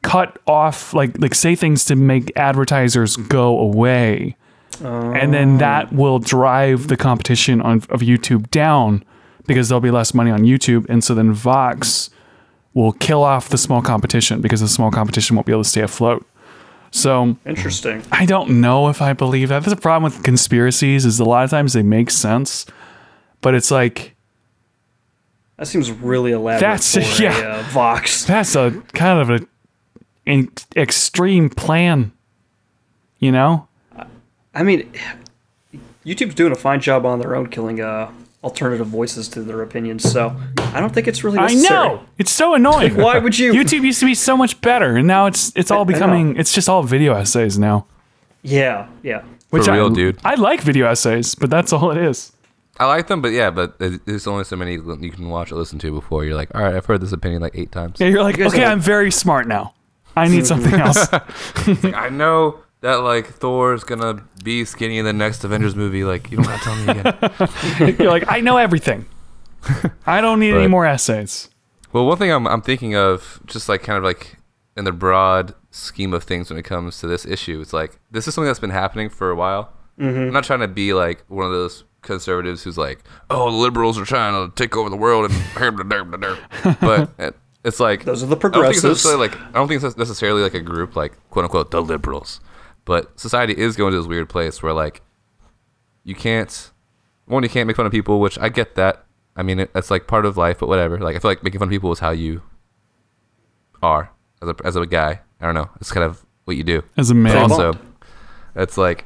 cut 0.03 0.39
off, 0.47 0.93
like, 0.93 1.17
like 1.19 1.35
say 1.35 1.55
things 1.55 1.85
to 1.87 1.95
make 1.95 2.33
advertisers 2.37 3.17
go 3.17 3.57
away, 3.59 4.37
and 4.83 5.33
then 5.35 5.59
that 5.59 5.93
will 5.93 6.19
drive 6.19 6.89
the 6.89 6.97
competition 6.97 7.61
on 7.61 7.77
of 7.91 8.01
YouTube 8.01 8.51
down 8.51 9.05
because 9.47 9.69
there'll 9.69 9.81
be 9.81 9.91
less 9.91 10.13
money 10.15 10.31
on 10.31 10.41
YouTube, 10.41 10.87
and 10.89 11.03
so 11.03 11.15
then 11.15 11.33
Vox 11.33 12.11
will 12.75 12.93
kill 12.93 13.23
off 13.25 13.49
the 13.49 13.59
small 13.59 13.83
competition 13.83 14.41
because 14.41 14.61
the 14.61 14.69
small 14.69 14.91
competition 14.91 15.35
won't 15.37 15.47
be 15.47 15.53
able 15.53 15.63
to 15.65 15.69
stay 15.69 15.81
afloat. 15.81 16.25
So 16.91 17.37
Interesting. 17.45 18.03
I 18.13 18.25
don't 18.25 18.61
know 18.61 18.89
if 18.89 19.03
I 19.03 19.13
believe 19.13 19.49
that. 19.51 19.61
That's 19.63 19.73
a 19.73 19.77
problem 19.77 20.11
with 20.11 20.23
conspiracies 20.23 21.05
is 21.05 21.19
a 21.21 21.25
lot 21.25 21.45
of 21.45 21.51
times 21.51 21.73
they 21.75 21.83
make 21.83 22.11
sense, 22.11 22.65
but 23.41 23.55
it's 23.55 23.71
like 23.71 24.15
That 25.59 25.67
seems 25.67 25.91
really 25.91 26.33
elaborate 26.33 26.61
That's- 26.61 26.95
for 27.17 27.23
yeah. 27.23 27.39
a 27.39 27.49
uh, 27.59 27.63
Vox. 27.71 28.25
that's 28.25 28.55
a 28.55 28.83
kind 28.95 29.19
of 29.21 29.31
a 29.31 29.47
an 30.27 30.51
extreme 30.77 31.51
plan. 31.51 32.13
You 33.19 33.33
know? 33.33 33.68
I 34.59 34.63
mean, 34.65 34.91
YouTube's 36.05 36.35
doing 36.35 36.53
a 36.53 36.57
fine 36.57 36.81
job 36.81 37.07
on 37.07 37.21
their 37.21 37.37
own 37.37 37.49
killing 37.49 37.81
uh, 37.81 38.11
alternative 38.43 38.87
voices 38.89 39.29
to 39.29 39.43
their 39.43 39.63
opinions, 39.63 40.11
so 40.11 40.35
I 40.59 40.81
don't 40.81 40.93
think 40.93 41.07
it's 41.07 41.23
really 41.23 41.39
I 41.39 41.43
necessary. 41.49 41.89
know. 41.89 42.01
It's 42.19 42.33
so 42.33 42.55
annoying. 42.55 42.97
Why 43.05 43.19
would 43.19 43.39
you? 43.39 43.53
YouTube 43.53 43.83
used 43.83 44.01
to 44.01 44.07
be 44.07 44.15
so 44.17 44.37
much 44.37 44.61
better 44.61 44.97
and 44.97 45.07
now 45.07 45.27
it's 45.27 45.53
it's 45.55 45.71
all 45.71 45.81
I 45.83 45.85
know. 45.85 45.93
becoming 45.93 46.37
it's 46.37 46.53
just 46.53 46.69
all 46.69 46.83
video 46.83 47.15
essays 47.15 47.59
now. 47.59 47.87
Yeah, 48.43 48.89
yeah. 49.03 49.23
Which 49.51 49.67
real, 49.69 49.91
I, 49.91 49.95
dude. 49.95 50.19
I 50.25 50.35
like 50.35 50.61
video 50.63 50.87
essays, 50.89 51.35
but 51.35 51.51
that's 51.51 51.73
all 51.73 51.91
it 51.91 51.99
is. 51.99 52.33
I 52.81 52.87
like 52.87 53.07
them, 53.09 53.21
but 53.23 53.29
yeah, 53.33 53.51
but 53.51 53.79
there's- 53.79 53.99
there's 54.07 54.27
only 54.27 54.45
so 54.45 54.55
many 54.57 54.73
you 54.75 55.11
can 55.13 55.29
watch 55.29 55.51
or 55.51 55.57
listen 55.57 55.79
to 55.81 55.91
before 55.93 56.25
you're 56.25 56.37
like, 56.37 56.55
all 56.55 56.63
right, 56.63 56.75
I've 56.75 56.87
heard 56.87 57.01
this 57.01 57.13
opinion 57.13 57.43
like 57.43 57.57
eight 57.57 57.73
times. 57.73 57.99
Yeah, 58.01 58.07
you're 58.09 58.23
like, 58.23 58.37
You 58.37 58.47
okay, 58.47 58.65
I'm 58.65 58.79
very 58.81 59.11
smart 59.11 59.49
now. 59.49 59.75
I 60.17 60.29
need 60.29 60.47
something 60.47 60.75
else. 60.81 61.09
I 61.13 62.09
know 62.11 62.61
that 62.81 62.97
like 62.97 63.27
Thor's 63.27 63.85
gonna 63.85 64.25
be 64.43 64.65
skinny 64.65 64.99
in 64.99 65.05
the 65.05 65.13
next 65.13 65.45
Avengers 65.45 65.75
movie. 65.75 66.05
Like, 66.05 66.31
you 66.31 66.39
don't 66.39 66.47
have 66.47 66.61
to 66.61 66.65
tell 66.65 66.77
me 66.77 67.01
again. 67.01 67.97
you're 67.99 68.11
like, 68.11 68.25
I 68.29 68.41
know 68.41 68.57
everything. 68.57 69.07
I 70.07 70.21
don't 70.21 70.41
need 70.41 70.55
any 70.55 70.69
more 70.69 70.87
essays. 70.87 71.51
Well, 71.93 72.07
one 72.07 72.19
thing 72.19 72.31
I'm 72.31 72.47
I'm 72.47 72.63
thinking 72.63 72.95
of, 72.95 73.41
just 73.47 73.69
like 73.69 73.83
kind 73.83 73.97
of 73.99 74.05
like 74.05 74.37
in 74.77 74.85
the 74.85 74.93
broad 74.93 75.55
scheme 75.71 76.15
of 76.15 76.25
things 76.25 76.51
when 76.51 76.59
it 76.59 76.65
comes 76.65 76.99
to 77.01 77.07
this 77.07 77.27
issue, 77.27 77.61
it's 77.61 77.73
like 77.73 77.99
this 78.11 78.29
is 78.29 78.35
something 78.35 78.47
that's 78.47 78.61
been 78.61 78.71
happening 78.71 79.09
for 79.09 79.31
a 79.31 79.37
while. 79.37 79.73
Mm-hmm. 79.99 80.19
I'm 80.19 80.33
not 80.33 80.45
trying 80.45 80.61
to 80.61 80.69
be 80.69 80.93
like 80.95 81.25
one 81.29 81.47
of 81.47 81.53
those 81.53 81.85
conservatives 82.03 82.63
who's 82.63 82.79
like, 82.79 83.03
oh, 83.31 83.51
the 83.51 83.57
liberals 83.57 83.99
are 83.99 84.05
trying 84.05 84.49
to 84.49 84.55
take 84.55 84.77
over 84.77 84.89
the 84.89 84.97
world 84.97 85.31
and 85.31 85.45
but 86.81 87.11
it, 87.19 87.37
it's 87.65 87.81
like 87.81 88.05
Those 88.05 88.23
are 88.23 88.27
the 88.27 88.37
I 88.37 88.39
don't 88.39 88.53
think 88.53 88.55
it's 88.77 88.81
progressives. 88.81 88.85
necessarily 88.85 89.29
like 89.29 89.37
I 89.41 89.53
don't 89.53 89.69
think 89.69 89.83
it's 89.83 89.97
necessarily 89.97 90.43
like 90.43 90.55
a 90.55 90.61
group 90.61 90.95
like 90.95 91.13
quote 91.31 91.45
unquote 91.45 91.71
the 91.71 91.83
liberals, 91.83 92.41
but 92.89 93.21
society 93.21 93.53
is 93.53 93.77
going 93.77 93.93
to 93.93 93.99
this 93.99 94.07
weird 94.07 94.31
place 94.31 94.63
where 94.63 94.73
like 94.73 95.03
you 96.05 96.15
can't 96.15 96.71
one 97.27 97.43
you 97.43 97.51
can't 97.51 97.67
make 97.67 97.77
fun 97.77 97.85
of 97.85 97.93
people, 97.93 98.19
which 98.19 98.39
I 98.39 98.49
get 98.49 98.77
that. 98.77 99.05
I 99.37 99.43
mean, 99.43 99.61
it, 99.61 99.75
that's 99.75 99.91
like 99.91 100.07
part 100.07 100.25
of 100.25 100.39
life, 100.39 100.59
but 100.59 100.71
whatever. 100.71 100.99
Like 100.99 101.15
I 101.15 101.19
feel 101.19 101.31
like 101.31 101.43
making 101.43 101.59
fun 101.59 101.69
of 101.69 101.71
people 101.71 101.93
is 101.93 101.99
how 101.99 102.13
you 102.13 102.41
are 103.83 104.11
as 104.41 104.49
a 104.49 104.57
as 104.65 104.75
a 104.75 104.87
guy. 104.87 105.21
I 105.39 105.45
don't 105.45 105.55
know. 105.55 105.69
It's 105.83 105.93
kind 105.93 106.03
of 106.03 106.25
what 106.47 106.57
you 106.57 106.65
do. 106.65 106.83
As 106.97 107.11
a 107.11 107.15
But 107.15 107.21
man. 107.21 107.37
also, 107.37 107.75
it's 108.57 108.79
like 108.79 109.05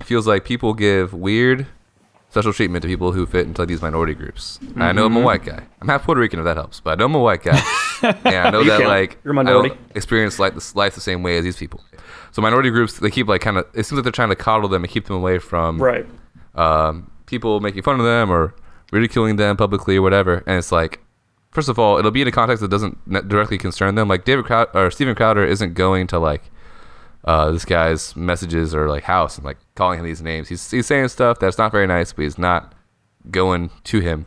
it 0.00 0.04
feels 0.04 0.28
like 0.28 0.44
people 0.44 0.72
give 0.72 1.12
weird 1.12 1.66
special 2.30 2.52
treatment 2.52 2.82
to 2.82 2.88
people 2.88 3.10
who 3.10 3.26
fit 3.26 3.44
into 3.44 3.66
these 3.66 3.82
minority 3.82 4.14
groups. 4.14 4.60
And 4.60 4.84
I 4.84 4.92
know 4.92 5.06
I'm 5.06 5.14
a 5.14 5.16
mm-hmm. 5.16 5.24
white 5.24 5.44
guy. 5.44 5.64
I'm 5.80 5.88
half 5.88 6.04
Puerto 6.04 6.20
Rican 6.20 6.38
if 6.38 6.44
that 6.44 6.56
helps, 6.56 6.78
but 6.78 6.92
I 6.92 6.94
know 6.94 7.06
I'm 7.06 7.14
a 7.16 7.18
white 7.18 7.42
guy, 7.42 7.60
and 8.02 8.36
I 8.36 8.50
know 8.50 8.60
You 8.60 8.70
that 8.70 8.82
count. 8.82 8.88
like 8.88 9.18
You're 9.24 9.32
a 9.32 9.34
minority. 9.34 9.70
I 9.72 9.74
don't 9.74 9.96
experience 9.96 10.38
like 10.38 10.54
this 10.54 10.76
life 10.76 10.94
the 10.94 11.00
same 11.00 11.24
way 11.24 11.38
as 11.38 11.44
these 11.44 11.56
people. 11.56 11.80
So 12.32 12.42
minority 12.42 12.70
groups, 12.70 12.98
they 12.98 13.10
keep 13.10 13.26
like 13.28 13.40
kind 13.40 13.58
of. 13.58 13.66
It 13.74 13.84
seems 13.84 13.92
like 13.98 14.02
they're 14.04 14.12
trying 14.12 14.28
to 14.30 14.36
coddle 14.36 14.68
them 14.68 14.82
and 14.84 14.92
keep 14.92 15.06
them 15.06 15.16
away 15.16 15.38
from 15.38 15.80
Right. 15.82 16.06
um, 16.54 17.10
people 17.26 17.60
making 17.60 17.82
fun 17.82 17.98
of 17.98 18.06
them 18.06 18.30
or 18.30 18.54
ridiculing 18.92 19.36
them 19.36 19.56
publicly 19.56 19.96
or 19.96 20.02
whatever. 20.02 20.42
And 20.46 20.56
it's 20.58 20.72
like, 20.72 21.00
first 21.50 21.68
of 21.68 21.78
all, 21.78 21.98
it'll 21.98 22.10
be 22.10 22.22
in 22.22 22.28
a 22.28 22.32
context 22.32 22.60
that 22.62 22.68
doesn't 22.70 23.28
directly 23.28 23.58
concern 23.58 23.94
them. 23.94 24.08
Like 24.08 24.24
David 24.24 24.44
Crow- 24.46 24.66
or 24.74 24.90
Steven 24.90 25.14
Crowder 25.14 25.44
isn't 25.44 25.74
going 25.74 26.06
to 26.08 26.18
like 26.18 26.42
uh, 27.24 27.50
this 27.50 27.64
guy's 27.64 28.14
messages 28.16 28.74
or 28.74 28.88
like 28.88 29.02
house 29.04 29.36
and 29.36 29.44
like 29.44 29.58
calling 29.74 29.98
him 29.98 30.04
these 30.06 30.22
names. 30.22 30.48
He's 30.48 30.70
he's 30.70 30.86
saying 30.86 31.08
stuff 31.08 31.38
that's 31.38 31.58
not 31.58 31.72
very 31.72 31.86
nice, 31.86 32.12
but 32.12 32.22
he's 32.22 32.38
not 32.38 32.72
going 33.30 33.70
to 33.84 34.00
him. 34.00 34.26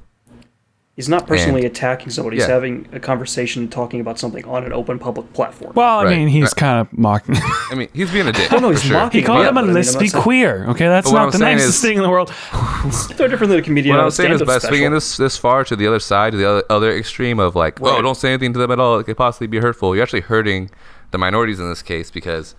He's 0.96 1.08
not 1.08 1.26
personally 1.26 1.62
And- 1.62 1.72
attacking 1.72 2.10
somebody. 2.10 2.36
He's 2.36 2.48
Yeah. 2.48 2.54
having 2.54 2.86
a 2.92 3.00
conversation 3.00 3.70
talking 3.70 4.02
about 4.02 4.20
something 4.20 4.44
on 4.46 4.66
an 4.66 4.74
open 4.74 5.00
public 5.00 5.32
platform. 5.34 5.72
Well, 5.74 6.00
I 6.00 6.04
Right. 6.04 6.18
mean, 6.18 6.28
he's 6.28 6.44
Right. 6.44 6.56
kind 6.58 6.82
of 6.82 6.88
mocking. 6.98 7.36
I 7.72 7.76
mean, 7.76 7.88
he's 7.94 8.12
being 8.12 8.28
a 8.28 8.34
dick. 8.34 8.52
No, 8.52 8.60
for 8.60 8.70
he's 8.72 8.84
sure. 8.84 8.98
mocking 8.98 9.22
he 9.22 9.26
called 9.26 9.40
Yeah, 9.44 9.50
him 9.50 9.58
a 9.58 9.62
but 9.62 9.64
I 9.64 9.68
mean, 9.68 9.78
I'm 9.78 9.82
lispy 9.84 10.14
queer. 10.14 10.66
Okay, 10.70 10.88
that's 10.88 11.10
not 11.12 11.26
I'm 11.28 11.32
the 11.32 11.38
nicest 11.40 11.70
is- 11.76 11.82
thing 11.82 11.96
in 11.98 12.04
the 12.04 12.10
world. 12.10 12.32
It's 12.86 13.18
no 13.18 13.28
different 13.28 13.52
than 13.52 13.60
a 13.60 13.62
comedian. 13.62 13.96
What 13.96 14.04
I'm 14.04 14.12
saying 14.12 14.34
is 14.34 14.42
by 14.42 14.58
special. 14.58 14.68
swinging 14.70 14.92
this 14.92 15.18
this 15.18 15.38
far 15.38 15.64
to 15.64 15.76
the 15.76 15.88
other 15.88 16.00
side, 16.00 16.32
to 16.34 16.38
the 16.38 16.50
other, 16.50 16.64
other 16.70 16.92
extreme 16.92 17.40
of 17.40 17.56
like, 17.56 17.80
oh, 17.82 18.02
don't 18.02 18.18
say 18.18 18.30
anything 18.30 18.52
to 18.54 18.60
them 18.60 18.72
at 18.72 18.80
all. 18.80 19.00
It 19.00 19.06
could 19.06 19.18
possibly 19.18 19.48
be 19.48 19.60
hurtful. 19.60 19.96
You're 19.96 20.04
actually 20.04 20.22
hurting 20.22 20.70
the 21.12 21.18
minorities 21.18 21.60
in 21.60 21.70
this 21.70 21.82
case 21.82 22.12
because 22.12 22.56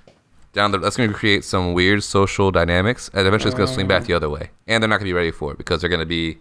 down 0.54 0.70
the 0.70 0.78
that's 0.78 0.96
going 0.96 1.08
to 1.10 1.14
create 1.14 1.44
some 1.44 1.74
weird 1.74 2.02
social 2.02 2.50
dynamics, 2.50 3.10
and 3.12 3.26
eventually 3.26 3.50
it's 3.50 3.56
going 3.58 3.68
to 3.68 3.74
swing 3.74 3.86
back 3.88 4.04
the 4.04 4.14
other 4.14 4.30
way, 4.30 4.50
and 4.66 4.82
they're 4.82 4.88
not 4.88 4.96
going 5.00 5.06
to 5.06 5.12
be 5.12 5.12
ready 5.12 5.30
for 5.32 5.50
it 5.52 5.58
because 5.58 5.80
they're 5.80 5.90
going 5.90 6.00
to 6.00 6.06
be 6.06 6.38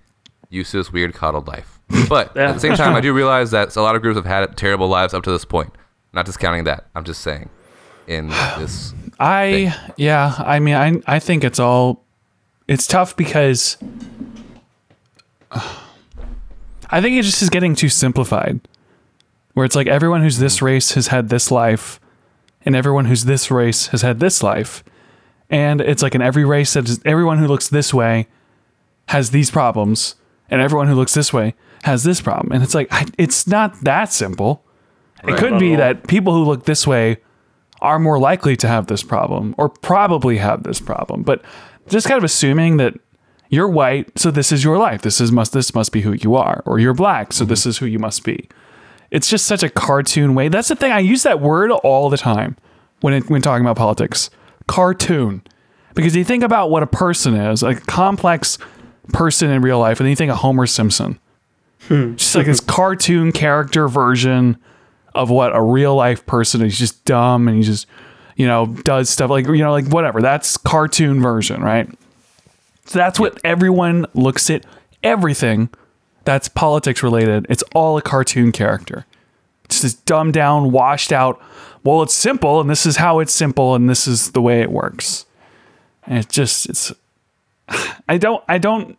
used 0.51 0.69
to 0.71 0.77
this 0.77 0.91
weird 0.91 1.13
coddled 1.15 1.47
life. 1.47 1.79
But 2.07 2.31
Yeah. 2.35 2.49
at 2.49 2.53
the 2.53 2.59
same 2.59 2.75
time, 2.75 2.93
I 2.95 3.01
do 3.01 3.11
realize 3.13 3.51
that 3.51 3.75
a 3.75 3.81
lot 3.81 3.95
of 3.95 4.01
groups 4.03 4.17
have 4.17 4.25
had 4.25 4.55
terrible 4.55 4.87
lives 4.87 5.13
up 5.13 5.23
to 5.23 5.31
this 5.31 5.45
point. 5.45 5.73
Not 6.13 6.25
discounting 6.25 6.65
that. 6.65 6.85
I'm 6.93 7.03
just 7.03 7.21
saying, 7.21 7.49
in 8.07 8.27
this, 8.59 8.93
I 9.19 9.75
yeah, 9.97 10.35
I 10.37 10.59
mean, 10.59 10.75
I 10.75 11.01
I 11.15 11.19
think 11.19 11.43
it's 11.43 11.59
all 11.59 12.03
it's 12.67 12.85
tough 12.85 13.15
because 13.15 13.77
I 16.89 17.01
think 17.01 17.17
it 17.17 17.23
just 17.23 17.41
is 17.41 17.49
getting 17.49 17.75
too 17.75 17.89
simplified. 17.89 18.59
Where 19.53 19.65
it's 19.65 19.75
like 19.75 19.87
everyone 19.87 20.21
who's 20.21 20.37
this 20.37 20.61
race 20.61 20.91
has 20.93 21.07
had 21.07 21.27
this 21.29 21.51
life, 21.51 21.99
and 22.65 22.75
everyone 22.75 23.05
who's 23.05 23.25
this 23.25 23.51
race 23.51 23.87
has 23.87 24.01
had 24.01 24.19
this 24.21 24.41
life, 24.41 24.81
and 25.49 25.81
it's 25.81 26.01
like 26.01 26.15
in 26.15 26.21
every 26.21 26.45
race 26.45 26.73
that 26.73 27.05
everyone 27.05 27.37
who 27.37 27.47
looks 27.47 27.67
this 27.67 27.93
way 27.93 28.27
has 29.09 29.31
these 29.31 29.51
problems, 29.51 30.15
and 30.51 30.61
everyone 30.61 30.87
who 30.87 30.95
looks 30.95 31.13
this 31.13 31.33
way 31.33 31.55
has 31.83 32.03
this 32.03 32.21
problem, 32.21 32.51
and 32.51 32.61
it's 32.61 32.75
like 32.75 32.87
I, 32.91 33.07
it's 33.17 33.47
not 33.47 33.81
that 33.81 34.13
simple. 34.13 34.63
It 35.27 35.37
could 35.37 35.59
be 35.59 35.75
that 35.75 36.07
people 36.07 36.33
who 36.33 36.43
look 36.43 36.65
this 36.65 36.85
way 36.85 37.17
are 37.81 37.99
more 37.99 38.19
likely 38.19 38.55
to 38.57 38.67
have 38.67 38.87
this 38.87 39.03
problem 39.03 39.55
or 39.57 39.69
probably 39.69 40.37
have 40.37 40.63
this 40.63 40.79
problem. 40.79 41.23
But 41.23 41.43
just 41.87 42.07
kind 42.07 42.17
of 42.17 42.23
assuming 42.23 42.77
that 42.77 42.95
you're 43.49 43.67
white, 43.67 44.17
so 44.17 44.31
this 44.31 44.51
is 44.51 44.63
your 44.63 44.77
life. 44.77 45.01
This 45.01 45.19
is 45.19 45.31
must 45.31 45.53
this 45.53 45.75
must 45.75 45.91
be 45.91 46.01
who 46.01 46.13
you 46.13 46.35
are. 46.35 46.63
Or 46.65 46.79
you're 46.79 46.93
black, 46.93 47.33
so 47.33 47.45
this 47.45 47.65
is 47.65 47.77
who 47.77 47.85
you 47.85 47.99
must 47.99 48.23
be. 48.23 48.47
It's 49.11 49.29
just 49.29 49.45
such 49.45 49.61
a 49.61 49.69
cartoon 49.69 50.35
way. 50.35 50.47
That's 50.47 50.69
the 50.69 50.75
thing. 50.75 50.91
I 50.91 50.99
use 50.99 51.23
that 51.23 51.41
word 51.41 51.69
all 51.71 52.09
the 52.09 52.17
time 52.17 52.55
when 53.01 53.13
it, 53.13 53.29
when 53.29 53.41
talking 53.41 53.65
about 53.65 53.75
politics. 53.75 54.29
Cartoon. 54.67 55.43
Because 55.93 56.15
you 56.15 56.23
think 56.23 56.43
about 56.43 56.69
what 56.69 56.81
a 56.81 56.87
person 56.87 57.35
is, 57.35 57.61
a 57.61 57.75
complex 57.75 58.57
person 59.09 59.49
in 59.49 59.61
real 59.61 59.79
life, 59.79 59.99
and 59.99 60.05
then 60.05 60.11
you 60.11 60.15
think 60.15 60.31
of 60.31 60.37
Homer 60.37 60.67
Simpson. 60.67 61.19
Hmm. 61.87 62.15
Just 62.15 62.35
like 62.35 62.45
this 62.45 62.59
cartoon 62.59 63.31
character 63.31 63.87
version 63.87 64.57
of 65.13 65.29
what 65.29 65.55
a 65.55 65.61
real 65.61 65.95
life 65.95 66.25
person 66.25 66.61
is. 66.61 66.73
He's 66.73 66.79
just 66.79 67.05
dumb 67.05 67.47
and 67.47 67.57
he 67.57 67.63
just, 67.63 67.87
you 68.35 68.47
know, 68.47 68.67
does 68.67 69.09
stuff 69.09 69.29
like, 69.29 69.47
you 69.47 69.57
know, 69.57 69.71
like 69.71 69.87
whatever. 69.87 70.21
That's 70.21 70.57
cartoon 70.57 71.21
version, 71.21 71.61
right? 71.61 71.89
So 72.85 72.99
that's 72.99 73.19
what 73.19 73.39
everyone 73.43 74.05
looks 74.13 74.49
at. 74.49 74.65
Everything 75.03 75.69
that's 76.25 76.47
politics 76.47 77.01
related, 77.01 77.47
it's 77.49 77.63
all 77.73 77.97
a 77.97 78.01
cartoon 78.01 78.51
character. 78.51 79.05
It's 79.65 79.81
this 79.81 79.93
dumbed 79.93 80.33
down, 80.33 80.71
washed 80.71 81.11
out. 81.11 81.41
Well, 81.83 82.03
it's 82.03 82.13
simple, 82.13 82.61
and 82.61 82.69
this 82.69 82.85
is 82.85 82.97
how 82.97 83.19
it's 83.19 83.33
simple, 83.33 83.73
and 83.73 83.89
this 83.89 84.07
is 84.07 84.31
the 84.31 84.41
way 84.41 84.61
it 84.61 84.71
works. 84.71 85.25
And 86.05 86.19
it's 86.19 86.33
just, 86.33 86.69
it's. 86.69 86.93
I 88.07 88.17
don't, 88.17 88.43
I 88.47 88.57
don't. 88.57 88.97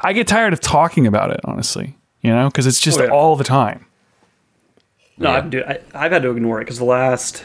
I 0.00 0.12
get 0.12 0.26
tired 0.26 0.52
of 0.52 0.60
talking 0.60 1.06
about 1.06 1.30
it, 1.30 1.40
honestly. 1.44 1.96
You 2.22 2.30
know, 2.30 2.48
because 2.48 2.66
it's 2.66 2.80
just 2.80 3.00
Oh, 3.00 3.04
yeah. 3.04 3.10
all 3.10 3.36
the 3.36 3.44
time. 3.44 3.86
No, 5.18 5.30
Yeah. 5.30 5.36
I've, 5.38 5.50
dude, 5.50 5.64
I, 5.64 5.80
I've 5.94 6.12
had 6.12 6.22
to 6.22 6.30
ignore 6.30 6.60
it 6.60 6.64
because 6.64 6.78
the 6.78 6.84
last, 6.84 7.44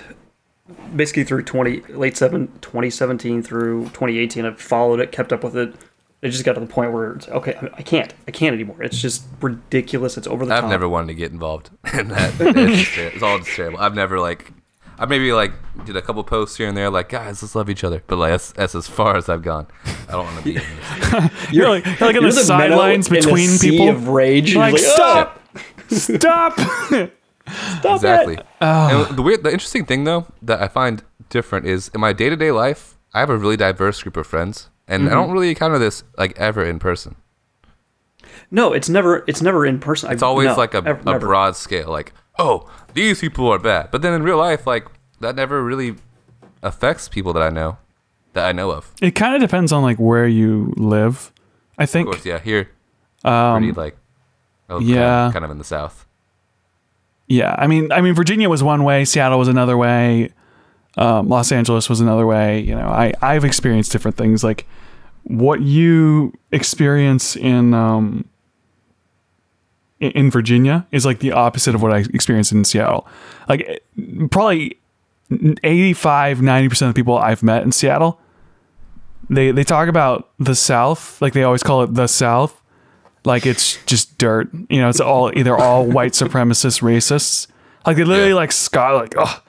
basically 0.95 1.23
through 1.23 1.43
20, 1.43 1.81
late 1.93 2.15
seven, 2.17 2.47
2017 2.61 3.41
through 3.43 3.83
2018, 3.85 4.45
I've 4.45 4.61
followed 4.61 4.99
it, 4.99 5.11
kept 5.11 5.33
up 5.33 5.43
with 5.43 5.55
it. 5.57 5.73
It 6.21 6.29
just 6.29 6.43
got 6.45 6.53
to 6.53 6.59
the 6.59 6.65
point 6.65 6.93
where 6.93 7.13
it's 7.13 7.27
okay. 7.29 7.53
I, 7.55 7.69
I 7.77 7.81
can't, 7.83 8.13
I 8.27 8.31
can't 8.31 8.53
anymore. 8.55 8.81
It's 8.81 8.99
just 8.99 9.23
ridiculous. 9.41 10.17
It's 10.17 10.27
over 10.27 10.45
the 10.45 10.53
I've 10.55 10.61
top. 10.61 10.69
never 10.71 10.89
wanted 10.89 11.07
to 11.07 11.13
get 11.13 11.31
involved 11.31 11.69
in 11.93 12.07
that. 12.09 12.33
It's, 12.39 12.89
ter- 12.95 13.07
it's 13.07 13.21
all 13.23 13.37
just 13.39 13.51
terrible. 13.55 13.79
I've 13.79 13.93
never 13.95 14.19
like, 14.19 14.51
I 14.99 15.05
maybe 15.05 15.31
like 15.31 15.53
did 15.85 15.95
a 15.95 16.01
couple 16.01 16.23
posts 16.23 16.57
here 16.57 16.67
and 16.67 16.75
there, 16.75 16.89
like 16.89 17.09
guys, 17.09 17.41
let's 17.43 17.55
love 17.55 17.69
each 17.69 17.83
other. 17.83 18.01
But 18.07 18.17
like 18.17 18.31
that's, 18.31 18.51
that's 18.53 18.75
as 18.75 18.87
far 18.87 19.15
as 19.15 19.29
I've 19.29 19.43
gone. 19.43 19.67
I 20.07 20.13
don't 20.13 20.25
want 20.25 20.37
to 20.39 20.43
be. 20.43 20.55
in 20.55 20.61
this. 20.61 21.31
You're 21.51 21.69
like, 21.69 21.85
you're 21.85 21.93
like 21.93 22.01
on 22.01 22.13
You're 22.15 22.31
the 22.31 22.41
the 22.41 22.57
minnow 22.57 22.75
sidelines 22.77 23.07
in 23.07 23.15
a 23.15 23.19
between 23.19 23.49
sea 23.49 23.71
people. 23.71 23.89
of 23.89 24.07
rage. 24.07 24.53
You're 24.53 24.63
You're 24.63 24.71
like, 24.71 24.81
like, 24.81 24.93
stop, 24.93 25.41
ah! 25.55 25.61
stop. 25.89 27.11
Stop 27.79 27.95
exactly. 27.95 28.33
it. 28.35 28.45
And 28.59 29.15
the 29.15 29.21
weird, 29.21 29.41
the 29.43 29.51
interesting 29.51 29.85
thing 29.85 30.03
though 30.03 30.27
that 30.41 30.61
I 30.61 30.67
find 30.67 31.01
different 31.29 31.65
is 31.65 31.89
in 31.93 32.01
my 32.01 32.11
day 32.11 32.29
to 32.29 32.35
day 32.35 32.51
life, 32.51 32.97
I 33.13 33.21
have 33.21 33.29
a 33.29 33.37
really 33.37 33.55
diverse 33.55 34.03
group 34.03 34.17
of 34.17 34.27
friends, 34.27 34.69
and 34.85 35.03
I 35.03 35.05
mm-hmm. 35.05 35.15
don't 35.15 35.31
really 35.31 35.49
encounter 35.49 35.79
this 35.79 36.03
like 36.17 36.37
ever 36.37 36.65
in 36.65 36.77
person. 36.77 37.15
No, 38.51 38.73
it's 38.73 38.89
never, 38.89 39.23
it's 39.27 39.41
never 39.41 39.65
in 39.65 39.79
person. 39.79 40.11
It's 40.11 40.23
always 40.23 40.57
like 40.57 40.73
a, 40.73 40.79
a 40.79 41.19
broad 41.19 41.55
scale, 41.55 41.89
like 41.89 42.11
oh 42.37 42.69
these 42.97 43.21
people 43.21 43.47
are 43.53 43.59
bad, 43.59 43.91
but 43.91 44.01
then 44.01 44.13
in 44.13 44.23
real 44.23 44.37
life, 44.37 44.65
like 44.67 44.85
that 45.21 45.35
never 45.35 45.63
really 45.63 45.95
affects 46.63 47.07
people 47.07 47.31
that 47.33 47.43
I 47.43 47.49
know, 47.49 47.77
that 48.33 48.45
I 48.47 48.51
know 48.51 48.71
of. 48.71 48.91
It 49.01 49.11
kind 49.11 49.35
of 49.35 49.41
depends 49.41 49.71
on 49.71 49.83
like 49.83 49.97
where 49.97 50.27
you 50.27 50.73
live. 50.77 51.31
I 51.77 51.83
Of 51.83 51.89
think. 51.91 52.07
course, 52.07 52.25
yeah, 52.25 52.39
here, 52.39 52.69
Um, 53.23 53.57
pretty 53.61 53.71
like, 53.73 53.95
oh, 54.69 54.79
yeah. 54.79 54.95
kind 54.95 55.27
of, 55.27 55.33
kind 55.33 55.45
of 55.45 55.51
in 55.51 55.57
the 55.59 55.63
south. 55.63 56.05
Yeah, 57.27 57.55
I 57.57 57.67
mean, 57.67 57.91
I 57.91 58.01
mean, 58.01 58.13
Virginia 58.15 58.49
was 58.49 58.63
one 58.63 58.83
way, 58.83 59.05
Seattle 59.05 59.37
was 59.37 59.47
another 59.47 59.77
way, 59.77 60.31
um, 60.97 61.27
Los 61.27 61.51
Angeles 61.51 61.89
was 61.89 61.99
another 62.01 62.25
way. 62.25 62.59
You 62.61 62.73
know, 62.75 62.87
I 62.87 63.13
I've 63.21 63.43
experienced 63.45 63.91
different 63.91 64.17
things. 64.17 64.43
Like 64.43 64.65
what 65.23 65.61
you 65.61 66.33
experience 66.51 67.35
in 67.35 67.73
um, 67.73 68.25
in- 69.99 70.11
in 70.11 70.31
Virginia 70.31 70.85
is 70.91 71.05
like 71.05 71.19
the 71.19 71.31
opposite 71.31 71.75
of 71.75 71.81
what 71.81 71.91
I 71.93 71.99
experienced 72.13 72.51
in 72.51 72.63
Seattle. 72.63 73.07
Like 73.49 73.83
probably 74.31 74.79
85 75.63 76.39
90% 76.39 76.81
of 76.83 76.87
the 76.89 76.93
people 76.93 77.17
I've 77.17 77.43
met 77.43 77.63
in 77.63 77.71
Seattle 77.71 78.19
they 79.29 79.51
they 79.51 79.63
talk 79.65 79.89
about 79.89 80.29
the 80.39 80.55
South, 80.55 81.21
like 81.21 81.33
they 81.33 81.43
always 81.43 81.61
call 81.61 81.83
it 81.83 81.93
the 81.93 82.07
South, 82.07 82.61
like 83.25 83.45
it's 83.45 83.77
just 83.85 84.17
dirt. 84.17 84.47
You 84.69 84.79
know, 84.79 84.87
it's 84.87 85.01
all 85.01 85.37
either 85.37 85.53
all 85.57 85.85
white 85.85 86.13
supremacist 86.13 86.81
racists. 86.81 87.47
Like 87.85 87.97
they 87.97 88.05
literally 88.05 88.29
Yeah. 88.29 88.35
like 88.35 88.53
Scott, 88.53 88.95
like 88.95 89.15
oh, 89.17 89.41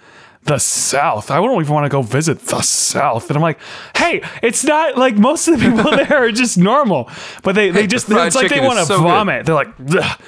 the 0.48 0.58
South. 0.58 1.30
I 1.30 1.36
don't 1.36 1.60
even 1.60 1.72
want 1.72 1.84
to 1.84 1.88
go 1.90 2.02
visit 2.02 2.40
the 2.40 2.60
South. 2.62 3.28
And 3.30 3.36
I'm 3.36 3.42
like, 3.42 3.58
hey, 3.96 4.22
it's 4.42 4.64
not 4.64 4.96
like 4.98 5.14
most 5.16 5.46
of 5.48 5.58
the 5.60 5.64
people 5.70 5.90
there 5.96 6.24
are 6.24 6.32
just 6.32 6.58
normal, 6.58 7.10
but 7.42 7.54
they 7.54 7.70
they 7.70 7.86
just 7.86 8.06
fried 8.06 8.26
it's 8.28 8.36
like 8.36 8.48
they 8.50 8.60
want 8.60 8.78
to 8.78 8.86
so 8.86 8.96
good. 8.98 9.04
vomit. 9.04 9.46
They're 9.46 9.54
like. 9.54 9.68
"Ugh, 9.78 10.20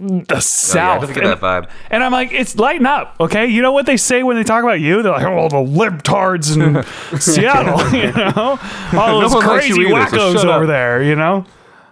Oh, 0.00 0.14
yeah, 0.30 0.36
I 0.36 0.38
South. 0.38 1.08
get 1.12 1.24
And- 1.24 1.26
that 1.32 1.40
vibe. 1.40 1.68
and 1.90 2.04
I'm 2.04 2.12
like, 2.12 2.30
it's 2.32 2.54
lighten 2.56 2.86
up, 2.86 3.16
okay? 3.18 3.46
You 3.48 3.62
know 3.62 3.72
what 3.72 3.84
they 3.84 3.96
say 3.96 4.22
when 4.22 4.36
they 4.36 4.44
talk 4.44 4.62
about 4.62 4.78
you? 4.78 5.02
They're 5.02 5.10
like, 5.10 5.24
oh, 5.26 5.48
the 5.48 5.56
libtards 5.56 6.54
in 6.54 6.84
Seattle, 7.20 7.80
you 7.98 8.12
know? 8.12 8.60
All 8.96 9.20
those 9.20 9.34
one 9.34 9.44
likes 9.44 9.68
you 9.68 9.74
crazy 9.74 9.92
either, 9.92 10.08
so 10.10 10.16
wackos 10.18 10.32
shut 10.34 10.46
over 10.46 10.62
up. 10.62 10.66
there, 10.68 11.02
you 11.02 11.16
know? 11.16 11.44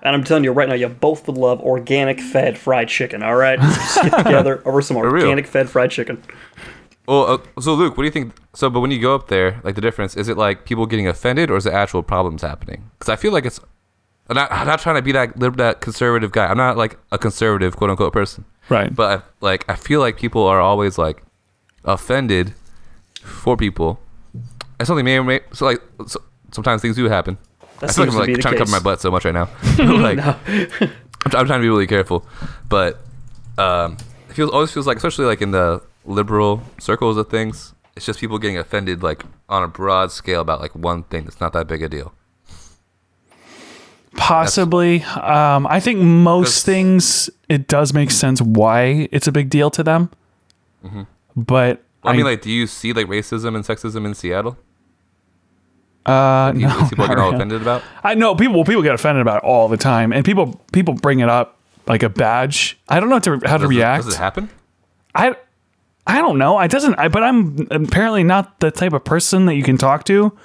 And 0.03 0.14
I'm 0.14 0.22
telling 0.22 0.44
you 0.44 0.53
right 0.53 0.68
now, 0.68 0.77
you 0.77 0.87
both 0.88 1.27
would 1.27 1.37
love 1.37 1.61
organic 1.62 2.20
fed 2.20 2.57
fried 2.57 2.87
chicken. 2.88 3.25
All 3.25 3.35
right, 3.35 3.59
Just 3.59 4.01
get 4.03 4.16
together 4.18 4.62
over 4.64 4.81
some 4.83 4.96
real. 4.99 5.07
organic 5.12 5.49
fed 5.49 5.68
fried 5.68 5.90
chicken. 5.90 6.22
Well, 7.07 7.27
uh, 7.57 7.61
so 7.61 7.75
Luke, 7.75 7.97
what 7.97 8.03
do 8.03 8.07
you 8.07 8.11
think? 8.11 8.35
So, 8.55 8.69
but 8.69 8.81
when 8.81 8.90
you 8.90 9.01
go 9.01 9.14
up 9.14 9.29
there, 9.29 9.61
like 9.62 9.75
the 9.75 9.81
difference 9.81 10.16
is 10.16 10.29
it 10.29 10.37
like 10.37 10.64
people 10.64 10.87
getting 10.87 11.07
offended, 11.07 11.51
or 11.51 11.57
is 11.57 11.66
it 11.66 11.73
actual 11.73 12.03
problems 12.03 12.42
happening? 12.42 12.90
Because 12.99 13.11
I 13.12 13.16
feel 13.16 13.33
like 13.33 13.47
it's. 13.47 13.61
I'm 14.29 14.35
not, 14.35 14.51
I'm 14.51 14.66
not 14.66 14.81
trying 14.81 14.97
to 14.97 15.03
be 15.03 15.12
that 15.12 15.38
that 15.57 15.81
conservative 15.81 16.33
guy. 16.33 16.47
I'm 16.47 16.57
not 16.57 16.77
like 16.77 16.99
a 17.12 17.19
conservative 17.19 17.77
quote 17.77 17.90
unquote 17.90 18.12
person. 18.12 18.45
Right. 18.69 18.92
But 18.92 19.21
I, 19.21 19.23
like 19.40 19.64
I 19.69 19.77
feel 19.77 20.01
like 20.01 20.16
people 20.16 20.45
are 20.45 20.61
always 20.61 20.99
like 20.99 21.23
offended 21.85 22.55
for 23.23 23.57
people. 23.57 24.01
And 24.79 24.87
something 24.87 25.05
may 25.05 25.19
or 25.19 25.25
may 25.25 25.40
so 25.53 25.66
like 25.66 25.81
so, 26.07 26.21
sometimes 26.51 26.83
things 26.83 26.97
do 26.97 27.09
happen. 27.09 27.38
That 27.81 27.90
I 27.90 27.92
feel 27.92 28.05
like 28.07 28.14
I'm 28.14 28.19
like 28.19 28.35
the 28.35 28.42
trying 28.42 28.55
to 28.55 28.59
cover 28.59 28.71
my 28.71 28.81
butt 28.81 29.01
so 29.01 29.12
much 29.12 29.25
right 29.25 29.35
now. 29.35 29.49
like 29.79 30.19
I'm, 30.19 30.90
I'm 31.25 31.47
trying 31.47 31.61
to 31.61 31.61
be 31.61 31.69
really 31.69 31.87
careful, 31.87 32.27
but 32.69 33.01
um, 33.59 33.97
it 34.29 34.35
feels 34.35 34.51
always 34.51 34.73
feels 34.73 34.87
like, 34.87 34.97
especially 34.97 35.27
like 35.27 35.40
in 35.40 35.53
the 35.53 35.83
liberal 36.07 36.62
circles 36.79 37.16
of 37.16 37.29
things, 37.29 37.75
it's 37.97 38.07
just 38.07 38.19
people 38.21 38.38
getting 38.38 38.59
offended 38.59 39.03
like 39.03 39.25
on 39.49 39.62
a 39.62 39.69
broad 39.69 40.11
scale 40.12 40.40
about 40.40 40.61
like 40.61 40.75
one 40.75 41.03
thing 41.05 41.25
that's 41.25 41.40
not 41.40 41.53
that 41.53 41.66
big 41.66 41.83
a 41.83 41.88
deal. 41.88 42.12
Possibly. 44.16 45.03
Um, 45.03 45.66
I 45.66 45.79
think 45.81 46.01
most 46.01 46.64
things, 46.64 47.29
it 47.49 47.69
does 47.69 47.92
make 47.92 48.11
sense 48.11 48.40
why 48.40 49.09
it's 49.12 49.27
a 49.27 49.33
big 49.33 49.51
deal 49.51 49.71
to 49.71 49.83
them. 49.83 50.11
But 51.37 51.83
Well, 52.03 52.14
I, 52.14 52.16
mean, 52.16 52.25
like, 52.25 52.40
do 52.40 52.51
you 52.51 52.66
see 52.66 52.92
like 52.92 53.07
racism 53.09 53.55
and 53.55 53.64
sexism 53.64 54.07
in 54.07 54.14
Seattle? 54.14 54.57
uh, 56.07 56.53
People, 56.53 56.69
no, 56.71 56.88
people 56.88 57.09
get 57.09 57.19
all 57.19 57.25
really. 57.33 57.35
offended 57.37 57.61
about. 57.62 57.83
I 58.05 58.14
know 58.14 58.35
people 58.37 58.64
people 58.64 58.83
get 58.83 58.95
offended 58.95 59.21
about 59.23 59.38
it 59.38 59.45
all 59.45 59.66
the 59.69 59.77
time, 59.77 60.12
and 60.12 60.25
people 60.25 60.61
people 60.73 60.95
bring 60.95 61.19
it 61.21 61.29
up 61.29 61.59
like 61.88 62.03
a 62.05 62.09
badge. 62.09 62.79
I 62.88 63.01
don't 63.01 63.09
know 63.09 63.19
to, 63.19 63.33
how 63.45 63.59
to 63.59 63.62
Does 63.62 63.62
it- 63.64 63.66
react. 63.66 64.05
does 64.05 64.14
it 64.14 64.19
happen? 64.19 64.49
I 65.14 65.35
I 66.07 66.21
don't 66.21 66.38
know. 66.38 66.57
I 66.57 66.66
doesn't. 66.66 66.95
I, 66.99 67.09
but 67.09 67.23
I'm 67.23 67.66
apparently 67.71 68.23
not 68.23 68.61
the 68.61 68.71
type 68.71 68.92
of 68.92 69.05
person 69.05 69.47
that 69.47 69.55
you 69.55 69.62
can 69.62 69.77
talk 69.77 70.05
to. 70.05 70.37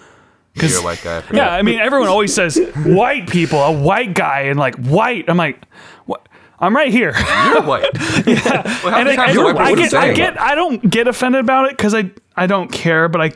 Because 0.54 0.71
You're 0.71 0.82
a 0.82 0.84
white 0.84 1.02
guy. 1.02 1.24
Yeah, 1.32 1.50
I 1.50 1.62
mean, 1.62 1.80
everyone 1.80 2.10
always 2.10 2.34
says 2.34 2.60
white 2.86 3.30
people, 3.30 3.60
a 3.60 3.71
white 3.71 4.13
guy, 4.13 4.41
and 4.41 4.60
like 4.60 4.76
white. 4.76 5.26
I'm 5.30 5.38
like, 5.38 5.65
what? 6.06 6.28
I'm 6.60 6.76
right 6.76 6.91
here. 6.91 7.13
You're 7.45 7.62
white. 7.63 7.89
yeah. 8.28 8.63
Well, 8.84 8.93
and 8.93 9.10
I, 9.10 9.15
times 9.15 9.38
I, 9.38 9.41
are 9.41 9.54
white 9.54 9.58
I 9.58 9.76
get, 9.76 9.93
I 9.93 10.13
get, 10.13 10.39
I 10.39 10.56
don't 10.56 10.89
get 10.89 11.08
offended 11.08 11.41
about 11.41 11.65
it 11.65 11.78
because 11.78 11.95
I, 11.95 12.12
I 12.36 12.47
don't 12.47 12.71
care. 12.71 13.08
But 13.08 13.21
I, 13.21 13.32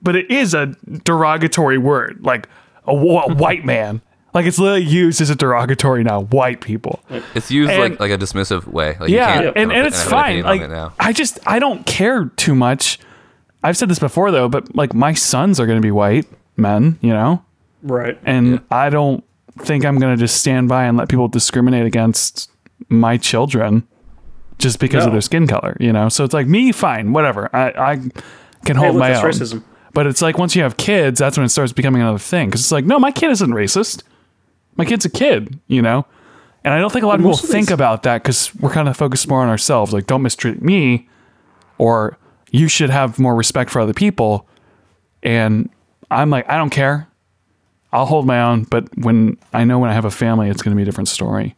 but 0.00 0.16
it 0.16 0.30
is 0.30 0.54
a 0.54 0.66
derogatory 1.04 1.78
word, 1.78 2.20
like 2.22 2.48
a, 2.86 2.92
a 2.92 3.34
white 3.34 3.64
man. 3.64 4.00
Like 4.32 4.46
it's 4.46 4.58
literally 4.58 4.84
used 4.84 5.20
as 5.20 5.28
a 5.30 5.34
derogatory 5.34 6.04
now. 6.04 6.22
White 6.22 6.60
people. 6.60 7.00
It's 7.34 7.50
used 7.50 7.70
And- 7.72 7.80
like 7.80 8.00
like 8.00 8.10
a 8.12 8.18
dismissive 8.18 8.66
way. 8.66 8.96
Like, 9.00 9.10
you 9.10 9.16
yeah, 9.16 9.34
can't 9.42 9.56
and, 9.56 9.72
and 9.72 9.84
a- 9.84 9.86
it's 9.86 10.02
have 10.02 10.10
fine. 10.10 10.42
Like 10.44 10.60
it. 10.60 10.92
I 11.00 11.12
just 11.12 11.38
I 11.46 11.58
don't 11.58 11.84
care 11.86 12.26
too 12.36 12.54
much. 12.54 12.98
I've 13.62 13.76
said 13.76 13.88
this 13.90 13.98
before 13.98 14.30
though, 14.30 14.48
but 14.48 14.74
like 14.74 14.94
my 14.94 15.12
sons 15.14 15.58
are 15.60 15.66
going 15.66 15.78
to 15.78 15.82
be 15.86 15.90
white 15.90 16.26
men, 16.56 16.98
you 17.00 17.10
know, 17.12 17.44
Right. 17.82 18.18
and 18.24 18.60
I 18.70 18.88
don't 18.90 19.24
think 19.58 19.84
I'm 19.84 19.98
going 19.98 20.16
to 20.16 20.20
just 20.22 20.36
stand 20.40 20.68
by 20.68 20.84
and 20.84 20.96
let 20.96 21.08
people 21.08 21.28
discriminate 21.28 21.84
against 21.84 22.50
my 22.88 23.16
children 23.18 23.86
just 24.58 24.78
because 24.78 25.04
of 25.06 25.12
their 25.12 25.20
skin 25.20 25.46
color, 25.46 25.76
you 25.80 25.92
know. 25.92 26.08
So 26.08 26.24
it's 26.24 26.32
like 26.34 26.46
me, 26.46 26.70
fine, 26.72 27.12
whatever. 27.12 27.50
I 27.54 27.68
I 27.92 27.96
can 28.64 28.76
Hey, 28.76 28.82
hold 28.84 28.94
look, 28.94 29.00
my 29.00 29.08
that's 29.10 29.24
own. 29.24 29.30
racism. 29.30 29.64
But 29.92 30.06
it's 30.06 30.22
like 30.22 30.38
once 30.38 30.54
you 30.54 30.62
have 30.62 30.76
kids, 30.76 31.18
that's 31.18 31.36
when 31.36 31.44
it 31.44 31.48
starts 31.48 31.72
becoming 31.72 32.00
another 32.00 32.18
thing. 32.18 32.48
Because 32.48 32.60
it's 32.60 32.70
like, 32.72 32.84
no, 32.84 32.98
my 33.00 33.10
kid 33.10 33.30
isn't 33.32 33.50
racist. 33.50 34.04
My 34.80 34.84
kid's 34.86 35.04
a 35.04 35.10
kid, 35.10 35.58
you 35.68 35.82
know? 35.82 36.06
And 36.64 36.74
I 36.74 36.78
don't 36.78 36.92
think 36.92 37.04
a 37.04 37.06
lot 37.06 37.14
of 37.14 37.20
people 37.20 37.32
of 37.34 37.40
think 37.40 37.70
about 37.70 38.02
that 38.02 38.22
because 38.22 38.54
we're 38.56 38.70
kind 38.70 38.88
of 38.88 38.96
focused 38.96 39.28
more 39.28 39.40
on 39.42 39.48
ourselves. 39.48 39.92
Like, 39.92 40.06
don't 40.06 40.22
mistreat 40.22 40.60
me, 40.62 41.08
or 41.78 42.18
you 42.50 42.68
should 42.68 42.90
have 42.90 43.18
more 43.18 43.34
respect 43.34 43.70
for 43.70 43.80
other 43.80 43.94
people. 43.94 44.46
And 45.22 45.70
I'm 46.10 46.28
like, 46.30 46.48
I 46.50 46.56
don't 46.58 46.70
care. 46.70 47.08
I'll 47.92 48.06
hold 48.06 48.26
my 48.26 48.42
own. 48.42 48.64
But 48.64 48.88
when 48.98 49.38
I 49.52 49.64
know 49.64 49.78
when 49.78 49.90
I 49.90 49.94
have 49.94 50.04
a 50.04 50.10
family, 50.10 50.48
it's 50.50 50.60
going 50.62 50.72
to 50.72 50.76
be 50.76 50.82
a 50.82 50.84
different 50.84 51.08
story. 51.08 51.56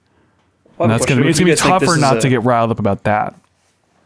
Well, 0.78 0.84
And 0.84 0.92
that's 0.92 1.04
going 1.06 1.18
to 1.18 1.24
be, 1.24 1.30
it's 1.30 1.38
going 1.38 1.46
to 1.48 1.52
be 1.52 1.56
guys 1.56 1.62
think 1.62 1.80
this 1.80 1.88
tougher 1.88 2.00
not 2.00 2.16
a- 2.18 2.20
to 2.20 2.28
get 2.28 2.42
riled 2.44 2.70
up 2.70 2.78
about 2.78 3.04
that. 3.04 3.34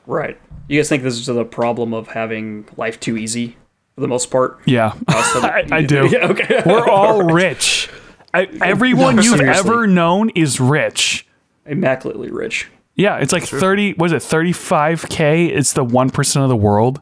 Right. 0.07 0.38
You 0.68 0.79
guys 0.79 0.88
think 0.88 1.02
this 1.02 1.18
is 1.18 1.26
the 1.26 1.44
problem 1.44 1.92
of 1.94 2.09
having 2.09 2.66
life 2.76 2.98
too 3.00 3.16
easy 3.16 3.57
for 3.94 4.00
the 4.00 4.09
most 4.09 4.31
part? 4.31 4.59
Yeah, 4.64 4.94
uh, 5.09 5.22
so 5.33 5.40
that 5.42 5.72
I, 5.72 5.76
I 5.79 5.83
do. 5.83 6.09
Yeah, 6.12 6.29
okay. 6.29 6.62
We're 6.64 6.88
all 6.88 7.22
rich. 7.33 7.88
I, 8.37 8.49
everyone 8.62 9.16
No, 9.16 9.22
you've 9.22 9.38
seriously. 9.38 9.70
ever 9.70 9.87
known 9.87 10.31
is 10.31 10.61
rich. 10.61 11.27
Immaculately 11.64 12.31
rich. 12.31 12.68
Yeah, 12.94 13.16
it's 13.18 13.33
like 13.33 13.44
30, 13.44 13.94
was 13.94 14.12
it 14.12 14.22
35K? 14.22 15.49
It's 15.49 15.72
the 15.72 15.85
1% 15.85 16.42
of 16.42 16.49
the 16.49 16.57
world. 16.57 17.01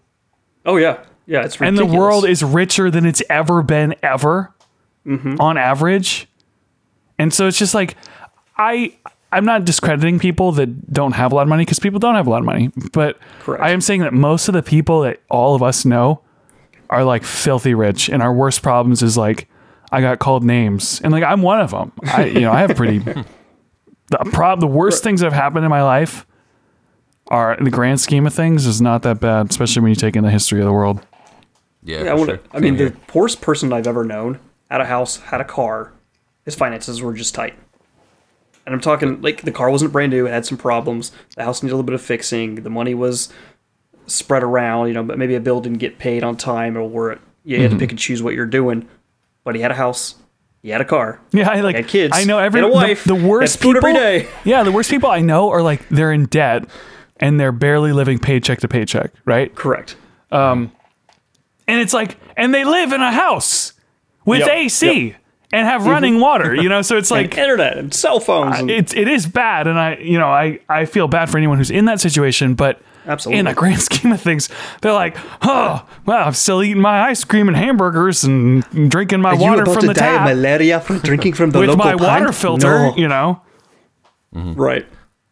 Oh 0.67 0.77
yeah, 0.77 1.05
yeah. 1.27 1.45
It's 1.45 1.61
And 1.61 1.77
the 1.77 1.87
world 1.87 2.25
is 2.25 2.43
richer 2.43 2.91
than 2.91 3.05
it's 3.07 3.23
ever 3.29 3.63
been, 3.63 3.95
ever, 4.03 4.55
mm-hmm. 5.07 5.41
on 5.41 5.57
average. 5.59 6.29
And 7.19 7.33
so 7.33 7.47
it's 7.47 7.59
just 7.59 7.75
like, 7.75 7.97
I. 8.57 8.97
I'm 9.33 9.45
not 9.45 9.65
discrediting 9.65 10.21
people 10.21 10.53
that 10.53 10.93
don't 10.93 11.11
have 11.11 11.33
a 11.33 11.35
lot 11.35 11.43
of 11.43 11.49
money 11.49 11.65
because 11.65 11.81
people 11.81 11.99
don't 11.99 12.15
have 12.15 12.29
a 12.29 12.31
lot 12.31 12.39
of 12.39 12.45
money. 12.45 12.71
But 12.93 13.19
Correct. 13.41 13.65
I 13.65 13.71
am 13.71 13.81
saying 13.81 14.03
that 14.03 14.13
most 14.13 14.47
of 14.47 14.55
the 14.55 14.63
people 14.63 15.01
that 15.01 15.23
all 15.29 15.57
of 15.57 15.63
us 15.63 15.85
know 15.85 16.21
are 16.89 17.03
like 17.03 17.25
filthy 17.25 17.75
rich, 17.75 18.09
and 18.09 18.23
our 18.23 18.33
worst 18.33 18.63
problems 18.63 19.03
is 19.03 19.17
like 19.17 19.49
I 19.95 20.01
got 20.01 20.19
called 20.19 20.43
names, 20.43 21.01
and 21.03 21.13
like 21.13 21.23
I'm 21.23 21.43
one 21.43 21.61
of 21.61 21.71
them. 21.71 21.93
I 22.05 22.25
you 22.27 22.41
know 22.41 22.53
I 22.53 22.61
have 22.61 22.77
pretty 22.77 22.99
the 24.11 24.31
prob 24.33 24.61
the 24.61 24.67
worst 24.67 25.05
things 25.05 25.21
that 25.21 25.27
have 25.27 25.33
happened 25.33 25.65
in 25.65 25.71
my 25.71 25.83
life 25.83 26.27
are 27.29 27.55
in 27.55 27.65
the 27.65 27.71
grand 27.71 28.01
scheme 28.01 28.27
of 28.27 28.35
things 28.35 28.67
is 28.67 28.81
not 28.81 29.03
that 29.03 29.21
bad, 29.21 29.51
especially 29.51 29.83
when 29.83 29.91
you 29.91 29.97
take 29.97 30.17
in 30.17 30.25
the 30.25 30.31
history 30.31 30.61
of 30.61 30.67
the 30.67 30.73
world. 30.73 31.05
Yeah, 31.83 32.03
Yeah, 32.03 32.15
I 32.15 32.25
sure. 32.25 32.41
I 32.53 32.59
mean, 32.59 32.77
Same 32.77 32.77
the 32.77 32.85
here. 32.95 32.97
poorest 33.07 33.41
person 33.41 33.73
I've 33.73 33.87
ever 33.87 34.05
known 34.05 34.41
had 34.71 34.81
a 34.81 34.87
house, 34.87 35.19
had 35.19 35.41
a 35.41 35.45
car. 35.45 35.93
His 36.45 36.55
finances 36.55 37.01
were 37.01 37.15
just 37.15 37.35
tight. 37.35 37.55
And 38.67 38.75
I'm 38.75 38.81
talking 38.81 39.23
like 39.23 39.43
the 39.43 39.53
car 39.53 39.71
wasn't 39.71 39.93
brand 39.93 40.11
new; 40.11 40.27
it 40.27 40.31
had 40.31 40.45
some 40.45 40.59
problems. 40.59 41.13
The 41.37 41.45
house 41.45 41.63
needed 41.63 41.73
a 41.73 41.77
little 41.77 41.87
bit 41.87 41.95
of 41.95 42.03
fixing. 42.03 42.57
The 42.57 42.71
money 42.71 42.95
was 42.95 43.29
spread 44.07 44.43
around, 44.43 44.89
you 44.89 44.95
know, 44.95 45.03
but 45.03 45.19
maybe 45.19 45.35
a 45.35 45.41
bill 45.41 45.61
didn't 45.61 45.79
get 45.79 45.99
paid 45.99 46.25
on 46.25 46.37
time, 46.37 46.77
or 46.77 46.89
where 46.89 47.19
you 47.45 47.61
had 47.61 47.63
to 47.63 47.69
mm-hmm. 47.69 47.79
pick 47.79 47.91
and 47.91 47.99
choose 47.99 48.23
what 48.23 48.35
you're 48.35 48.47
doing. 48.47 48.89
But 49.45 49.55
he 49.55 49.61
had 49.61 49.71
a 49.71 49.75
house, 49.75 50.15
he 50.63 50.71
had 50.71 50.81
a 50.81 50.85
car. 50.85 51.21
Yeah, 51.33 51.49
I 51.51 51.61
like 51.61 51.77
Had 51.77 51.89
kids, 51.89 52.13
I 52.17 52.25
know 52.25 52.39
every 52.39 52.61
had 52.61 52.67
a 52.69 52.71
the- 52.71 52.75
wife, 52.75 53.05
the, 53.05 53.15
worst 53.15 53.61
food 53.61 53.75
people. 53.75 53.89
every 53.91 54.01
day. 54.01 54.29
Yeah, 54.45 54.63
the 54.63 54.73
worst 54.73 54.91
people 54.91 55.11
I 55.11 55.21
know 55.21 55.51
are 55.51 55.63
like 55.63 55.87
they're 55.91 56.13
in 56.13 56.27
debt 56.27 56.65
and 57.19 57.39
they're 57.39 57.53
barely 57.53 57.93
living 57.93 58.19
paycheck 58.19 58.61
to 58.61 58.69
paycheck, 58.69 59.13
right? 59.25 59.55
Correct. 59.55 59.97
Um, 60.33 60.73
And 61.69 61.81
it's 61.81 61.93
like, 61.95 62.17
and 62.37 62.53
they 62.55 62.65
live 62.65 62.93
in 62.93 63.01
a 63.03 63.13
house 63.13 63.73
with 64.27 64.41
Yep, 64.41 64.49
AC 64.51 65.15
and 65.53 65.67
have 65.67 65.87
running 65.87 66.19
water, 66.21 66.55
you 66.55 66.69
know. 66.69 66.83
So 66.83 66.97
it's 67.01 67.11
Like 67.11 67.31
like 67.31 67.39
internet 67.39 67.79
and 67.79 67.95
cell 67.95 68.19
phones. 68.21 68.59
And, 68.59 68.71
it's 68.71 68.93
it 68.95 69.07
is 69.09 69.27
bad, 69.27 69.67
and 69.69 69.79
I 69.79 69.97
you 69.99 70.19
know 70.19 70.29
I 70.29 70.59
I 70.69 70.85
feel 70.87 71.07
bad 71.09 71.31
for 71.31 71.37
anyone 71.39 71.59
who's 71.59 71.71
in 71.71 71.85
that 71.85 72.01
situation, 72.01 72.55
but. 72.55 72.81
Absolutely. 73.07 73.39
In 73.41 73.45
the 73.45 73.55
grand 73.55 73.81
scheme 73.89 74.13
of 74.13 74.21
things, 74.21 74.49
they're 74.81 74.93
like, 74.93 75.17
oh, 75.43 75.87
well, 76.07 76.27
I'm 76.27 76.33
still 76.35 76.63
eating 76.63 76.81
my 76.83 77.03
ice 77.03 77.23
cream 77.25 77.49
and 77.49 77.57
hamburgers 77.57 78.25
and 78.25 78.63
drinking 78.91 79.21
my 79.21 79.35
water 79.35 79.65
from 79.67 79.87
the 79.87 79.95
tap 79.95 80.27
malaria 80.27 80.81
from 80.81 80.99
drinking 81.09 81.35
from 81.35 81.51
the 81.51 81.59
with 81.61 81.77
my 81.77 81.95
water 81.95 82.33
filter, 82.33 82.93
you 82.97 83.09
know. 83.09 83.41
Right. 84.33 84.87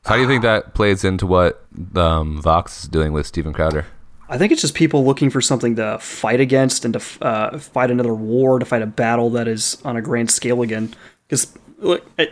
How 0.05 0.17
do 0.17 0.23
you 0.23 0.29
think 0.29 0.43
that 0.43 0.75
plays 0.75 1.05
into 1.05 1.27
what 1.27 1.65
um, 1.97 2.41
Vox 2.43 2.83
is 2.85 2.89
doing 2.89 3.13
with 3.13 3.27
Steven 3.27 3.53
Crowder? 3.53 3.87
I 4.29 4.39
think 4.39 4.51
it's 4.53 4.61
just 4.63 4.75
people 4.75 5.05
looking 5.05 5.31
for 5.31 5.41
something 5.41 5.77
to 5.77 5.99
fight 5.99 6.41
against 6.41 6.85
and 6.85 6.95
to 6.95 7.03
uh, 7.25 7.59
fight 7.59 7.91
another 7.91 8.15
war, 8.15 8.59
to 8.59 8.65
fight 8.65 8.83
a 8.83 8.87
battle 8.87 9.31
that 9.31 9.47
is 9.47 9.77
on 9.85 9.97
a 9.97 10.03
grand 10.03 10.31
scale 10.31 10.63
again. 10.63 10.95
Because 11.29 11.53
look, 11.79 12.05
I 12.19 12.29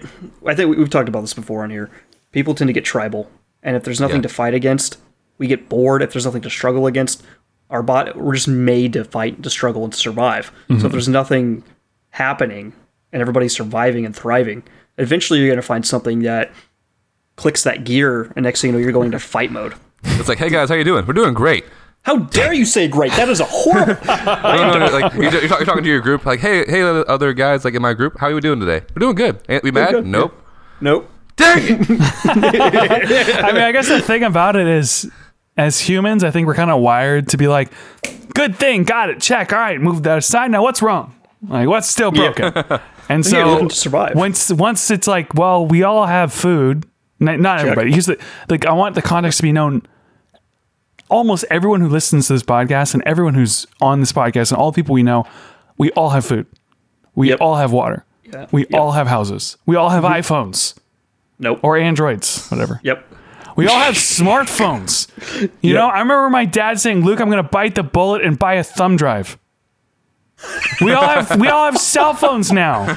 I 0.46 0.54
think 0.54 0.70
we- 0.70 0.76
we've 0.78 0.90
talked 0.90 1.08
about 1.08 1.20
this 1.22 1.34
before 1.34 1.62
on 1.62 1.70
here. 1.70 1.90
People 2.32 2.54
tend 2.54 2.68
to 2.68 2.72
get 2.72 2.84
tribal, 2.84 3.30
and 3.62 3.76
if 3.76 3.84
there's 3.84 4.00
nothing 4.00 4.16
Yeah. 4.16 4.22
to 4.22 4.28
fight 4.30 4.54
against, 4.54 4.98
we 5.40 5.48
get 5.48 5.68
bored. 5.68 6.02
If 6.02 6.12
there's 6.12 6.26
nothing 6.26 6.42
to 6.42 6.50
struggle 6.50 6.86
against, 6.86 7.24
our 7.70 7.82
bot 7.82 8.14
we're 8.14 8.34
just 8.34 8.46
made 8.46 8.92
to 8.92 9.04
fight, 9.04 9.42
to 9.42 9.50
struggle, 9.50 9.82
and 9.82 9.92
to 9.92 9.98
survive. 9.98 10.52
So 10.68 10.74
if 10.74 10.82
mhm. 10.82 10.92
there's 10.92 11.08
nothing 11.08 11.64
happening 12.10 12.72
and 13.12 13.22
everybody's 13.22 13.56
surviving 13.56 14.04
and 14.04 14.14
thriving, 14.14 14.62
eventually 14.98 15.38
you're 15.40 15.48
going 15.48 15.56
to 15.56 15.62
find 15.62 15.84
something 15.84 16.20
that 16.22 16.52
clicks 17.36 17.64
that 17.64 17.84
gear, 17.84 18.32
and 18.36 18.44
next 18.44 18.60
thing 18.60 18.68
you 18.68 18.76
know, 18.76 18.82
you're 18.82 18.92
going 18.92 19.12
to 19.12 19.18
fight 19.18 19.50
mode. 19.50 19.74
It's 20.04 20.28
like, 20.28 20.38
hey 20.38 20.50
guys, 20.50 20.68
how 20.68 20.74
are 20.74 20.78
you 20.78 20.84
doing? 20.84 21.06
We're 21.06 21.14
doing 21.14 21.34
great. 21.34 21.64
How 22.02 22.18
dare 22.18 22.52
you 22.52 22.64
say 22.64 22.86
great? 22.88 23.12
That 23.12 23.28
is 23.28 23.40
a 23.40 23.44
horrible. 23.44 23.96
No, 24.06 24.78
no, 24.78 24.86
no, 24.86 24.92
like 24.92 25.12
you're, 25.14 25.24
you're, 25.24 25.48
talk- 25.48 25.58
you're 25.60 25.66
talking 25.66 25.82
to 25.82 25.88
your 25.88 26.00
group, 26.00 26.26
like, 26.26 26.40
hey, 26.40 26.64
hey, 26.66 26.82
other 26.82 27.32
guys, 27.32 27.64
like 27.64 27.74
in 27.74 27.82
my 27.82 27.94
group, 27.94 28.18
how 28.18 28.28
are 28.28 28.34
we 28.34 28.40
doing 28.40 28.60
today? 28.60 28.84
We're 28.94 29.00
doing 29.00 29.14
good. 29.14 29.40
Ain't 29.48 29.62
we 29.62 29.70
mad? 29.70 30.06
Nope. 30.06 30.34
nope. 30.80 31.10
Dang 31.36 31.58
it! 31.62 31.86
I 33.40 33.52
mean, 33.52 33.62
I 33.62 33.72
guess 33.72 33.88
the 33.88 34.02
thing 34.02 34.22
about 34.22 34.56
it 34.56 34.66
is, 34.66 35.10
as 35.60 35.78
humans, 35.80 36.24
I 36.24 36.30
think 36.30 36.46
we're 36.46 36.54
kind 36.54 36.70
of 36.70 36.80
wired 36.80 37.28
to 37.28 37.36
be 37.36 37.46
like, 37.48 37.70
good 38.34 38.56
thing, 38.56 38.84
got 38.84 39.10
it, 39.10 39.20
check. 39.20 39.52
All 39.52 39.58
right, 39.58 39.80
move 39.80 40.02
that 40.04 40.18
aside. 40.18 40.50
Now, 40.50 40.62
what's 40.62 40.80
wrong? 40.82 41.14
Like, 41.46 41.68
what's 41.68 41.88
still 41.88 42.10
broken? 42.12 42.52
And 43.10 43.26
so, 43.26 43.44
looking 43.44 43.68
to 43.68 43.74
survive. 43.74 44.14
once 44.14 44.52
once 44.52 44.88
it's 44.88 45.08
like, 45.08 45.34
well, 45.34 45.66
we 45.66 45.82
all 45.82 46.06
have 46.06 46.32
food. 46.32 46.86
N- 47.20 47.42
Not 47.42 47.58
everybody. 47.58 47.90
Here's 47.90 48.06
the 48.06 48.16
like. 48.48 48.64
I 48.66 48.72
want 48.72 48.94
the 48.94 49.02
context 49.02 49.38
to 49.38 49.42
be 49.42 49.50
known. 49.50 49.82
Almost 51.08 51.44
everyone 51.50 51.80
who 51.80 51.88
listens 51.88 52.28
to 52.28 52.34
this 52.34 52.44
podcast 52.44 52.94
and 52.94 53.02
everyone 53.04 53.34
who's 53.34 53.66
on 53.80 53.98
this 53.98 54.12
podcast 54.12 54.52
and 54.52 54.60
all 54.60 54.70
the 54.70 54.76
people 54.76 54.92
we 54.94 55.02
know, 55.02 55.24
we 55.76 55.90
all 55.92 56.10
have 56.10 56.24
food. 56.24 56.46
We 57.16 57.30
Yep. 57.30 57.40
all 57.40 57.56
have 57.56 57.72
water. 57.72 58.04
Yeah. 58.24 58.46
We 58.52 58.60
Yep. 58.70 58.74
All 58.80 58.92
have 58.92 59.08
houses. 59.08 59.56
We 59.66 59.74
all 59.74 59.88
have 59.90 60.04
iPhones 60.04 60.74
Nope. 61.40 61.58
or 61.62 61.76
Androids, 61.76 62.46
whatever. 62.48 62.78
yep. 62.84 63.04
We 63.60 63.66
all 63.68 63.78
have 63.80 63.94
smartphones. 63.94 65.08
You 65.62 65.74
know, 65.74 65.86
I 65.88 66.00
remember 66.00 66.28
my 66.30 66.44
dad 66.44 66.80
saying, 66.80 67.04
"Luke, 67.04 67.20
I'm 67.20 67.30
going 67.30 67.42
to 67.42 67.48
bite 67.48 67.74
the 67.74 67.82
bullet 67.82 68.22
and 68.24 68.38
buy 68.38 68.54
a 68.54 68.64
thumb 68.64 68.96
drive." 68.96 69.38
We 70.80 70.92
all 70.92 71.06
have 71.06 71.38
we 71.38 71.48
all 71.48 71.66
have 71.66 71.76
cell 71.78 72.14
phones 72.14 72.50
now. 72.50 72.96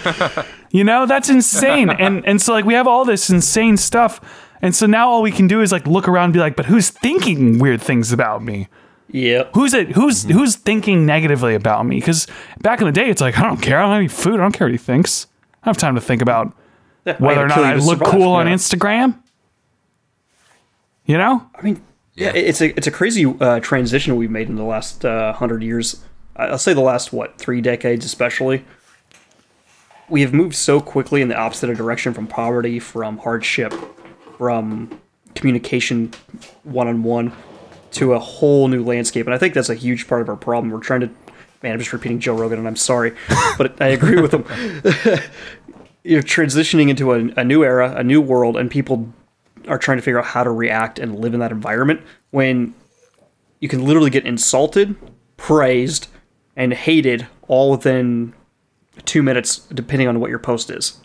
You 0.71 0.83
know, 0.83 1.05
that's 1.05 1.29
insane. 1.29 1.89
And 1.89 2.25
and 2.25 2.41
so 2.41 2.53
like 2.53 2.65
we 2.65 2.73
have 2.73 2.87
all 2.87 3.05
this 3.05 3.29
insane 3.29 3.77
stuff. 3.77 4.21
And 4.61 4.73
so 4.73 4.85
now 4.85 5.09
all 5.09 5.21
we 5.21 5.31
can 5.31 5.47
do 5.47 5.61
is 5.61 5.71
like 5.71 5.85
look 5.85 6.07
around 6.07 6.25
and 6.25 6.33
be 6.33 6.39
like, 6.39 6.55
"But 6.55 6.67
who's 6.67 6.89
thinking 6.89 7.59
weird 7.59 7.81
things 7.81 8.13
about 8.13 8.41
me?" 8.43 8.69
Yeah. 9.11 9.43
Who's 9.53 9.73
it? 9.73 9.91
Who's 9.91 10.23
who's 10.23 10.55
thinking 10.55 11.05
negatively 11.05 11.53
about 11.53 11.85
me? 11.85 11.99
Because 11.99 12.27
back 12.61 12.79
in 12.79 12.85
the 12.87 12.93
day, 12.93 13.09
it's 13.09 13.21
like 13.21 13.37
I 13.37 13.43
don't 13.43 13.61
care. 13.61 13.77
I 13.77 13.81
don't 13.81 13.91
have 13.91 13.99
any 13.99 14.07
food. 14.07 14.35
I 14.35 14.43
don't 14.43 14.53
care 14.53 14.65
what 14.67 14.71
he 14.71 14.77
thinks. 14.77 15.27
I 15.61 15.67
don't 15.67 15.75
have 15.75 15.77
time 15.81 15.95
to 15.95 16.01
think 16.01 16.21
about 16.21 16.55
Yeah, 17.05 17.17
whether 17.19 17.43
or 17.43 17.47
not 17.49 17.59
I 17.59 17.75
look 17.75 17.99
survive. 17.99 18.07
cool 18.11 18.29
on 18.31 18.47
Instagram. 18.47 19.19
You 21.05 21.17
know? 21.17 21.49
I 21.55 21.61
mean, 21.61 21.83
yeah, 22.15 22.31
it's 22.33 22.61
a 22.61 22.75
it's 22.77 22.87
a 22.87 22.91
crazy 22.91 23.25
uh, 23.25 23.59
transition 23.59 24.15
we've 24.15 24.31
made 24.31 24.47
in 24.49 24.55
the 24.55 24.63
last 24.63 25.03
uh, 25.03 25.33
hundred 25.33 25.63
years. 25.63 26.03
I- 26.35 26.45
I'll 26.47 26.57
say 26.57 26.73
the 26.73 26.81
last 26.81 27.11
what 27.11 27.37
three 27.37 27.61
decades, 27.61 28.05
especially. 28.05 28.65
We 30.09 30.21
have 30.21 30.33
moved 30.33 30.55
so 30.55 30.79
quickly 30.79 31.21
in 31.21 31.27
the 31.29 31.35
opposite 31.35 31.75
direction 31.75 32.13
from 32.13 32.27
poverty, 32.27 32.77
from 32.79 33.17
hardship, 33.17 33.73
from 34.37 34.99
communication 35.33 36.11
one 36.63 36.87
on 36.87 37.03
one 37.03 37.31
to 37.91 38.13
a 38.13 38.19
whole 38.19 38.67
new 38.67 38.83
landscape, 38.83 39.25
and 39.25 39.33
I 39.33 39.37
think 39.37 39.53
that's 39.53 39.69
a 39.69 39.75
huge 39.75 40.07
part 40.07 40.21
of 40.21 40.29
our 40.29 40.35
problem. 40.35 40.71
We're 40.71 40.79
trying 40.79 41.01
to, 41.01 41.07
man, 41.61 41.73
I'm 41.73 41.79
just 41.79 41.93
repeating 41.93 42.19
Joe 42.19 42.35
Rogan, 42.35 42.59
and 42.59 42.67
I'm 42.67 42.75
sorry, 42.75 43.13
but 43.57 43.81
I 43.81 43.87
agree 43.89 44.19
with 44.21 44.33
him. 44.33 44.43
You're 46.03 46.21
transitioning 46.23 46.89
into 46.89 47.13
a, 47.13 47.17
a 47.39 47.43
new 47.43 47.63
era, 47.63 47.93
a 47.95 48.03
new 48.03 48.19
world, 48.21 48.57
and 48.57 48.69
people 48.69 49.11
are 49.67 49.77
trying 49.77 49.97
to 49.97 50.01
figure 50.01 50.19
out 50.19 50.25
how 50.25 50.43
to 50.43 50.51
react 50.51 50.99
and 50.99 51.19
live 51.19 51.33
in 51.33 51.39
that 51.39 51.51
environment 51.51 52.01
when 52.31 52.73
you 53.59 53.67
can 53.69 53.85
literally 53.85 54.09
get 54.09 54.25
insulted, 54.25 54.95
praised, 55.37 56.07
and 56.55 56.73
hated 56.73 57.27
all 57.47 57.71
within 57.71 58.33
two 59.05 59.23
minutes, 59.23 59.59
depending 59.73 60.07
on 60.07 60.19
what 60.19 60.29
your 60.29 60.39
post 60.39 60.69
is. 60.69 60.99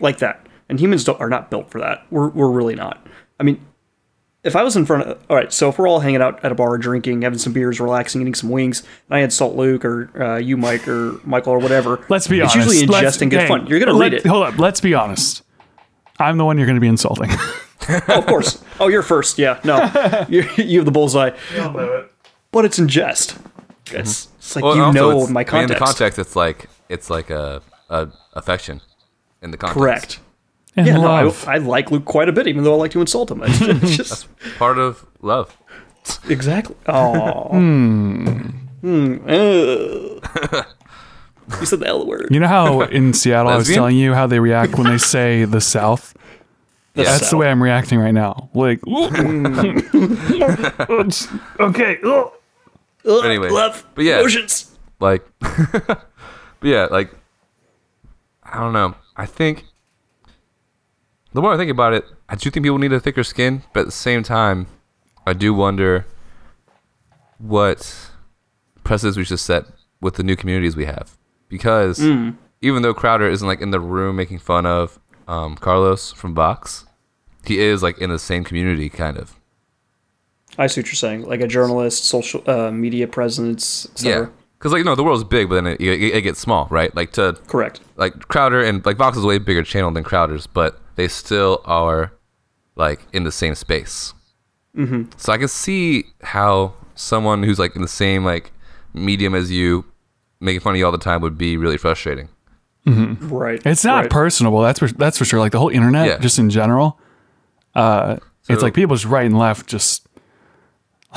Like 0.00 0.18
that. 0.18 0.46
And 0.68 0.78
humans 0.80 1.04
don't, 1.04 1.20
are 1.20 1.28
not 1.28 1.50
built 1.50 1.70
for 1.70 1.80
that. 1.80 2.06
We're, 2.10 2.28
we're 2.28 2.50
really 2.50 2.74
not. 2.74 3.06
I 3.38 3.42
mean, 3.42 3.64
if 4.44 4.54
I 4.56 4.62
was 4.62 4.76
in 4.76 4.84
front 4.86 5.04
of, 5.04 5.24
all 5.28 5.36
right, 5.36 5.52
so 5.52 5.68
if 5.70 5.78
we're 5.78 5.88
all 5.88 6.00
hanging 6.00 6.20
out 6.22 6.44
at 6.44 6.52
a 6.52 6.54
bar, 6.54 6.76
drinking, 6.78 7.22
having 7.22 7.38
some 7.38 7.52
beers, 7.52 7.80
relaxing, 7.80 8.20
eating 8.20 8.34
some 8.34 8.50
wings, 8.50 8.80
and 9.08 9.16
I 9.16 9.20
had 9.20 9.32
Salt 9.32 9.56
Luke 9.56 9.84
or 9.84 10.22
uh, 10.22 10.36
you, 10.36 10.56
Mike, 10.56 10.86
or 10.86 11.18
Michael, 11.24 11.54
or 11.54 11.58
whatever, 11.58 12.04
Let's 12.08 12.28
be 12.28 12.40
it's 12.40 12.54
honest. 12.54 12.56
usually 12.56 12.84
in 12.84 12.90
Let's- 12.90 13.20
and 13.20 13.30
good 13.30 13.40
hey, 13.40 13.48
fun. 13.48 13.66
You're 13.66 13.78
going 13.80 13.92
to 13.92 13.98
read 13.98 14.14
it. 14.14 14.26
Hold 14.26 14.44
up. 14.44 14.58
Let's 14.58 14.80
be 14.80 14.94
honest. 14.94 15.42
I'm 16.18 16.36
the 16.38 16.44
one 16.44 16.56
you're 16.58 16.66
going 16.66 16.76
to 16.76 16.80
be 16.80 16.88
insulting. 16.88 17.30
Oh, 17.86 18.18
of 18.20 18.26
course. 18.26 18.64
Oh, 18.80 18.88
you're 18.88 19.02
first. 19.02 19.36
Yeah. 19.36 19.60
No, 19.62 19.76
you 20.30 20.48
you 20.56 20.78
have 20.78 20.86
the 20.86 20.90
bullseye. 20.90 21.32
You'll 21.54 21.70
know 21.72 21.92
it. 21.98 22.12
But 22.50 22.64
it's 22.64 22.78
in 22.78 22.88
jest. 22.88 23.36
It's, 23.90 24.28
it's 24.38 24.56
like 24.56 24.64
Well, 24.64 24.74
you 24.74 24.90
know 24.94 25.10
it's- 25.10 25.28
my 25.28 25.44
context. 25.44 25.70
in 25.72 25.78
the 25.78 25.84
context, 25.84 26.18
it's 26.18 26.34
like 26.34 26.70
it's 26.88 27.10
like 27.10 27.28
a, 27.28 27.60
a 27.90 28.08
affection 28.32 28.80
in 29.42 29.50
the 29.50 29.58
context. 29.58 29.78
Correct. 29.78 30.20
And 30.76 30.86
Yeah, 30.86 30.96
no, 30.96 31.10
I. 31.10 31.54
I 31.56 31.58
like 31.58 31.90
Luke 31.90 32.06
quite 32.06 32.30
a 32.30 32.32
bit, 32.32 32.46
even 32.48 32.64
though 32.64 32.72
I 32.72 32.78
like 32.78 32.92
to 32.92 33.02
insult 33.02 33.30
him. 33.30 33.42
It's, 33.44 33.60
it's 33.60 33.96
just 33.98 34.28
Part 34.58 34.78
of 34.78 35.04
love. 35.20 35.54
exactly. 36.30 36.76
Oh. 36.86 37.48
Hmm. 37.50 39.18
ugh. 39.28 40.66
You 41.60 41.66
said 41.66 41.80
the 41.80 41.86
L 41.86 42.06
word. 42.06 42.28
you 42.30 42.40
know 42.40 42.48
how 42.48 42.80
in 42.98 43.12
Seattle 43.12 43.50
I 43.52 43.56
was 43.56 43.62
Lesbian? 43.68 43.76
telling 43.78 43.96
you 43.96 44.14
how 44.14 44.26
they 44.26 44.40
react 44.40 44.74
when 44.76 44.86
they 44.86 44.98
say 44.98 45.44
the 45.44 45.60
South? 45.60 46.14
The 46.94 47.02
That's 47.02 47.20
the 47.20 47.24
South. 47.26 47.40
way 47.40 47.48
I'm 47.50 47.62
reacting 47.62 47.98
right 47.98 48.14
now. 48.14 48.50
Like, 48.54 48.80
mm. 49.94 51.60
okay. 51.60 51.98
ugh. 52.04 52.32
Ugh, 53.06 53.24
Anyway, 53.24 53.50
love 53.50 53.86
but 53.94 54.04
yeah. 54.04 54.20
emotions. 54.20 54.70
Like, 55.00 55.22
but 55.40 56.08
yeah, 56.62 56.86
like 56.90 57.10
I 58.42 58.60
don't 58.60 58.72
know. 58.72 58.94
I 59.16 59.26
think 59.26 59.64
the 61.32 61.42
more 61.42 61.52
I 61.52 61.56
think 61.56 61.70
about 61.70 61.92
it, 61.92 62.04
I 62.28 62.36
do 62.36 62.48
think 62.50 62.64
people 62.64 62.78
need 62.78 62.92
a 62.92 63.00
thicker 63.00 63.24
skin, 63.24 63.62
but 63.74 63.80
at 63.80 63.86
the 63.86 63.92
same 63.92 64.22
time, 64.22 64.68
I 65.26 65.32
do 65.34 65.52
wonder 65.52 66.06
what 67.38 68.10
precedents 68.84 69.18
we 69.18 69.24
should 69.24 69.40
set 69.40 69.64
with 70.00 70.14
the 70.14 70.22
new 70.22 70.36
communities 70.36 70.76
we 70.76 70.84
have. 70.86 71.16
Because 71.54 72.00
even 72.60 72.82
though 72.82 72.92
Crowder 72.92 73.28
isn't 73.28 73.46
like 73.46 73.60
in 73.60 73.70
the 73.70 73.78
room 73.78 74.16
making 74.16 74.40
fun 74.40 74.66
of 74.66 74.98
um, 75.28 75.54
Carlos 75.54 76.10
from 76.10 76.34
Vox, 76.34 76.84
he 77.46 77.60
is 77.60 77.80
like 77.80 77.96
in 77.98 78.10
the 78.10 78.18
same 78.18 78.42
community, 78.42 78.88
kind 78.88 79.16
of. 79.16 79.38
I 80.58 80.66
see 80.66 80.80
what 80.80 80.88
you're 80.88 80.94
saying. 80.94 81.22
Like 81.22 81.40
a 81.40 81.46
journalist, 81.46 82.06
social 82.06 82.42
uh, 82.50 82.72
media 82.72 83.06
presence, 83.06 83.86
Yeah. 84.00 84.26
Because 84.58 84.72
like 84.72 84.78
you 84.80 84.84
know 84.84 84.96
the 84.96 85.04
world's 85.04 85.22
big, 85.22 85.48
but 85.48 85.56
then 85.56 85.66
it, 85.68 85.80
it, 85.80 86.16
it 86.16 86.22
gets 86.22 86.40
small, 86.40 86.66
right? 86.70 86.92
Like 86.96 87.12
to 87.12 87.38
Correct. 87.46 87.80
like 87.96 88.18
Crowder 88.28 88.62
and 88.62 88.84
like 88.84 88.96
Vox 88.96 89.16
is 89.16 89.22
a 89.22 89.26
way 89.26 89.38
bigger 89.38 89.62
channel 89.62 89.92
than 89.92 90.02
Crowder's, 90.02 90.48
but 90.48 90.80
they 90.96 91.06
still 91.06 91.60
are 91.66 92.12
like 92.74 93.06
in 93.12 93.22
the 93.22 93.32
same 93.32 93.54
space. 93.54 94.14
Mm-hmm. 94.76 95.10
So 95.16 95.32
I 95.32 95.38
can 95.38 95.48
see 95.48 96.06
how 96.22 96.74
someone 96.94 97.42
who's 97.42 97.58
like 97.60 97.76
in 97.76 97.82
the 97.82 97.88
same 97.88 98.24
like 98.24 98.52
medium 98.94 99.34
as 99.34 99.50
you, 99.52 99.84
making 100.44 100.60
fun 100.60 100.74
of 100.74 100.78
you 100.78 100.86
all 100.86 100.92
the 100.92 100.98
time, 100.98 101.20
would 101.22 101.38
be 101.38 101.56
really 101.56 101.78
frustrating. 101.78 102.28
Right. 102.86 103.64
It's 103.64 103.84
not 103.84 104.02
right. 104.02 104.10
personable. 104.10 104.60
That's 104.60 104.78
for, 104.78 104.88
that's 104.88 105.16
for 105.16 105.24
sure. 105.24 105.40
Like 105.40 105.52
the 105.52 105.58
whole 105.58 105.70
internet, 105.70 106.06
Yeah. 106.06 106.18
just 106.18 106.38
in 106.38 106.50
general. 106.50 106.98
Uh, 107.74 108.18
it's 108.48 108.62
like 108.62 108.74
people 108.74 108.94
just 108.94 109.06
right 109.06 109.24
and 109.26 109.38
left 109.38 109.66
just. 109.66 110.06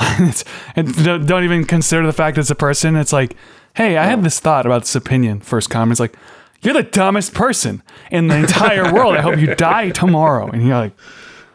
it's, 0.00 0.44
and 0.76 1.04
don't, 1.04 1.26
don't 1.26 1.44
even 1.44 1.64
consider 1.64 2.06
the 2.06 2.12
fact 2.12 2.38
it's 2.38 2.50
a 2.50 2.54
person. 2.54 2.96
It's 2.96 3.12
like, 3.12 3.36
hey, 3.74 3.96
I 3.98 4.04
have 4.06 4.22
this 4.24 4.40
thought 4.40 4.64
about 4.64 4.82
this 4.82 4.94
opinion. 4.94 5.40
First 5.40 5.68
comment 5.70 5.92
is 5.92 6.00
like, 6.00 6.16
you're 6.62 6.74
the 6.74 6.82
dumbest 6.82 7.34
person 7.34 7.82
in 8.10 8.28
the 8.28 8.36
entire 8.36 8.92
world. 8.92 9.16
I 9.16 9.20
hope 9.20 9.38
you 9.38 9.54
die 9.54 9.90
tomorrow. 9.90 10.48
And 10.48 10.66
you're 10.66 10.76
like, 10.76 10.92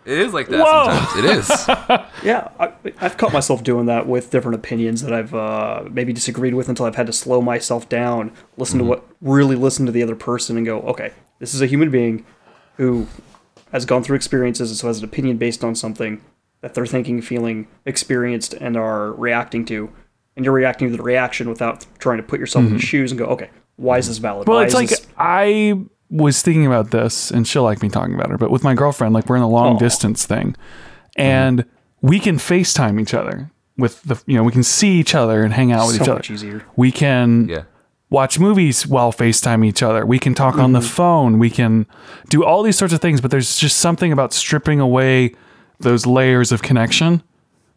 It 0.05 0.17
is 0.19 0.33
like 0.33 0.47
that 0.49 0.63
Whoa. 0.65 0.85
sometimes. 0.85 1.17
It 1.17 1.25
is. 1.25 1.99
Yeah, 2.23 2.47
I, 2.57 2.71
I've 3.01 3.17
caught 3.17 3.33
myself 3.33 3.63
doing 3.65 3.87
that 3.87 4.07
with 4.07 4.29
different 4.29 4.55
opinions 4.55 5.01
that 5.01 5.11
I've 5.11 5.33
uh, 5.33 5.83
maybe 5.91 6.13
disagreed 6.13 6.53
with 6.53 6.69
until 6.69 6.85
I've 6.85 6.95
had 6.95 7.07
to 7.07 7.11
slow 7.13 7.41
myself 7.41 7.89
down, 7.89 8.31
listen 8.55 8.79
to 8.79 8.85
what, 8.85 9.03
really 9.19 9.57
listen 9.57 9.85
to 9.87 9.91
the 9.91 10.01
other 10.01 10.15
person, 10.15 10.55
and 10.55 10.65
go, 10.65 10.79
okay, 10.83 11.11
this 11.39 11.53
is 11.53 11.61
a 11.61 11.65
human 11.65 11.91
being 11.91 12.25
who 12.77 13.07
has 13.73 13.83
gone 13.85 14.03
through 14.03 14.15
experiences 14.15 14.69
and 14.69 14.77
so 14.77 14.87
has 14.87 14.99
an 14.99 15.03
opinion 15.03 15.35
based 15.37 15.65
on 15.65 15.75
something 15.75 16.21
that 16.61 16.73
they're 16.75 16.85
thinking, 16.85 17.21
feeling, 17.21 17.67
experienced, 17.85 18.53
and 18.53 18.77
are 18.77 19.11
reacting 19.11 19.65
to. 19.65 19.91
And 20.37 20.45
you're 20.45 20.53
reacting 20.53 20.89
to 20.89 20.95
the 20.95 21.03
reaction 21.03 21.49
without 21.49 21.85
trying 21.99 22.17
to 22.17 22.23
put 22.23 22.39
yourself 22.39 22.63
in 22.65 22.73
the 22.73 22.79
shoes 22.79 23.11
and 23.11 23.19
go, 23.19 23.25
okay, 23.25 23.49
why 23.75 23.97
is 23.97 24.07
this 24.07 24.17
valid? 24.17 24.47
Well, 24.47 24.59
Why 24.59 24.63
it's 24.63 24.73
is 24.73 24.79
like 24.79 24.89
this- 24.89 25.07
I 25.17 25.83
was 26.09 26.41
thinking 26.41 26.65
about 26.65 26.91
this, 26.91 27.31
and 27.31 27.47
she'll 27.47 27.63
like 27.63 27.81
me 27.81 27.89
talking 27.89 28.13
about 28.13 28.29
her, 28.29 28.37
But 28.37 28.51
with 28.51 28.63
my 28.63 28.73
girlfriend, 28.75 29.13
like 29.13 29.27
we're 29.27 29.35
in 29.37 29.41
a 29.41 29.49
long 29.49 29.75
Aw. 29.75 29.79
distance 29.79 30.25
thing, 30.25 30.55
and 31.15 31.65
we 32.01 32.19
can 32.19 32.37
FaceTime 32.37 32.99
each 33.01 33.13
other 33.13 33.49
with 33.77 34.01
the 34.03 34.21
you 34.27 34.35
know 34.37 34.43
we 34.43 34.51
can 34.51 34.63
see 34.63 34.99
each 34.99 35.15
other 35.15 35.43
and 35.43 35.53
hang 35.53 35.71
out 35.71 35.87
with 35.87 35.95
so 35.97 36.03
each 36.03 36.09
other. 36.09 36.17
much 36.19 36.29
easier. 36.31 36.63
We 36.75 36.91
can 36.91 37.47
Yeah. 37.49 37.63
watch 38.09 38.39
movies 38.39 38.85
while 38.85 39.11
FaceTime 39.11 39.65
each 39.65 39.81
other. 39.81 40.05
We 40.05 40.19
can 40.19 40.35
talk 40.35 40.57
on 40.59 40.73
the 40.73 40.79
Mm-hmm. 40.79 40.87
phone. 40.87 41.39
We 41.39 41.49
can 41.49 41.87
do 42.29 42.43
all 42.43 42.61
these 42.61 42.77
sorts 42.77 42.93
of 42.93 43.01
things. 43.01 43.19
But 43.21 43.31
there's 43.31 43.55
just 43.57 43.77
something 43.77 44.11
about 44.11 44.33
stripping 44.33 44.79
away 44.79 45.33
those 45.79 46.05
layers 46.05 46.51
of 46.51 46.61
connection. 46.61 47.23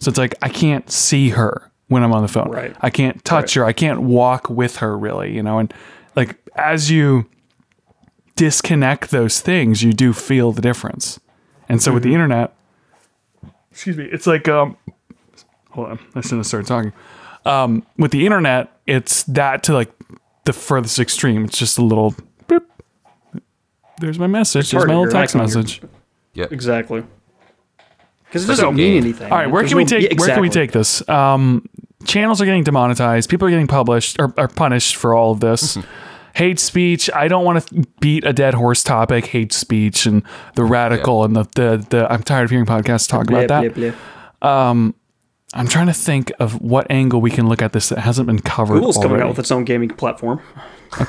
So 0.01 0.11
it's 0.11 0.18
like 0.18 0.35
I 0.43 0.51
can't 0.51 0.91
see 0.91 1.31
her 1.31 1.70
when 1.89 2.03
I'm 2.03 2.12
on 2.12 2.20
the 2.20 2.29
phone. 2.29 2.51
Right. 2.51 2.77
I 2.83 2.91
can't 2.91 3.24
touch 3.24 3.55
her. 3.55 3.64
I 3.64 3.72
can't 3.72 4.03
walk 4.03 4.51
with 4.51 4.77
her 4.79 4.99
really, 4.99 5.33
you 5.35 5.43
know. 5.43 5.59
And 5.59 5.72
like 6.14 6.37
as 6.57 6.91
you 6.91 7.24
disconnect 8.37 9.11
those 9.11 9.41
things, 9.41 9.82
you 9.82 9.93
do 9.93 10.12
feel 10.12 10.53
the 10.53 10.62
difference. 10.62 11.18
And 11.68 11.82
so 11.82 11.93
with 11.93 12.05
the 12.05 12.12
internet, 12.14 12.55
excuse 13.72 13.97
me, 13.97 14.05
it's 14.05 14.26
like 14.26 14.47
um 14.49 14.76
hold 15.70 15.89
on, 15.89 15.99
I 16.14 16.20
shouldn't 16.20 16.41
have 16.41 16.47
started 16.47 16.68
talking. 16.68 16.93
Um 17.45 17.84
with 17.99 18.12
the 18.12 18.24
internet, 18.24 18.78
it's 18.87 19.24
that 19.24 19.62
to 19.64 19.74
like 19.74 19.93
the 20.45 20.53
furthest 20.53 21.01
extreme. 21.01 21.45
It's 21.45 21.59
just 21.59 21.76
a 21.78 21.82
little 21.82 22.14
boop. 22.47 22.64
There's 23.99 24.18
my 24.18 24.26
message. 24.28 24.70
There's 24.70 24.82
hard 24.82 24.89
my 24.89 24.95
little 24.95 25.12
text 25.12 25.34
I 25.34 25.39
can 25.39 25.47
message. 25.47 25.82
Yeah. 26.34 26.47
Exactly. 26.51 27.03
Because 28.26 28.45
it 28.45 28.49
doesn't 28.49 28.74
mean 28.74 28.99
anything. 28.99 29.30
All 29.30 29.39
right, 29.39 29.51
where 29.51 29.66
can 29.66 29.76
we 29.76 29.84
take 29.84 30.03
yeah, 30.03 30.18
where 30.18 30.28
can 30.28 30.41
we 30.41 30.51
take 30.51 30.72
this? 30.72 31.07
Um, 31.09 31.68
channels 32.05 32.41
are 32.41 32.45
getting 32.45 32.64
demonetized. 32.64 33.30
People 33.30 33.49
are 33.49 33.51
getting 33.51 33.68
published 33.68 34.16
or, 34.18 34.34
or 34.37 34.49
punished 34.49 34.97
for 34.97 35.14
all 35.14 35.32
of 35.32 35.41
this. 35.41 35.78
hate 36.37 36.61
speech. 36.61 37.09
I 37.14 37.28
don't 37.28 37.45
want 37.45 37.66
to 37.66 37.84
beat 38.01 38.24
a 38.24 38.32
dead 38.32 38.55
horse 38.55 38.82
topic. 38.84 39.26
Hate 39.26 39.53
speech 39.53 40.07
and 40.07 40.22
the 40.55 40.64
radical 40.64 41.24
and 41.24 41.34
the, 41.34 41.45
the 41.55 41.87
the. 41.91 42.12
I'm 42.12 42.22
tired 42.22 42.45
of 42.45 42.51
hearing 42.51 42.66
podcasts 42.66 43.09
talk 43.09 43.26
Blah, 43.26 43.41
about 43.41 43.62
that. 43.62 43.74
blah, 43.74 43.91
blah. 44.41 44.70
Um, 44.70 44.95
I'm 45.55 45.66
trying 45.68 45.87
to 45.87 45.95
think 45.95 46.30
of 46.39 46.61
what 46.61 46.87
angle 46.91 47.20
we 47.20 47.30
can 47.30 47.49
look 47.49 47.62
at 47.62 47.72
this 47.72 47.89
that 47.89 48.01
hasn't 48.01 48.26
been 48.26 48.41
covered. 48.41 48.74
Google's 48.74 48.99
coming 48.99 49.20
out 49.22 49.28
with 49.28 49.39
its 49.39 49.51
own 49.51 49.64
gaming 49.64 49.89
platform 49.89 50.41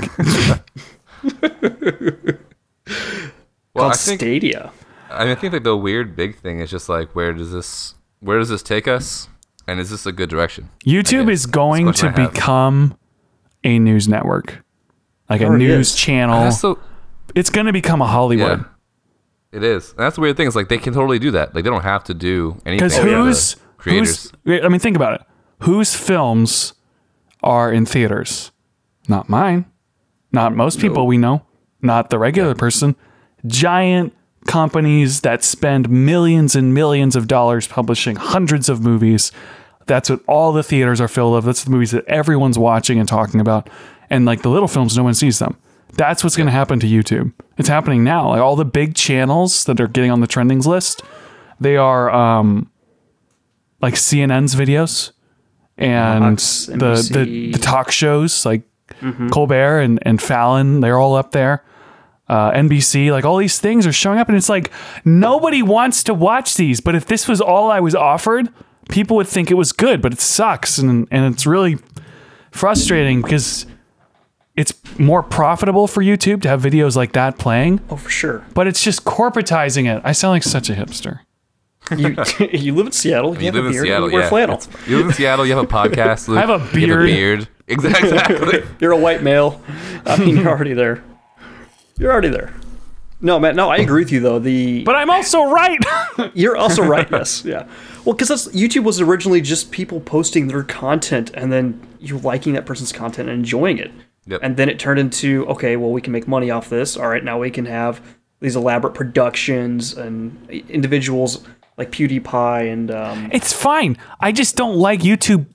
Well, 3.74 3.84
called 3.84 3.94
I 3.94 3.96
think 3.96 4.22
Stadia. 4.22 4.72
I 5.10 5.24
mean, 5.26 5.32
I 5.32 5.40
think 5.40 5.54
like 5.54 5.64
the 5.64 5.76
weird 5.78 6.16
big 6.16 6.38
thing 6.38 6.60
is 6.62 6.72
just 6.72 6.90
like 6.90 7.16
where 7.16 7.34
does 7.34 7.52
this 7.52 7.96
where 8.22 8.40
does 8.40 8.50
this 8.50 8.64
take 8.64 8.88
us, 8.88 9.28
and 9.68 9.80
is 9.80 9.90
this 9.90 10.06
a 10.06 10.12
good 10.12 10.30
direction? 10.30 10.70
YouTube 10.86 11.30
is 11.32 11.46
going 11.46 11.86
to 11.86 11.92
the 11.92 11.92
question 11.92 12.14
I 12.16 12.22
have. 12.22 12.34
become 12.34 12.98
a 13.64 13.78
news 13.80 14.08
network, 14.08 14.64
like 15.30 15.42
a 15.42 15.50
news 15.50 15.92
is. 15.92 15.96
channel. 15.96 16.42
That's 16.42 16.60
so 16.60 16.80
it's 17.36 17.50
going 17.50 17.68
to 17.68 17.74
become 17.74 18.02
a 18.02 18.08
Hollywood. 18.08 18.60
yeah. 18.60 18.66
It 19.52 19.64
is. 19.64 19.92
And 19.92 20.00
that's 20.00 20.16
the 20.16 20.22
weird 20.22 20.38
thing. 20.38 20.48
Is 20.48 20.56
like 20.56 20.70
they 20.70 20.78
can 20.78 20.94
totally 20.94 21.20
do 21.20 21.32
that. 21.32 21.56
Like 21.56 21.64
they 21.64 21.70
don't 21.70 21.84
have 21.84 22.04
to 22.06 22.14
do 22.14 22.62
anything. 22.66 22.88
Because 22.88 22.98
for 22.98 23.08
who's 23.08 23.56
creators? 23.78 24.32
who's? 24.44 24.64
I 24.64 24.68
mean, 24.68 24.80
think 24.80 24.96
about 24.96 25.20
it. 25.20 25.28
Whose 25.60 25.96
films 25.96 26.74
are 27.42 27.72
in 27.72 27.86
theaters? 27.86 28.52
Not 29.08 29.30
mine. 29.30 29.66
Not 30.32 30.54
most 30.54 30.80
people 30.80 31.08
we 31.08 31.18
know. 31.18 31.46
Not 31.82 32.10
the 32.10 32.20
regular 32.20 32.56
person. 32.56 32.96
Giant 33.46 34.14
companies 34.48 35.22
that 35.22 35.44
spend 35.44 35.90
millions 35.90 36.56
and 36.56 36.74
millions 36.74 37.16
of 37.16 37.28
dollars 37.28 37.68
publishing 37.68 38.16
hundreds 38.16 38.70
of 38.70 38.82
movies. 38.82 39.32
That's 39.86 40.10
what 40.10 40.22
all 40.28 40.52
the 40.52 40.64
theaters 40.64 41.00
are 41.00 41.08
filled 41.08 41.38
of. 41.38 41.46
That's 41.46 41.64
the 41.64 41.70
movies 41.70 41.92
that 41.92 42.06
everyone's 42.06 42.60
watching 42.60 43.00
and 43.00 43.08
talking 43.08 43.40
about. 43.40 43.70
And 44.10 44.26
like 44.26 44.42
the 44.42 44.50
little 44.50 44.68
films, 44.68 44.96
no 44.98 45.04
one 45.04 45.14
sees 45.14 45.40
them. 45.40 45.58
That's 45.94 46.24
what's 46.24 46.36
going 46.36 46.48
to 46.48 46.52
happen 46.54 46.80
to 46.80 46.88
YouTube. 46.88 47.34
It's 47.58 47.70
happening 47.70 48.04
now. 48.04 48.30
Like 48.30 48.42
all 48.42 48.56
the 48.56 48.66
big 48.66 48.96
channels 48.96 49.66
that 49.66 49.80
are 49.80 49.88
getting 49.88 50.12
on 50.12 50.22
the 50.22 50.28
trendings 50.28 50.66
list, 50.66 51.02
they 51.60 51.76
are 51.78 52.12
um, 52.12 52.70
like 53.82 53.96
CNN's 53.96 54.56
videos 54.56 55.12
and 55.78 56.24
Fox, 56.24 56.66
the, 56.66 57.10
the 57.12 57.52
the 57.52 57.60
talk 57.60 57.92
shows 57.92 58.46
like 58.46 58.64
Colbert 59.32 59.82
and, 59.82 60.00
and 60.04 60.22
Fallon. 60.22 60.82
They're 60.82 60.98
all 60.98 61.16
up 61.16 61.32
there. 61.32 61.64
Uh, 62.28 62.52
NBC, 62.52 63.10
like 63.12 63.24
all 63.24 63.38
these 63.38 63.60
things 63.60 63.88
are 63.88 63.94
showing 63.94 64.20
up, 64.20 64.28
and 64.28 64.38
it's 64.38 64.50
like 64.50 64.72
nobody 65.06 65.62
wants 65.64 66.04
to 66.04 66.14
watch 66.14 66.56
these. 66.56 66.82
But 66.82 66.96
if 66.96 67.06
this 67.06 67.28
was 67.28 67.40
all 67.40 67.72
I 67.72 67.80
was 67.80 67.96
offered, 67.96 68.50
people 68.90 69.16
would 69.18 69.28
think 69.28 69.50
it 69.50 69.54
was 69.54 69.72
good. 69.72 70.02
But 70.02 70.14
it 70.14 70.20
sucks, 70.20 70.78
and 70.78 71.08
and 71.10 71.34
it's 71.34 71.46
really 71.46 71.78
frustrating 72.52 73.22
because 73.22 73.66
it's 74.58 74.74
more 75.00 75.24
profitable 75.24 75.88
for 75.88 76.02
YouTube 76.04 76.42
to 76.42 76.50
have 76.50 76.62
videos 76.62 76.96
like 76.98 77.14
that 77.14 77.38
playing, 77.38 77.80
Oh, 77.90 77.96
for 77.96 78.10
sure. 78.10 78.44
but 78.54 78.68
it's 78.68 78.84
just 78.84 79.06
corporatizing 79.06 79.86
it. 79.88 80.02
I 80.04 80.12
sound 80.12 80.32
like 80.34 80.44
such 80.44 80.70
a 80.70 80.74
hipster. 80.74 81.20
You, 81.96 82.18
you 82.52 82.76
live 82.76 82.88
in 82.88 82.92
Seattle. 82.92 83.34
You, 83.36 83.40
You 83.40 83.46
have 83.46 83.56
live 83.56 83.64
a 83.64 83.68
in 83.68 83.72
beard, 83.74 83.86
Seattle, 83.86 84.08
you 84.10 84.14
wear 84.16 84.24
yeah. 84.24 84.30
flannel. 84.30 84.56
It's- 84.58 84.88
You 84.90 84.98
live 84.98 85.06
in 85.06 85.14
Seattle. 85.14 85.46
You 85.46 85.56
have 85.56 85.64
a 85.64 85.68
podcast. 85.80 86.28
Luke, 86.28 86.38
I 86.38 86.42
have 86.42 86.50
a 86.50 86.54
You 86.54 86.60
have 86.60 87.00
a 87.00 87.06
beard. 87.06 87.06
beard. 87.06 87.48
Exactly. 87.70 88.64
You're 88.82 88.92
a 88.92 88.98
white 88.98 89.24
male. 89.24 89.62
I 90.06 90.18
mean, 90.18 90.36
you're 90.36 90.50
already 90.50 90.74
there. 90.74 91.02
You're 91.98 92.12
already 92.12 92.28
there. 92.30 92.54
No, 93.22 93.40
man. 93.40 93.56
No, 93.56 93.70
I 93.70 93.78
agree 93.78 94.02
with 94.04 94.12
you 94.12 94.20
though. 94.20 94.38
The 94.40 94.84
But 94.84 94.96
I'm 94.96 95.10
also 95.10 95.46
right. 95.50 95.80
You're 96.34 96.58
also 96.58 96.84
right. 96.84 97.08
Yes. 97.10 97.44
Yeah. 97.46 97.68
Well, 98.06 98.14
because 98.16 98.28
that's 98.28 98.48
YouTube 98.50 98.84
was 98.84 99.00
originally 99.02 99.40
just 99.42 99.72
people 99.72 100.00
posting 100.02 100.48
their 100.48 100.64
content 100.64 101.32
and 101.34 101.52
then 101.54 101.80
you 102.00 102.18
liking 102.20 102.52
that 102.54 102.66
person's 102.66 102.92
content 102.92 103.30
and 103.30 103.40
enjoying 103.40 103.78
it. 103.78 103.92
Yep. 104.28 104.42
And 104.44 104.58
then 104.58 104.70
it 104.70 104.78
turned 104.80 105.00
into 105.00 105.46
okay, 105.48 105.76
well, 105.78 105.92
we 105.92 106.02
can 106.02 106.12
make 106.14 106.28
money 106.28 106.52
off 106.52 106.70
this. 106.70 106.98
All 106.98 107.08
right, 107.08 107.24
now 107.24 107.40
we 107.40 107.50
can 107.50 107.66
have 107.66 108.02
these 108.40 108.56
elaborate 108.56 108.94
productions 108.94 109.98
and 109.98 110.48
individuals 110.70 111.44
like 111.78 111.92
PewDiePie 111.92 112.72
and 112.72 112.92
um, 112.92 113.30
It's 113.32 113.54
fine. 113.54 113.98
I 114.20 114.32
just 114.32 114.56
don't 114.56 114.76
like 114.76 115.00
YouTube 115.02 115.46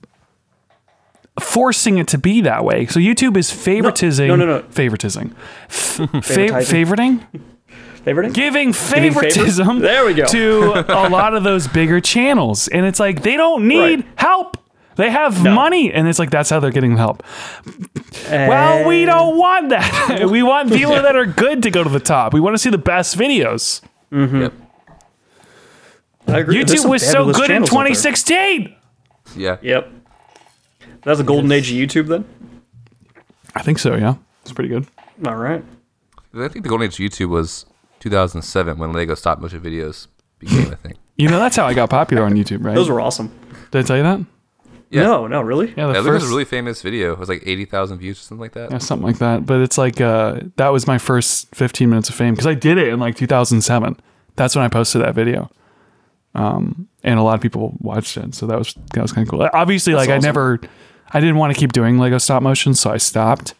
forcing 1.39 1.97
it 1.97 2.07
to 2.09 2.17
be 2.17 2.41
that 2.41 2.63
way. 2.63 2.85
So 2.87 2.99
YouTube 2.99 3.37
is 3.37 3.49
favoritizing. 3.51 4.27
no, 4.27 4.35
no, 4.35 4.45
no. 4.45 4.61
Favoritizing. 4.63 5.33
F- 5.69 5.69
fa- 5.97 6.07
Favoritizing. 6.07 6.85
favoriting? 6.85 7.41
favorite. 8.03 8.33
Giving 8.33 8.73
favor- 8.73 9.21
favoritism 9.21 9.79
There 9.81 10.05
we 10.05 10.13
go. 10.13 10.25
to 10.25 10.73
a 10.89 11.09
lot 11.09 11.33
of 11.35 11.43
those 11.43 11.67
bigger 11.67 12.01
channels. 12.01 12.67
And 12.67 12.85
it's 12.85 12.99
like, 12.99 13.21
they 13.23 13.35
don't 13.37 13.67
need 13.67 13.79
Right. 13.79 14.05
help. 14.17 14.57
They 14.95 15.09
have 15.09 15.43
No. 15.43 15.53
money. 15.53 15.91
And 15.91 16.07
it's 16.07 16.19
like, 16.19 16.29
that's 16.29 16.49
how 16.49 16.59
they're 16.59 16.71
getting 16.71 16.97
help. 16.97 17.23
Well, 18.29 18.87
we 18.87 19.03
eh. 19.03 19.05
don't 19.05 19.37
want 19.37 19.69
that. 19.69 20.27
we 20.31 20.43
want 20.43 20.71
people 20.71 20.93
that 20.93 21.15
are 21.15 21.25
good 21.25 21.63
to 21.63 21.71
go 21.71 21.83
to 21.83 21.89
the 21.89 21.99
top. 21.99 22.33
We 22.33 22.39
want 22.39 22.53
to 22.53 22.59
see 22.59 22.69
the 22.69 22.77
best 22.77 23.17
videos. 23.17 23.81
Mm-hmm. 24.11 24.41
Yep. 24.41 24.53
I 26.27 26.39
agree. 26.39 26.63
YouTube 26.63 26.89
was 26.89 27.05
so 27.05 27.25
good 27.31 27.49
in 27.49 27.65
channels 27.65 27.73
out 27.73 27.83
there. 27.83 27.93
2016. 28.13 28.75
Yeah. 29.35 29.57
Yep. 29.61 29.91
That's 31.03 31.19
a 31.19 31.23
golden 31.23 31.51
age 31.51 31.69
of 31.71 31.77
YouTube 31.77 32.07
then. 32.07 32.25
I 33.55 33.61
think 33.61 33.79
so, 33.79 33.95
yeah. 33.95 34.15
It's 34.41 34.53
pretty 34.53 34.69
good. 34.69 34.87
All 35.25 35.35
right. 35.35 35.63
I 36.33 36.47
think 36.47 36.63
the 36.63 36.69
golden 36.69 36.87
age 36.87 36.99
of 36.99 37.05
YouTube 37.05 37.29
was 37.29 37.65
2007 37.99 38.77
when 38.77 38.93
Lego 38.93 39.15
stop 39.15 39.39
motion 39.39 39.61
videos 39.61 40.07
became 40.39 40.71
a 40.71 40.75
thing. 40.75 40.93
You 41.15 41.29
know, 41.29 41.39
that's 41.39 41.55
how 41.55 41.65
I 41.65 41.73
got 41.73 41.89
popular 41.89 42.23
on 42.23 42.33
YouTube, 42.33 42.65
right? 42.65 42.73
Those 42.73 42.89
were 42.89 42.99
awesome. 42.99 43.31
Did 43.71 43.79
I 43.79 43.87
tell 43.87 43.97
you 43.97 44.03
that? 44.03 44.19
Yeah. 44.93 45.03
No, 45.03 45.27
no, 45.27 45.41
really. 45.41 45.73
Yeah, 45.75 45.87
the 45.87 45.93
Yeah, 45.93 46.03
first, 46.03 46.23
was 46.23 46.23
a 46.25 46.27
really 46.29 46.45
famous 46.45 46.81
video. 46.81 47.13
It 47.13 47.19
was 47.19 47.27
like 47.29 47.41
80,000 47.45 47.97
views 47.97 48.19
or 48.19 48.21
something 48.21 48.41
like 48.41 48.53
that. 48.53 48.71
yeah, 48.71 48.77
something 48.77 49.05
like 49.07 49.17
that. 49.17 49.45
But 49.45 49.61
it's 49.61 49.77
like 49.77 49.99
uh, 49.99 50.39
that 50.57 50.69
was 50.69 50.85
my 50.87 50.97
first 50.97 51.53
15 51.55 51.89
minutes 51.89 52.09
of 52.09 52.15
fame 52.15 52.33
because 52.33 52.47
I 52.47 52.53
did 52.53 52.77
it 52.77 52.89
in 52.89 52.99
like 52.99 53.15
2007. 53.15 53.99
That's 54.35 54.55
when 54.55 54.63
I 54.63 54.67
posted 54.67 55.01
that 55.01 55.15
video, 55.15 55.49
um, 56.35 56.87
and 57.03 57.19
a 57.19 57.23
lot 57.23 57.35
of 57.35 57.41
people 57.41 57.75
watched 57.79 58.17
it. 58.17 58.33
So 58.35 58.47
that 58.47 58.57
was 58.57 58.73
that 58.93 59.01
was 59.01 59.11
kind 59.11 59.27
of 59.27 59.31
cool. 59.31 59.47
Obviously, 59.53 59.93
like 59.93 60.09
I 60.09 60.17
never, 60.17 60.59
I 61.11 61.19
didn't 61.19 61.37
want 61.37 61.53
to 61.53 61.59
keep 61.59 61.71
doing 61.71 61.97
Lego 61.97 62.17
stop 62.17 62.41
motion, 62.43 62.73
so 62.73 62.89
I 62.91 62.97
stopped. 62.97 63.53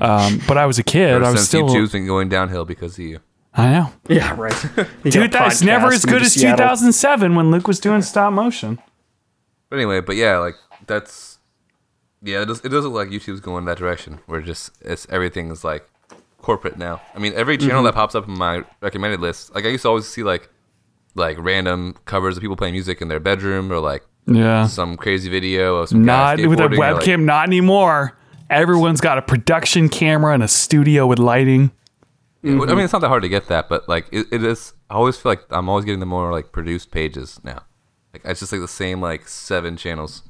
Um, 0.00 0.40
but 0.46 0.58
I 0.58 0.66
was 0.66 0.78
a 0.78 0.82
kid. 0.82 1.10
Ever 1.10 1.24
I 1.24 1.30
was 1.30 1.46
still. 1.48 1.68
YouTube's 1.68 1.92
been 1.92 2.06
going 2.06 2.28
downhill 2.28 2.64
because 2.64 2.94
of 2.98 3.04
you. 3.04 3.20
I 3.54 3.72
know, 3.72 3.92
Yeah, 4.08 4.34
right. 4.38 4.54
You 5.04 5.10
dude. 5.10 5.32
That's 5.32 5.62
never 5.62 5.92
as 5.92 6.04
good 6.04 6.22
as 6.22 6.34
Seattle. 6.34 6.58
2007 6.58 7.34
when 7.34 7.50
Luke 7.50 7.66
was 7.66 7.80
doing 7.80 8.02
stop 8.02 8.32
motion. 8.32 8.78
But 9.70 9.76
anyway, 9.76 10.00
but 10.00 10.16
yeah, 10.16 10.38
like 10.38 10.54
that's 10.86 11.38
yeah, 12.22 12.42
it 12.42 12.46
does 12.46 12.60
it 12.64 12.68
does 12.70 12.84
look 12.84 12.94
like 12.94 13.08
YouTube's 13.08 13.40
going 13.40 13.64
that 13.66 13.78
direction 13.78 14.20
where 14.26 14.40
just 14.40 14.72
it's 14.80 15.06
everything 15.10 15.50
is 15.50 15.64
like 15.64 15.88
corporate 16.38 16.78
now. 16.78 17.00
I 17.14 17.18
mean, 17.18 17.32
every 17.34 17.56
channel 17.58 17.76
Mm-hmm. 17.76 17.84
that 17.86 17.94
pops 17.94 18.14
up 18.14 18.26
in 18.28 18.36
my 18.38 18.64
recommended 18.80 19.20
list, 19.20 19.54
like 19.54 19.64
I 19.64 19.68
used 19.68 19.82
to 19.82 19.88
always 19.88 20.06
see 20.08 20.22
like 20.22 20.48
like 21.14 21.36
random 21.40 21.96
covers 22.04 22.36
of 22.36 22.40
people 22.42 22.56
playing 22.56 22.74
music 22.74 23.00
in 23.02 23.08
their 23.08 23.20
bedroom 23.20 23.72
or 23.72 23.78
like 23.80 24.04
Yeah, 24.26 24.66
some 24.66 24.96
crazy 24.96 25.28
video 25.28 25.76
of 25.76 25.88
some 25.90 26.04
not 26.04 26.38
with 26.38 26.60
a 26.60 26.64
or, 26.64 26.68
like- 26.70 27.02
webcam. 27.02 27.24
not 27.24 27.46
anymore. 27.48 28.16
Everyone's 28.50 29.00
got 29.02 29.18
a 29.18 29.22
production 29.22 29.90
camera 29.90 30.32
and 30.32 30.42
a 30.42 30.48
studio 30.48 31.06
with 31.06 31.18
lighting. 31.18 31.70
Yeah, 32.42 32.52
I 32.52 32.66
mean, 32.74 32.78
it's 32.80 32.92
not 32.94 33.00
that 33.00 33.08
hard 33.08 33.22
to 33.24 33.28
get 33.28 33.48
that, 33.48 33.68
but 33.68 33.86
like 33.88 34.06
it, 34.12 34.26
it 34.32 34.42
is. 34.44 34.72
I 34.88 34.94
always 34.94 35.18
feel 35.18 35.32
like 35.32 35.42
I'm 35.50 35.68
always 35.68 35.84
getting 35.84 36.00
the 36.00 36.06
more 36.06 36.32
like 36.32 36.50
produced 36.52 36.90
pages 36.90 37.38
now. 37.44 37.62
Like 38.12 38.22
it's 38.24 38.40
just 38.40 38.52
like 38.52 38.60
the 38.60 38.68
same 38.68 39.00
like 39.00 39.28
seven 39.28 39.76
channels. 39.76 40.22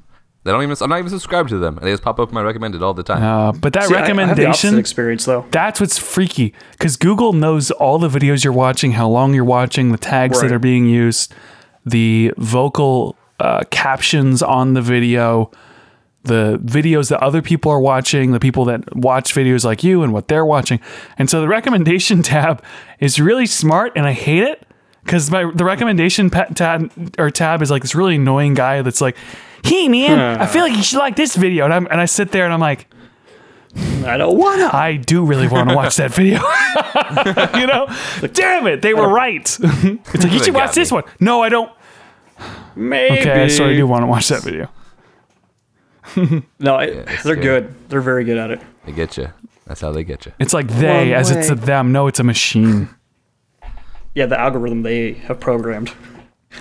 They 0.45 0.53
don't 0.53 0.63
even. 0.63 0.77
I'm 0.81 0.89
not 0.89 0.99
even 1.01 1.11
subscribed 1.11 1.49
to 1.51 1.59
them, 1.59 1.77
and 1.79 1.87
they 1.87 1.91
just 1.91 2.03
pop 2.03 2.19
up 2.21 2.29
in 2.29 2.35
my 2.35 2.43
recommended 2.43 2.83
all 2.83 2.95
the 2.95 3.03
time. 3.03 3.23
Uh, 3.23 3.53
but 3.53 3.73
that 3.75 3.85
See, 3.89 3.95
I- 3.95 3.99
I 3.99 4.07
have 4.07 4.07
the 4.07 4.13
opposite 4.13 4.29
recommendation, 4.37 4.79
experience 4.79 5.25
though. 5.25 5.45
that's 5.51 5.81
what's 5.81 5.99
freaky 5.99 6.55
because 6.73 6.97
Google 6.97 7.33
knows 7.33 7.71
all 7.73 7.99
the 7.99 8.09
videos 8.09 8.45
you're 8.45 8.53
watching, 8.53 8.93
how 8.93 9.09
long 9.09 9.35
you're 9.35 9.45
watching, 9.45 9.93
the 9.93 9.99
tags 9.99 10.41
that 10.41 10.53
are 10.53 10.59
being 10.61 10.87
used, 10.87 11.35
the 11.85 12.33
vocal 12.39 13.17
uh, 13.41 13.65
captions 13.71 14.43
on 14.43 14.75
the 14.75 14.81
video, 14.83 15.51
the 16.23 16.59
videos 16.65 17.11
that 17.11 17.21
other 17.23 17.43
people 17.43 17.71
are 17.73 17.81
watching, 17.81 18.31
the 18.33 18.41
people 18.41 18.65
that 18.67 18.95
watch 18.97 19.35
videos 19.35 19.65
like 19.65 19.83
you 19.85 20.03
and 20.03 20.13
what 20.13 20.29
they're 20.29 20.47
watching. 20.47 20.81
And 21.19 21.29
so 21.29 21.41
the 21.41 21.49
recommendation 21.59 22.23
tab 22.23 22.63
is 23.01 23.21
really 23.21 23.47
smart 23.47 23.93
and 23.97 24.07
I 24.07 24.13
hate 24.13 24.45
it 24.45 24.67
because 25.09 25.31
my 25.31 25.51
the 25.55 25.65
recommendation 25.65 26.29
pa- 26.29 26.45
tab 26.55 26.93
or 27.19 27.31
tab 27.31 27.63
is 27.63 27.71
like 27.71 27.81
this 27.81 27.95
really 27.95 28.17
annoying 28.17 28.53
guy 28.53 28.83
that's 28.83 29.01
like, 29.01 29.17
"Hey 29.65 29.89
man, 29.89 30.39
I 30.39 30.47
feel 30.47 30.63
like 30.63 30.77
you 30.77 30.83
should 30.83 30.99
like 30.99 31.17
this 31.17 31.35
video." 31.35 31.65
And 31.65 31.73
I'm 31.73 31.87
and 31.91 31.99
I 31.99 32.05
sit 32.05 32.31
there 32.31 32.45
and 32.45 32.53
I'm 32.53 32.61
like, 32.61 32.87
I 34.05 34.19
don't 34.19 34.37
wanna. 34.37 34.69
I 34.71 34.97
do 34.97 35.25
really 35.25 35.49
want 35.49 35.71
to 35.71 35.75
watch 35.75 35.97
that 35.97 36.13
video. 36.13 36.41
you 37.59 37.67
know, 37.67 37.89
damn 38.35 38.67
it, 38.67 38.83
they 38.83 38.93
were 38.93 39.09
right. 39.09 39.41
it's 39.49 39.59
like 40.25 40.33
you 40.33 40.45
should 40.45 40.53
got 40.53 40.67
watch 40.67 40.75
this 40.75 40.93
me. 40.93 40.97
one. 40.97 41.05
No, 41.21 41.43
I 41.43 41.49
don't. 41.49 41.73
Maybe. 42.77 43.21
Okay, 43.21 43.45
I 43.45 43.49
sort 43.49 43.71
of 43.71 43.77
do 43.77 43.87
want 43.87 44.03
to 44.03 44.07
watch 44.07 44.29
that 44.29 44.43
video. 44.43 44.69
No, 46.59 46.77
I, 46.77 46.85
it's 46.85 47.23
they're 47.23 47.35
good. 47.35 47.69
good. 47.69 47.89
They're 47.89 48.01
very 48.01 48.25
good 48.25 48.39
at 48.39 48.51
it. 48.51 48.61
They 48.85 48.93
get 48.93 49.17
you. 49.17 49.29
That's 49.67 49.81
how 49.81 49.93
they 49.93 50.05
get 50.05 50.25
you. 50.27 50.33
It's 50.39 50.55
like 50.55 50.69
they, 50.69 51.11
One 51.11 51.13
as 51.13 51.31
it's 51.31 51.51
a 51.51 51.55
them. 51.55 51.93
No, 51.93 52.07
it's 52.07 52.19
a 52.19 52.25
machine. 52.25 52.89
Yeah, 54.19 54.27
the 54.27 54.41
algorithm 54.41 54.83
they 54.83 55.13
have 55.13 55.39
programmed. 55.39 55.93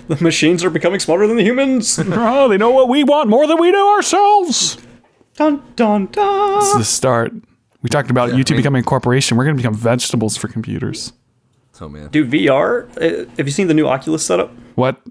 The 0.07 0.23
machines 0.23 0.63
are 0.63 0.69
becoming 0.69 0.99
smarter 0.99 1.25
than 1.25 1.37
the 1.37 1.43
humans. 1.43 1.97
oh, 2.05 2.47
they 2.47 2.55
know 2.55 2.69
what 2.69 2.87
we 2.87 3.03
want 3.03 3.29
more 3.29 3.47
than 3.47 3.59
we 3.59 3.71
do 3.71 3.83
ourselves. 3.87 4.77
dun 5.33 5.63
dun 5.75 6.05
dun. 6.05 6.59
This 6.59 6.69
is 6.69 6.77
the 6.77 6.83
start. 6.83 7.33
We 7.81 7.89
talked 7.89 8.11
about 8.11 8.29
YouTube 8.29 8.33
I 8.33 8.53
mean- 8.53 8.57
becoming 8.57 8.79
a 8.81 8.85
corporation. 8.85 9.37
We're 9.37 9.45
going 9.45 9.55
to 9.55 9.59
become 9.63 9.73
vegetables 9.73 10.37
for 10.37 10.47
computers. 10.47 11.13
So 11.71 11.89
man. 11.89 12.09
Dude, 12.09 12.29
VR. 12.29 12.85
Uh, 12.95 13.27
have 13.37 13.47
you 13.47 13.51
seen 13.51 13.65
the 13.67 13.73
new 13.73 13.87
Oculus 13.87 14.23
setup? 14.23 14.51
What? 14.75 15.01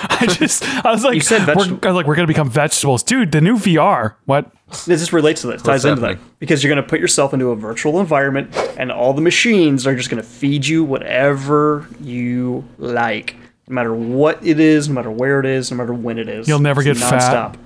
I 0.10 0.26
just, 0.26 0.62
I 0.84 0.90
was 0.92 1.04
like, 1.04 1.14
You 1.14 1.20
said 1.20 1.46
we're, 1.46 1.52
I 1.54 1.56
was 1.56 1.70
like, 1.82 2.06
we're 2.06 2.14
going 2.14 2.26
to 2.26 2.32
become 2.32 2.50
vegetables. 2.50 3.02
Dude, 3.02 3.32
the 3.32 3.40
new 3.40 3.56
VR. 3.56 4.14
What? 4.26 4.50
This 4.68 4.86
just 5.00 5.12
relates 5.12 5.40
to 5.42 5.46
this. 5.48 5.62
Ties 5.62 5.84
into 5.84 6.00
that 6.02 6.18
because 6.38 6.62
you're 6.62 6.72
going 6.72 6.82
to 6.82 6.88
put 6.88 7.00
yourself 7.00 7.32
into 7.34 7.50
a 7.50 7.56
virtual 7.56 7.98
environment, 8.00 8.54
and 8.78 8.92
all 8.92 9.12
the 9.14 9.20
machines 9.22 9.86
are 9.86 9.96
just 9.96 10.10
going 10.10 10.22
to 10.22 10.28
feed 10.28 10.66
you 10.66 10.84
whatever 10.84 11.88
you 12.00 12.64
like, 12.78 13.34
no 13.66 13.74
matter 13.74 13.94
what 13.94 14.44
it 14.46 14.60
is, 14.60 14.88
no 14.88 14.94
matter 14.94 15.10
where 15.10 15.40
it 15.40 15.46
is, 15.46 15.70
no 15.70 15.76
matter 15.78 15.94
when 15.94 16.18
it 16.18 16.28
is. 16.28 16.46
You'll 16.46 16.58
never 16.60 16.80
It's 16.82 17.00
get 17.00 17.10
fat. 17.10 17.54
nonstop. 17.54 17.58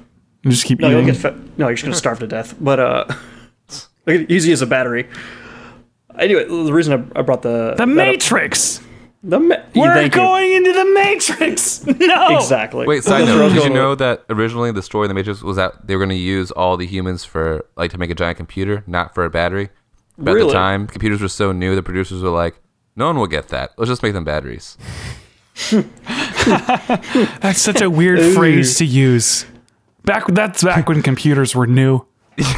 You 0.45 0.51
just 0.53 0.64
keep 0.64 0.78
No, 0.80 0.89
eating. 0.89 0.99
you'll 0.99 1.07
get 1.12 1.20
fat. 1.20 1.35
No, 1.59 1.66
you're 1.68 1.74
just 1.74 1.85
going 1.85 1.93
to 1.93 1.99
starve 1.99 2.18
to 2.20 2.26
death. 2.26 2.55
But 2.61 2.78
uh, 2.80 3.05
look 4.07 4.20
at- 4.22 4.30
easy 4.30 4.53
as 4.53 4.62
a 4.62 4.66
battery. 4.66 5.09
Anyway, 6.18 6.45
the 6.45 6.72
reason 6.72 7.11
I, 7.16 7.18
I 7.20 7.22
brought 7.22 7.43
the 7.43 7.70
the 7.70 7.74
that 7.76 7.83
up- 7.83 7.89
Matrix. 7.89 8.80
The 9.24 9.38
ma- 9.38 9.54
We're 9.74 9.94
thank 9.94 10.14
you. 10.14 10.20
going 10.20 10.52
into 10.52 10.72
the 10.72 10.84
Matrix. 10.94 11.84
No. 12.02 12.36
exactly. 12.36 12.86
Wait, 12.86 13.04
side 13.04 13.22
I 13.22 13.24
note, 13.26 13.52
did 13.54 13.64
you 13.64 13.70
know 13.70 13.94
that 13.94 14.24
originally 14.28 14.72
the 14.72 14.82
story 14.82 15.04
of 15.06 15.08
the 15.08 15.14
Matrix 15.14 15.42
was 15.42 15.56
that 15.56 15.86
they 15.86 15.94
were 15.94 16.00
going 16.04 16.16
to 16.16 16.22
use 16.22 16.50
all 16.50 16.76
the 16.76 16.86
humans 16.86 17.24
for 17.24 17.64
like 17.76 17.90
to 17.92 17.98
make 17.98 18.10
a 18.10 18.14
giant 18.14 18.36
computer, 18.36 18.82
not 18.86 19.14
for 19.14 19.24
a 19.24 19.30
battery. 19.30 19.70
But 20.18 20.32
at 20.32 20.34
Really? 20.34 20.48
the 20.48 20.52
time, 20.54 20.86
computers 20.86 21.20
were 21.22 21.28
so 21.28 21.52
new, 21.52 21.74
the 21.74 21.82
producers 21.82 22.22
were 22.22 22.28
like, 22.30 22.56
"No 22.96 23.06
one 23.06 23.16
will 23.18 23.26
get 23.26 23.48
that. 23.48 23.72
Let's 23.78 23.88
just 23.88 24.02
make 24.02 24.12
them 24.12 24.24
batteries." 24.24 24.76
That's 26.44 27.60
such 27.60 27.80
a 27.80 27.88
weird 27.90 28.34
phrase 28.34 28.76
to 28.78 28.84
use. 28.84 29.46
Back 30.04 30.26
that's 30.28 30.64
back 30.64 30.88
when 30.88 31.02
computers 31.02 31.54
were 31.54 31.66
new. 31.66 32.04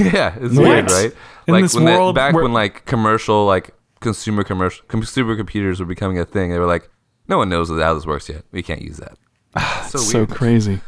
yeah, 0.01 0.35
it's 0.41 0.57
weird, 0.57 0.91
right? 0.91 1.13
In 1.47 1.53
like 1.55 1.65
this 1.65 1.75
when 1.75 1.85
the- 1.85 1.91
world 1.93 2.15
back 2.15 2.33
where- 2.35 2.43
when 2.43 2.53
like 2.53 2.87
commercial, 2.87 3.45
like 3.47 3.74
consumer 4.05 4.45
commercial, 4.45 4.85
consumer 4.87 5.35
computers 5.37 5.81
were 5.81 5.87
becoming 5.87 6.19
a 6.21 6.25
thing. 6.25 6.51
They 6.51 6.59
were 6.61 6.67
like, 6.67 6.89
"No 7.27 7.39
one 7.39 7.49
knows 7.49 7.69
how 7.71 7.95
this 7.95 8.07
works 8.07 8.29
yet. 8.29 8.45
We 8.53 8.63
can't 8.63 8.83
use 8.83 8.99
that." 8.99 9.19
so 9.89 9.99
So 9.99 10.27
crazy. 10.27 10.81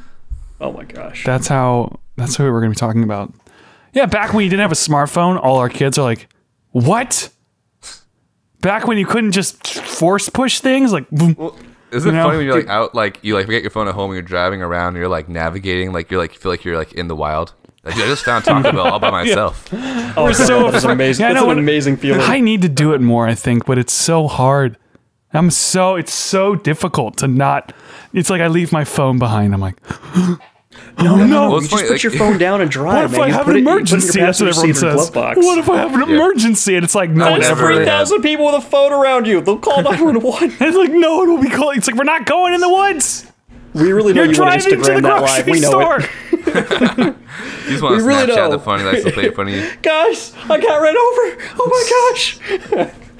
Oh 0.61 0.73
my 0.73 0.85
gosh. 0.85 1.25
That's 1.25 1.49
how 1.49 1.99
that's 2.17 2.39
what 2.39 2.51
we're 2.51 2.61
gonna 2.61 2.71
be 2.71 2.77
talking 2.77 3.03
about. 3.03 3.33
Yeah, 3.93 4.07
back 4.07 4.33
when 4.33 4.45
you 4.45 4.51
didn't 4.51 4.63
have 4.63 4.73
a 4.73 4.77
smartphone, 4.77 5.43
all 5.43 5.57
our 5.57 5.69
kids 5.69 5.99
are 5.99 6.03
like, 6.03 6.29
What? 6.71 7.31
Back 8.61 8.87
when 8.87 8.99
you 8.99 9.07
couldn't 9.07 9.33
just 9.33 9.67
force 9.67 10.29
push 10.29 10.61
things, 10.61 10.93
like 10.93 11.09
boom. 11.11 11.37
Isn't 11.93 12.11
it 12.11 12.13
You 12.13 12.19
know, 12.19 12.25
funny 12.25 12.37
when 12.39 12.47
you're 12.47 12.57
like 12.57 12.69
out, 12.69 12.95
like 12.95 13.19
you 13.23 13.35
like 13.35 13.47
forget 13.47 13.63
your 13.63 13.71
phone 13.71 13.87
at 13.89 13.95
home 13.95 14.11
and 14.11 14.15
you're 14.15 14.23
driving 14.23 14.61
around 14.61 14.89
and 14.89 14.97
you're 14.99 15.09
like 15.09 15.29
navigating, 15.29 15.93
like 15.93 16.11
you're 16.11 16.21
like 16.21 16.35
you 16.35 16.41
feel 16.41 16.51
like 16.53 16.65
you're 16.65 16.77
like 16.77 16.93
in 16.93 17.09
the 17.09 17.17
wild. 17.17 17.55
Like, 17.87 17.95
dude, 17.95 18.05
I 18.05 18.09
just 18.09 18.25
found 18.25 18.45
Taco 18.45 18.73
Bell 18.73 18.81
all 18.93 18.99
by 18.99 19.11
myself. 19.25 19.69
oh, 19.73 20.33
so 20.33 20.71
that's 20.71 20.85
afraid- 20.85 20.93
amazing. 20.95 21.23
Yeah, 21.25 21.31
I 21.31 21.33
that's 21.35 21.43
know 21.45 21.51
an 21.51 21.57
what- 21.57 21.59
amazing 21.59 21.97
feeling. 21.97 22.21
I 22.21 22.41
need 22.41 22.63
to 22.63 22.69
do 22.69 22.93
it 22.95 23.01
more, 23.01 23.27
I 23.29 23.35
think, 23.35 23.65
but 23.65 23.79
it's 23.79 23.93
so 23.93 24.27
hard. 24.29 24.77
I'm 25.33 25.51
so 25.51 25.97
it's 25.97 26.13
so 26.15 26.55
difficult 26.55 27.19
to 27.19 27.29
not 27.29 27.73
it's 28.13 28.29
like 28.31 28.41
I 28.41 28.47
leave 28.49 28.73
my 28.73 28.85
phone 28.85 29.19
behind. 29.19 29.53
I'm 29.55 29.61
like, 29.61 29.77
no, 30.99 31.17
no, 31.17 31.27
no. 31.27 31.51
Well, 31.51 31.51
you 31.51 31.57
it's 31.59 31.69
just 31.69 31.83
put 31.83 31.91
like- 31.91 32.03
your 32.03 32.13
phone 32.13 32.39
down 32.39 32.61
and 32.61 32.71
drive. 32.79 32.95
what 32.95 33.05
if 33.05 33.11
man. 33.13 33.21
I 33.23 33.27
You 33.29 33.33
have 33.35 33.49
an 33.49 33.57
it- 33.57 33.59
you 33.61 33.65
put 33.65 33.67
it 33.67 33.67
in 33.67 33.67
your 33.67 33.73
emergency? 33.77 34.21
That's 34.21 34.41
what 34.41 34.49
everyone 34.51 34.75
says. 34.75 35.11
What 35.15 35.59
if 35.59 35.69
I 35.69 35.77
have 35.79 35.95
an 35.95 36.03
emergency? 36.03 36.75
And 36.77 36.85
it's 36.85 36.95
like 36.95 37.11
no 37.11 37.27
I 37.27 37.31
one's 37.33 37.43
never 37.43 37.61
ever 37.71 37.73
had- 37.73 37.77
3,000 37.85 38.23
people 38.23 38.47
with 38.47 38.55
a 38.57 38.61
phone 38.63 38.93
around 38.93 39.27
you. 39.27 39.41
They'll 39.41 39.59
call 39.59 39.83
911. 39.85 40.57
It's 40.61 40.77
like 40.77 40.91
no 40.91 41.19
one 41.19 41.29
will 41.35 41.43
be 41.43 41.51
calling. 41.51 41.79
It's 41.79 41.87
like 41.87 41.97
we're 41.97 42.05
not 42.05 42.25
going 42.27 42.55
in 42.55 42.61
the 42.61 42.69
woods. 42.73 43.31
We 43.75 43.93
really 43.93 44.15
know 44.15 44.23
You're 44.23 44.33
you 44.33 44.41
want 44.41 44.63
to 44.63 44.71
driving 44.71 44.71
to 44.71 44.77
the 44.77 45.01
Instagram 45.01 45.03
that 45.03 45.21
live. 45.23 45.45
grocery 45.45 45.53
We 45.53 45.61
know 45.61 45.69
store. 45.71 46.01
it. 46.01 46.11
You 47.67 47.73
just 47.73 47.83
want 47.83 47.99
to 48.01 48.07
really 48.07 48.27
Snapchat 48.27 48.37
know. 48.37 48.51
the 48.53 48.59
funny 48.61 48.85
license 48.85 49.13
plate 49.13 49.27
in 49.27 49.35
front 49.35 49.51
of 49.51 49.57
you. 49.57 49.69
Guys, 49.83 50.33
I 50.49 50.59
got 50.61 50.77
ran 50.81 50.97
over. 50.97 51.55
Oh 51.59 51.69
my 51.69 52.11
gosh. 52.13 52.39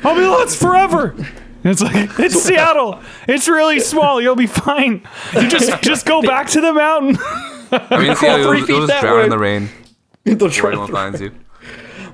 I'll 0.05 0.15
be 0.15 0.23
lost 0.23 0.59
forever. 0.59 1.11
And 1.17 1.27
It's 1.65 1.83
like 1.83 2.11
it's 2.21 2.41
Seattle. 2.43 3.01
It's 3.27 3.49
really 3.49 3.81
small. 3.81 4.21
You'll 4.23 4.37
be 4.37 4.47
fine. 4.47 5.03
You 5.35 5.49
just 5.49 5.83
just 5.83 6.07
go 6.07 6.23
back 6.23 6.49
to 6.51 6.61
the 6.61 6.73
mountain. 6.73 7.19
I 7.73 7.99
mean, 8.01 8.15
see, 8.15 8.27
Crawl 8.27 8.39
you'll, 8.39 8.49
three 8.49 8.59
you'll 8.59 8.67
feet 8.67 8.77
just 8.77 8.87
that 8.89 9.01
drown 9.03 9.17
way. 9.17 9.25
in 9.25 9.31
the 9.31 9.39
rain. 9.39 9.69
They'll 10.25 10.49
try 10.51 10.71
to- 10.71 10.87
finds 10.87 11.21
you. 11.21 11.33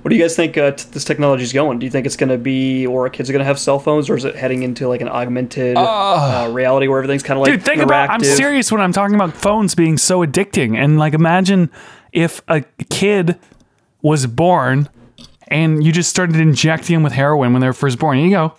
What 0.03 0.09
do 0.09 0.17
you 0.17 0.23
guys 0.23 0.35
think 0.35 0.59
uh, 0.59 0.73
t- 0.73 0.89
this 0.91 1.05
technology 1.05 1.45
is 1.45 1.53
going? 1.53 1.79
Do 1.79 1.87
you 1.87 1.91
think 1.91 2.07
it's 2.07 2.17
going 2.17 2.31
to 2.31 2.39
be, 2.39 2.87
or 2.89 3.09
kids 3.09 3.31
are 3.31 3.33
going 3.33 3.41
to 3.41 3.47
have 3.47 3.59
cell 3.59 3.79
phones, 3.79 4.11
or 4.11 4.17
is 4.17 4.25
it 4.25 4.35
heading 4.35 4.65
into 4.65 4.89
like 4.89 5.01
an 5.01 5.09
augmented 5.09 5.77
uh, 5.77 6.51
reality 6.53 6.89
where 6.89 6.99
everything's 6.99 7.23
kind 7.23 7.39
of 7.39 7.43
like 7.43 7.53
Dude, 7.53 7.65
think 7.65 7.81
interactive? 7.81 7.85
about. 7.85 8.11
I'm 8.11 8.25
serious 8.25 8.73
when 8.73 8.81
I'm 8.81 8.93
talking 8.93 9.15
about 9.15 9.33
phones 9.35 9.77
being 9.77 9.97
so 9.97 10.27
addicting. 10.27 10.77
And 10.77 10.99
like, 10.99 11.15
imagine 11.15 11.71
if 12.13 12.43
a 12.49 12.63
kid 12.91 13.39
was 14.03 14.27
born 14.27 14.89
and 15.47 15.85
you 15.85 15.93
just 15.93 16.11
started 16.11 16.35
injecting 16.37 16.97
them 16.97 17.05
with 17.05 17.13
heroin 17.13 17.53
when 17.53 17.61
they 17.61 17.69
were 17.69 17.73
first 17.73 18.01
born. 18.01 18.19
Here 18.19 18.27
you 18.27 18.33
go. 18.33 18.55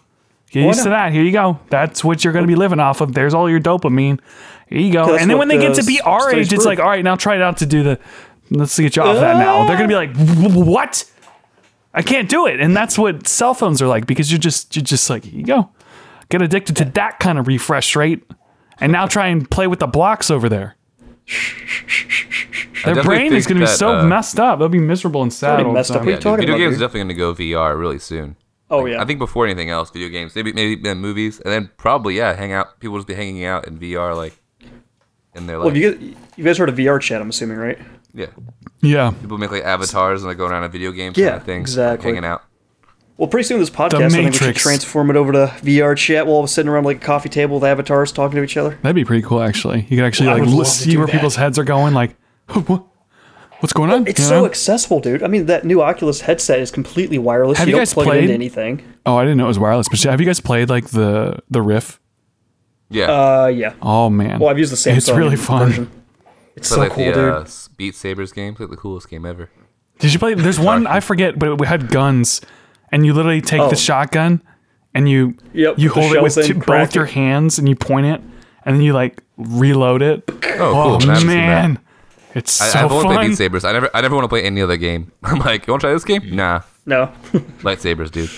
Get 0.52 0.66
used 0.66 0.84
to 0.84 0.90
that. 0.90 1.12
Here 1.12 1.24
you 1.24 1.32
go. 1.32 1.60
That's 1.70 2.04
what 2.04 2.24
you're 2.24 2.32
going 2.32 2.44
to 2.44 2.48
be 2.48 2.56
living 2.56 2.80
off 2.80 3.02
of. 3.02 3.14
There's 3.14 3.34
all 3.34 3.50
your 3.50 3.60
dopamine. 3.60 4.20
Here 4.68 4.80
you 4.80 4.94
go. 4.94 5.16
And 5.18 5.30
then 5.30 5.38
when 5.40 5.48
they 5.50 5.58
get 5.58 5.76
to 5.76 5.84
be 5.84 6.00
our 6.02 6.32
age, 6.34 6.54
it's 6.54 6.64
prove. 6.64 6.66
like, 6.66 6.80
all 6.80 6.88
right, 6.88 7.04
now 7.04 7.16
try 7.16 7.36
it 7.36 7.42
out 7.42 7.58
to 7.58 7.66
do 7.66 7.84
the. 7.84 8.00
Let's 8.50 8.78
get 8.80 8.96
you 8.96 9.02
off 9.02 9.20
that 9.20 9.38
now. 9.38 9.66
They're 9.68 9.78
going 9.78 9.90
to 9.90 9.94
be 9.94 9.96
like, 9.96 10.66
what? 10.68 11.10
I 11.94 12.02
can't 12.02 12.28
do 12.30 12.48
it. 12.48 12.60
And 12.60 12.76
that's 12.76 12.98
what 12.98 13.28
cell 13.28 13.54
phones 13.54 13.82
are 13.82 13.88
like 13.88 14.06
because 14.06 14.32
you're 14.32 14.40
just 14.40 14.76
you're 14.76 14.84
just 14.84 15.10
like, 15.10 15.24
here 15.26 15.40
you 15.40 15.46
go. 15.46 15.70
Get 16.30 16.42
addicted 16.42 16.76
to 16.78 16.86
that 16.86 17.20
kind 17.20 17.38
of 17.38 17.48
refresh 17.48 17.96
rate. 17.96 18.24
And 18.80 18.92
now 18.92 19.06
try 19.06 19.28
and 19.28 19.50
play 19.50 19.68
with 19.68 19.80
the 19.80 19.88
blocks 19.88 20.32
over 20.32 20.50
there. 20.50 20.76
Their 22.86 23.02
brain 23.04 23.34
is 23.34 23.46
going 23.46 23.58
to 23.60 23.62
be 23.62 23.66
that, 23.68 23.78
so 23.78 24.00
uh, 24.00 24.04
messed 24.06 24.40
up. 24.40 24.60
They'll 24.60 24.68
be 24.68 24.80
miserable 24.80 25.22
and 25.22 25.32
sad. 25.32 25.52
already 25.52 25.64
all 25.66 25.72
the 25.72 25.80
messed 25.80 25.92
up. 25.92 25.98
time. 25.98 26.06
What 26.08 26.10
are 26.10 26.12
you 26.12 26.16
Yeah, 26.16 26.16
dude, 26.18 26.24
talking 26.24 26.40
video 26.42 26.56
about, 26.56 26.60
games 26.60 26.74
dude? 26.76 26.82
are 26.82 26.86
definitely 26.88 27.14
going 27.16 27.38
to 27.40 27.50
go 27.50 27.60
VR 27.70 27.80
really 27.80 28.00
soon. 28.00 28.36
Oh 28.70 28.86
yeah. 28.86 29.02
I 29.02 29.06
think 29.06 29.20
before 29.20 29.46
anything 29.46 29.70
else, 29.70 29.92
video 29.92 30.10
games, 30.10 30.36
maybe 30.36 30.52
maybe 30.52 30.82
then 30.82 30.98
movies, 30.98 31.40
and 31.40 31.54
then 31.54 31.70
probably 31.78 32.18
yeah, 32.18 32.34
hang 32.34 32.52
out. 32.54 32.80
People 32.80 32.98
just 32.98 33.08
be 33.08 33.14
hanging 33.14 33.46
out 33.46 33.68
in 33.68 33.78
VR, 33.78 34.16
like 34.18 34.34
in 35.36 35.46
their 35.48 35.60
Well, 35.60 35.68
like 35.70 35.78
you 35.78 35.92
guys, 35.94 36.16
you 36.38 36.44
guys 36.44 36.58
heard 36.58 36.70
of 36.70 36.76
VR 36.76 37.00
chat? 37.00 37.22
I'm 37.22 37.30
assuming, 37.30 37.58
right? 37.58 37.78
Yeah. 38.14 38.28
Yeah. 38.82 39.12
People 39.22 39.38
make 39.38 39.52
like 39.52 39.64
avatars 39.64 40.22
and 40.22 40.30
like 40.30 40.38
go 40.38 40.46
around 40.46 40.64
a 40.64 40.70
video 40.70 40.92
game 40.92 41.14
Yeah, 41.16 41.30
kind 41.30 41.38
of 41.42 41.46
thing, 41.46 41.62
exactly. 41.62 42.10
hanging 42.12 42.26
out. 42.26 42.44
Well, 43.18 43.28
pretty 43.28 43.48
soon 43.48 43.60
this 43.60 43.70
podcast, 43.70 44.02
I 44.02 44.10
think 44.10 44.32
we 44.32 44.38
should 44.38 44.56
transform 44.56 45.10
it 45.12 45.16
over 45.16 45.32
to 45.32 45.48
VR 45.62 45.96
chat 45.96 46.26
while 46.28 46.42
we're 46.42 46.48
sitting 46.48 46.70
around 46.70 46.84
like 46.84 46.98
a 46.98 47.00
coffee 47.06 47.30
table 47.30 47.56
with 47.60 47.64
avatars 47.64 48.12
talking 48.12 48.38
to 48.38 48.44
each 48.44 48.58
other. 48.58 48.78
That'd 48.82 48.96
be 48.96 49.06
pretty 49.06 49.22
cool, 49.22 49.42
actually. 49.42 49.82
You 49.90 49.98
could 49.98 50.06
actually 50.06 50.30
I 50.30 50.34
like 50.34 50.42
would 50.42 50.50
l- 50.50 50.58
love 50.58 50.66
to 50.66 50.72
see 50.72 50.98
where 50.98 51.06
that. 51.06 51.12
people's 51.12 51.36
heads 51.36 51.58
are 51.60 51.64
going. 51.64 51.94
Like, 51.94 52.16
what? 52.68 52.84
What's 53.60 53.72
going 53.72 53.92
on? 53.92 54.08
It's 54.08 54.20
You 54.20 54.26
so 54.26 54.40
know? 54.42 54.46
accessible, 54.46 55.00
dude. 55.00 55.24
I 55.24 55.28
mean, 55.28 55.46
that 55.46 55.64
new 55.64 55.82
Oculus 55.82 56.20
headset 56.22 56.60
is 56.60 56.70
completely 56.70 57.18
wireless. 57.18 57.60
Have 57.60 57.68
you, 57.68 57.72
you 57.72 57.76
don't 57.78 57.82
guys 57.82 57.94
plug 57.94 58.08
it 58.08 58.10
played- 58.10 58.24
into 58.24 58.34
anything. 58.34 58.84
oh, 59.06 59.16
I 59.16 59.24
didn't 59.24 59.38
know 59.38 59.46
it 59.46 59.48
was 59.48 59.60
wireless. 59.60 59.88
But 59.88 60.02
have 60.02 60.20
you 60.20 60.26
guys 60.26 60.40
played 60.42 60.70
like 60.70 60.90
the 60.90 61.40
the 61.50 61.62
Rift? 61.62 62.00
Yeah, 62.90 63.06
Uh, 63.06 63.48
yeah. 63.48 63.74
Oh 63.82 64.10
man. 64.10 64.40
Well, 64.40 64.50
I've 64.50 64.60
used 64.60 64.72
the 64.72 64.76
Samsung 64.76 64.98
It's 64.98 65.10
really 65.10 65.36
fun. 65.38 65.68
version. 65.70 65.92
It's 66.56 66.70
but 66.70 66.76
so 66.76 66.80
like 66.82 66.92
cool, 66.92 67.06
the 67.06 67.12
dude. 67.14 67.30
uh, 67.34 67.46
Beat 67.78 67.96
Sabers 67.96 68.32
game, 68.32 68.52
it's 68.54 68.60
like 68.60 68.70
the 68.70 68.78
coolest 68.78 69.10
game 69.10 69.26
ever. 69.26 69.50
Did 70.00 70.14
you 70.14 70.20
play? 70.20 70.34
There's 70.34 70.60
one 70.60 70.88
I 70.88 71.00
forget, 71.00 71.38
but 71.40 71.60
we 71.60 71.68
had 71.68 71.90
guns, 71.90 72.42
and 72.92 73.06
you 73.06 73.14
literally 73.14 73.42
take 73.42 73.62
Oh. 73.62 73.70
the 73.70 73.76
shotgun, 73.76 74.42
and 74.94 75.08
you 75.10 75.36
Yep, 75.54 75.80
you 75.80 75.90
hold 75.90 76.14
it 76.14 76.22
with 76.24 76.36
two, 76.36 76.60
crack 76.60 76.88
both 76.90 76.96
your 76.96 77.06
hands, 77.06 77.60
and 77.60 77.70
you 77.70 77.76
point 77.76 78.06
it, 78.08 78.22
and 78.66 78.76
then 78.76 78.82
you 78.82 78.94
like 78.94 79.22
reload 79.38 80.02
it. 80.02 80.24
Oh! 80.28 80.38
Oh 80.60 80.98
I 80.98 81.02
haven't 81.02 81.16
seen 81.18 81.28
that. 81.28 81.34
man, 81.36 81.80
it's 82.36 82.62
I, 82.62 82.68
so 82.70 82.80
I've 82.80 82.92
only 82.92 83.16
played. 83.16 83.28
Beat 83.30 83.36
Sabers. 83.38 83.64
I 83.66 83.72
never, 83.72 83.90
I 83.94 84.02
never 84.02 84.16
want 84.16 84.26
to 84.26 84.30
play 84.30 84.44
any 84.44 84.62
other 84.62 84.78
game. 84.78 85.12
I'm 85.24 85.40
like, 85.40 85.68
you 85.68 85.74
want 85.74 85.82
to 85.82 85.88
try 85.88 85.94
this 85.94 86.04
game? 86.06 86.36
Nah, 86.36 86.62
No. 86.86 87.12
lightsabers, 87.62 88.12
dude. 88.12 88.30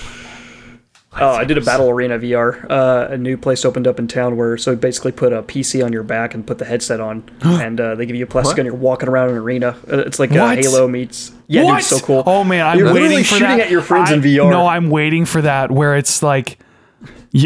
Oh, 1.18 1.30
I 1.32 1.46
did 1.46 1.58
a 1.58 1.62
Battle 1.62 1.90
Arena 1.90 2.20
VR. 2.20 2.66
Uh, 2.70 3.08
a 3.12 3.18
new 3.18 3.38
place 3.38 3.64
opened 3.64 3.88
up 3.88 4.00
in 4.00 4.08
town 4.08 4.36
where 4.36 4.58
so 4.58 4.76
basically 4.76 5.12
put 5.14 5.32
a 5.32 5.42
PC 5.44 5.84
on 5.84 5.94
your 5.94 6.04
back 6.04 6.34
and 6.34 6.46
put 6.46 6.58
the 6.58 6.66
headset 6.66 7.00
on, 7.00 7.24
and 7.42 7.80
uh, 7.80 7.96
they 7.96 8.06
give 8.06 8.16
you 8.16 8.26
a 8.26 8.28
plastic 8.28 8.50
What? 8.52 8.58
gun. 8.58 8.66
You're 8.66 8.76
walking 8.76 9.08
around 9.10 9.30
an 9.30 9.38
arena. 9.38 9.78
Uh, 9.92 10.00
it's 10.00 10.20
like 10.20 10.32
uh, 10.32 10.50
Halo 10.56 10.88
meets. 10.88 11.32
Yeah, 11.48 11.64
dude, 11.64 11.78
it's 11.78 11.88
so 11.88 12.00
cool. 12.00 12.24
Oh 12.26 12.44
man, 12.44 12.66
I'm 12.66 12.78
You're 12.80 12.94
waiting 12.94 13.20
for 13.20 13.24
shooting 13.26 13.48
that. 13.48 13.60
at 13.62 13.70
your 13.72 13.82
friends 13.82 14.12
in 14.12 14.22
VR. 14.22 14.50
No, 14.50 14.66
I'm 14.68 14.90
waiting 14.90 15.26
for 15.26 15.42
that 15.42 15.72
where 15.72 15.96
it's 15.96 16.22
like 16.24 16.58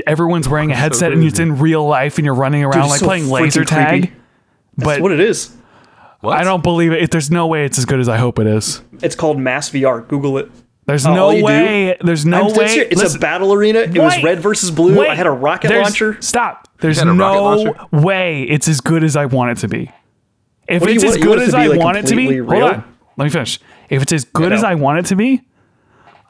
everyone's 0.08 0.48
wearing 0.48 0.72
a 0.72 0.76
headset 0.76 1.12
and 1.12 1.24
it's 1.24 1.40
in 1.40 1.58
real 1.60 1.86
life 1.86 2.18
and 2.18 2.26
you're 2.26 2.36
running 2.36 2.64
around 2.64 2.82
it's 2.84 2.90
like 2.92 3.00
so 3.00 3.06
playing 3.06 3.28
laser 3.28 3.64
freaking 3.64 3.68
creepy. 3.90 4.08
tag. 4.08 4.14
That's 4.78 4.86
But 4.98 5.02
what 5.02 5.12
it 5.12 5.20
is. 5.20 5.56
What? 6.22 6.38
I 6.38 6.44
don't 6.44 6.64
believe 6.64 6.92
it. 6.92 7.12
There's 7.12 7.32
no 7.32 7.48
way 7.48 7.66
it's 7.66 7.78
as 7.78 7.86
good 7.86 8.00
as 8.00 8.08
I 8.10 8.18
hope 8.18 8.40
it 8.40 8.48
is. 8.48 8.82
It's 9.02 9.16
called 9.16 9.40
Mass 9.40 9.70
VR. 9.70 10.08
Google 10.08 10.38
it. 10.38 10.52
There's 10.90 11.06
Oh, 11.06 11.14
no 11.14 11.28
oh, 11.28 11.32
you 11.32 11.38
do? 11.40 11.44
way. 11.46 11.98
There's 12.02 12.26
no 12.26 12.48
I'm 12.48 12.54
way. 12.56 12.76
dead. 12.76 12.88
It's 12.92 13.02
Listen, 13.02 13.18
a 13.18 13.22
battle 13.22 13.54
arena. 13.54 13.80
It 13.80 13.96
was 13.98 14.24
red 14.24 14.40
versus 14.40 14.72
blue. 14.72 14.98
wait. 14.98 15.08
I 15.10 15.14
had 15.16 15.28
a 15.28 15.32
rocket 15.32 15.68
There's- 15.68 15.84
launcher. 15.84 16.20
Stop. 16.20 16.68
There's 16.80 16.98
had 16.98 17.08
a 17.08 17.12
rocket 17.14 17.78
no 17.92 18.00
way 18.02 18.44
it's 18.44 18.68
as 18.68 18.82
good 18.82 19.04
as 19.04 19.16
I 19.16 19.26
want 19.26 19.52
it 19.52 19.58
to 19.62 19.68
be. 19.68 19.92
If 20.68 20.82
What 20.82 20.90
it's 20.90 21.04
as 21.04 21.18
you 21.18 21.24
good 21.24 21.40
as 21.40 21.54
I 21.54 21.68
like, 21.68 21.80
want 21.80 21.98
it 21.98 22.08
to 22.08 22.16
be, 22.16 22.26
completely 22.26 22.60
hold 22.60 22.74
on. 22.74 22.84
Let 23.18 23.26
me 23.26 23.30
finish. 23.30 23.60
If 23.90 24.02
it's 24.02 24.14
as 24.14 24.26
good 24.26 24.50
know. 24.50 24.56
as 24.56 24.64
I 24.64 24.74
want 24.76 24.98
it 25.00 25.06
to 25.08 25.16
be, 25.16 25.42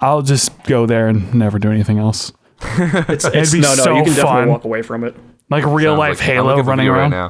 I'll 0.01 0.22
just 0.22 0.62
go 0.64 0.86
there 0.86 1.07
and 1.07 1.34
never 1.34 1.57
do 1.60 1.72
anything 1.72 1.97
else. 1.99 2.32
It's, 3.07 3.24
it's 3.26 3.51
be 3.53 3.62
no, 3.62 3.70
no. 3.76 3.84
so 3.84 3.91
you 3.95 4.03
can 4.03 4.14
definitely 4.14 4.24
fun. 4.41 4.49
walk 4.49 4.64
away 4.66 4.82
from 4.82 5.03
it. 5.05 5.16
Like 5.49 5.66
real 5.66 5.91
Sounds 5.91 5.99
life 5.99 6.18
like- 6.20 6.26
Halo 6.28 6.47
looking 6.47 6.60
at 6.60 6.64
the 6.66 6.70
running 6.70 6.88
around. 6.89 7.12
right 7.12 7.18
now. 7.18 7.30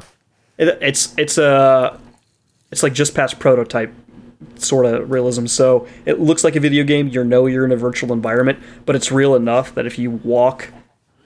It, 0.57 0.77
it's 0.81 1.13
it's 1.17 1.37
a 1.37 1.99
it's 2.71 2.81
like 2.83 2.93
just 2.93 3.13
past 3.13 3.37
prototype 3.39 3.93
sort 4.55 4.85
of 4.85 5.09
realism. 5.11 5.45
So 5.47 5.87
it 6.05 6.19
looks 6.19 6.43
like 6.43 6.55
a 6.55 6.59
video 6.59 6.83
game. 6.83 7.07
You 7.09 7.23
know 7.23 7.45
you're 7.45 7.65
in 7.65 7.71
a 7.71 7.77
virtual 7.77 8.13
environment, 8.13 8.59
but 8.85 8.95
it's 8.95 9.11
real 9.11 9.35
enough 9.35 9.73
that 9.75 9.85
if 9.85 9.97
you 9.99 10.11
walk 10.11 10.69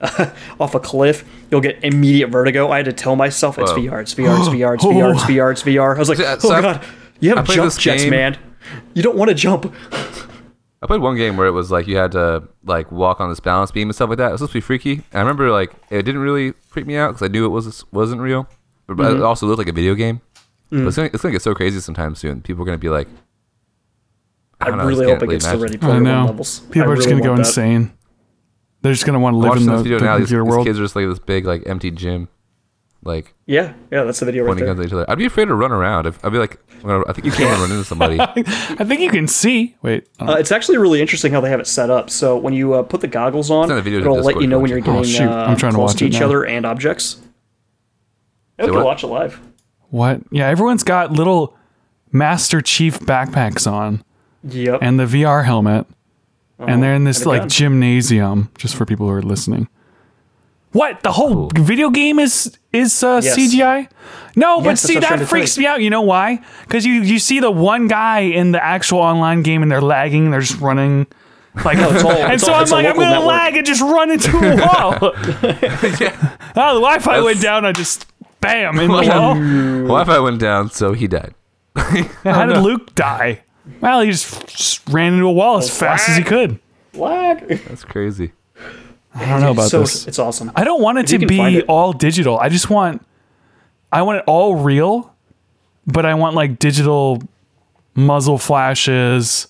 off 0.60 0.74
a 0.74 0.80
cliff, 0.80 1.24
you'll 1.50 1.60
get 1.60 1.82
immediate 1.84 2.28
vertigo. 2.28 2.70
I 2.70 2.76
had 2.78 2.86
to 2.86 2.92
tell 2.92 3.16
myself 3.16 3.58
it's. 3.58 3.70
VR, 3.72 4.02
it's 4.02 4.14
VR, 4.14 4.38
it's 4.40 4.48
VR, 4.48 4.74
it's 4.74 4.84
VR, 4.84 5.12
it's 5.14 5.22
VR, 5.24 5.52
it's 5.52 5.62
VR. 5.62 5.94
I 5.96 5.98
was 5.98 6.08
like, 6.08 6.20
oh 6.20 6.38
so 6.38 6.52
I- 6.54 6.60
god, 6.62 6.84
you 7.20 7.34
have 7.34 7.46
jump 7.46 7.72
jets, 7.78 8.02
game- 8.02 8.10
man. 8.10 8.38
You 8.94 9.02
don't 9.02 9.16
want 9.16 9.28
to 9.28 9.34
jump. 9.34 9.72
I 10.82 10.86
played 10.86 11.00
one 11.00 11.16
game 11.16 11.36
where 11.38 11.46
it 11.46 11.52
was 11.52 11.70
like 11.70 11.86
you 11.86 11.96
had 11.96 12.12
to 12.12 12.42
like 12.64 12.92
walk 12.92 13.20
on 13.20 13.30
this 13.30 13.40
balance 13.40 13.70
beam 13.70 13.88
and 13.88 13.94
stuff 13.94 14.08
like 14.10 14.18
that. 14.18 14.28
It 14.28 14.32
was 14.32 14.40
supposed 14.40 14.52
to 14.52 14.56
be 14.58 14.60
freaky. 14.60 14.92
And 14.92 15.02
I 15.14 15.20
remember 15.20 15.50
like 15.50 15.72
it 15.90 16.02
didn't 16.02 16.20
really 16.20 16.52
freak 16.68 16.86
me 16.86 16.96
out 16.96 17.08
because 17.12 17.22
I 17.22 17.28
knew 17.28 17.46
it 17.46 17.50
was 17.50 17.84
wasn't 17.92 18.20
real, 18.20 18.46
but, 18.86 18.96
but 18.98 19.06
it 19.12 19.14
Mm-hmm. 19.16 19.24
also 19.24 19.46
looked 19.46 19.58
like 19.58 19.68
a 19.68 19.72
video 19.72 19.94
game. 19.94 20.20
Mm. 20.74 20.82
But 20.82 20.88
it's 20.88 20.96
gonna, 20.96 21.10
it's 21.12 21.22
gonna 21.22 21.32
get 21.32 21.42
so 21.42 21.54
crazy 21.54 21.80
sometime 21.80 22.14
soon. 22.14 22.42
People 22.42 22.62
are 22.62 22.66
gonna 22.66 22.78
be 22.78 22.88
like, 22.88 23.08
I, 24.60 24.68
don't 24.68 24.78
know, 24.78 24.84
really 24.86 25.04
just 25.06 25.10
hope 25.10 25.20
can't 25.20 25.30
it 25.30 25.34
gets 25.34 25.44
to 25.44 25.50
imagine. 25.50 25.62
Ready 25.62 25.74
I 25.76 25.78
Player 25.78 25.94
One 25.94 26.02
know. 26.04 26.24
levels. 26.26 26.60
People 26.60 26.82
I 26.82 26.92
are 26.92 26.96
just 26.96 27.08
really 27.08 27.20
gonna 27.20 27.30
go 27.30 27.36
that. 27.36 27.46
insane. 27.46 27.92
They're 28.82 28.92
just 28.92 29.06
gonna 29.06 29.20
want 29.20 29.34
to 29.34 29.38
live 29.38 29.48
watching 29.50 29.62
in 29.64 29.68
the, 29.68 29.72
this 29.76 29.82
video 29.82 29.98
the 29.98 30.04
now. 30.04 30.18
These, 30.18 30.26
computer 30.28 30.44
these 30.44 30.50
world. 30.50 30.66
kids 30.66 30.78
are 30.78 30.82
just 30.82 30.96
like 30.96 31.06
this 31.08 31.18
big 31.18 31.44
like 31.46 31.62
empty 31.66 31.90
gym, 31.90 32.28
like 33.02 33.34
Yeah, 33.46 33.72
yeah, 33.90 34.04
that's 34.04 34.20
the 34.20 34.26
video 34.26 34.44
right 34.44 34.56
there. 34.56 34.66
guns 34.66 34.80
at 34.80 34.86
each 34.86 34.92
other. 34.92 35.08
I'd 35.10 35.18
be 35.18 35.26
afraid 35.26 35.46
to 35.46 35.54
run 35.54 35.72
around. 35.72 36.06
If, 36.06 36.22
I'd 36.24 36.32
be 36.32 36.38
like, 36.38 36.58
I'm 36.76 36.88
gonna, 36.88 37.04
I 37.08 37.12
think 37.12 37.24
you 37.26 37.32
can't 37.32 37.58
run 37.60 37.70
into 37.70 37.84
somebody. 37.84 38.18
I 38.20 38.84
think 38.84 39.00
you 39.00 39.10
can 39.10 39.26
see. 39.28 39.76
Wait, 39.82 40.08
uh, 40.20 40.32
Uh, 40.32 40.36
it's 40.38 40.52
actually 40.52 40.78
really 40.78 41.00
interesting 41.00 41.32
how 41.32 41.40
they 41.40 41.50
have 41.50 41.60
it 41.60 41.66
set 41.66 41.88
up. 41.90 42.10
So 42.10 42.36
when 42.36 42.52
you 42.52 42.74
uh, 42.74 42.82
put 42.82 43.00
the 43.00 43.08
goggles 43.08 43.50
on, 43.50 43.68
Send 43.68 43.78
a 43.78 43.82
video 43.82 44.00
to 44.00 44.04
it'll 44.06 44.22
let 44.22 44.40
you 44.40 44.46
know 44.48 44.58
when 44.58 44.70
you 44.70 44.76
you're 44.76 44.84
want 44.84 44.98
Oh, 45.06 45.08
shoot. 45.08 45.22
uh, 45.28 45.46
I'm 45.46 45.56
trying 45.56 45.72
to 45.72 45.76
close 45.76 45.90
watch 45.92 45.98
to 46.00 46.06
each 46.06 46.18
now. 46.20 46.26
other 46.26 46.44
and 46.44 46.66
objects. 46.66 47.20
I 48.58 48.62
hope 48.64 48.72
what? 48.72 48.78
to 48.80 48.84
watch 48.84 49.02
it 49.04 49.06
live. 49.08 49.40
What? 49.94 50.20
Yeah, 50.32 50.48
everyone's 50.48 50.82
got 50.82 51.12
little 51.12 51.56
Master 52.10 52.60
Chief 52.60 52.98
backpacks 52.98 53.70
on 53.70 54.02
Yep. 54.42 54.80
and 54.82 54.98
the 54.98 55.04
VR 55.06 55.44
helmet, 55.44 55.86
and 56.58 56.82
they're 56.82 56.94
in 56.94 57.04
this 57.04 57.24
like 57.24 57.42
gun. 57.42 57.48
gymnasium. 57.48 58.50
Just 58.58 58.74
for 58.74 58.84
people 58.84 59.06
who 59.06 59.12
are 59.12 59.22
listening. 59.22 59.68
What 60.72 61.02
the 61.04 61.12
whole 61.12 61.50
video 61.54 61.88
game 61.90 62.18
is 62.18 62.58
is 62.72 63.02
uh, 63.04 63.20
Yes. 63.22 63.36
CGI? 63.38 63.88
No, 64.34 64.58
but 64.58 64.64
Yes, 64.70 64.82
that's 64.82 64.82
see 64.82 64.94
what 64.96 65.04
I'm 65.04 65.08
trying 65.08 65.20
that 65.20 65.26
freaks 65.28 65.56
me 65.56 65.66
out. 65.66 65.80
You 65.80 65.90
know 65.90 66.02
why? 66.02 66.40
Because 66.62 66.84
you 66.84 66.94
you 66.94 67.20
see 67.20 67.38
the 67.38 67.50
one 67.52 67.86
guy 67.86 68.20
in 68.20 68.50
the 68.50 68.62
actual 68.62 68.98
online 68.98 69.42
game 69.42 69.62
and 69.62 69.70
they're 69.70 69.80
lagging, 69.80 70.30
they're 70.32 70.40
just 70.40 70.60
running. 70.60 71.06
Like, 71.64 71.78
it's 71.78 72.02
all- 72.02 72.10
and 72.24 72.32
it's 72.32 72.44
so 72.44 72.52
all- 72.52 72.60
I'm 72.62 72.68
like, 72.70 72.86
I'm 72.86 72.96
gonna 72.96 73.10
network. 73.10 73.28
lag 73.28 73.56
and 73.56 73.64
just 73.64 73.80
run 73.80 74.10
into 74.10 74.36
a 74.36 74.56
wall. 74.56 75.14
yeah. 76.00 76.36
Oh, 76.56 76.74
the 76.74 76.80
Wi-Fi 76.80 77.20
went 77.20 77.40
down. 77.40 77.64
I 77.64 77.72
just 77.72 78.06
bam 78.44 78.78
in 78.78 78.88
the 78.88 78.94
Well, 78.98 79.34
wall. 79.34 79.34
Wi-Fi 80.04 80.18
went 80.20 80.40
down, 80.40 80.70
so 80.70 80.92
he 80.92 81.06
died. 81.08 81.34
How 81.76 82.46
did 82.46 82.58
Luke 82.58 82.94
die? 82.94 83.42
Well, 83.80 84.00
he 84.02 84.10
just, 84.10 84.46
just 84.48 84.88
ran 84.88 85.14
into 85.14 85.26
a 85.26 85.32
wall 85.32 85.58
as 85.58 85.70
fast 85.76 86.08
as 86.08 86.16
he 86.16 86.22
could. 86.22 86.58
Lag. 86.92 87.48
That's 87.48 87.84
crazy. 87.84 88.32
I 89.14 89.26
don't 89.26 89.40
know 89.40 89.50
about 89.52 89.70
so, 89.70 89.80
this. 89.80 90.06
It's 90.06 90.18
awesome. 90.18 90.52
I 90.54 90.64
don't 90.64 90.82
want 90.82 90.98
it 90.98 91.10
you 91.10 91.18
to 91.18 91.26
can 91.26 91.36
find 91.36 91.54
be 91.54 91.58
it. 91.60 91.64
all 91.68 91.92
digital. 91.92 92.38
I 92.38 92.48
just 92.48 92.68
want, 92.70 93.04
I 93.92 94.02
want 94.02 94.18
it 94.18 94.24
all 94.26 94.56
real, 94.56 95.14
but 95.86 96.04
I 96.04 96.14
want 96.14 96.34
like 96.36 96.58
digital 96.58 97.22
muzzle 97.94 98.38
flashes 98.38 99.46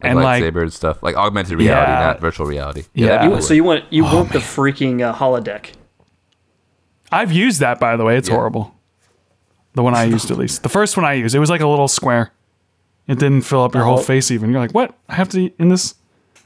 and 0.00 0.18
like 0.18 0.42
lightsaber 0.42 0.62
and 0.62 0.72
stuff, 0.72 1.02
like 1.02 1.16
augmented 1.16 1.58
reality, 1.58 1.90
Yeah. 1.92 2.00
not 2.00 2.20
virtual 2.20 2.46
reality. 2.46 2.84
Yeah. 2.94 3.08
that'd 3.08 3.30
be 3.30 3.36
You- 3.36 3.42
so 3.42 3.54
you 3.54 3.64
want 3.64 3.84
you 3.90 4.04
Oh, 4.06 4.16
want 4.16 4.32
the 4.32 4.38
freaking 4.40 5.00
uh, 5.02 5.14
holodeck? 5.14 5.72
I've 7.12 7.32
used 7.32 7.60
that 7.60 7.78
by 7.80 7.96
the 7.96 8.04
way. 8.04 8.16
It's 8.16 8.28
Yeah. 8.28 8.34
horrible. 8.36 8.74
The 9.74 9.82
one 9.82 9.94
I 9.94 10.04
used 10.04 10.30
at 10.30 10.38
least. 10.38 10.62
The 10.62 10.68
first 10.68 10.96
one 10.96 11.04
I 11.04 11.14
used, 11.14 11.34
it 11.34 11.38
was 11.40 11.50
like 11.50 11.60
a 11.60 11.66
little 11.66 11.88
square. 11.88 12.30
It 13.06 13.18
didn't 13.18 13.42
fill 13.42 13.62
up 13.64 13.74
your 13.74 13.84
whole 13.84 13.98
Oh. 13.98 14.02
face 14.02 14.30
even. 14.30 14.50
You're 14.50 14.60
like, 14.60 14.72
what? 14.72 14.94
I 15.08 15.14
have 15.16 15.28
to 15.30 15.50
in 15.58 15.68
this? 15.68 15.94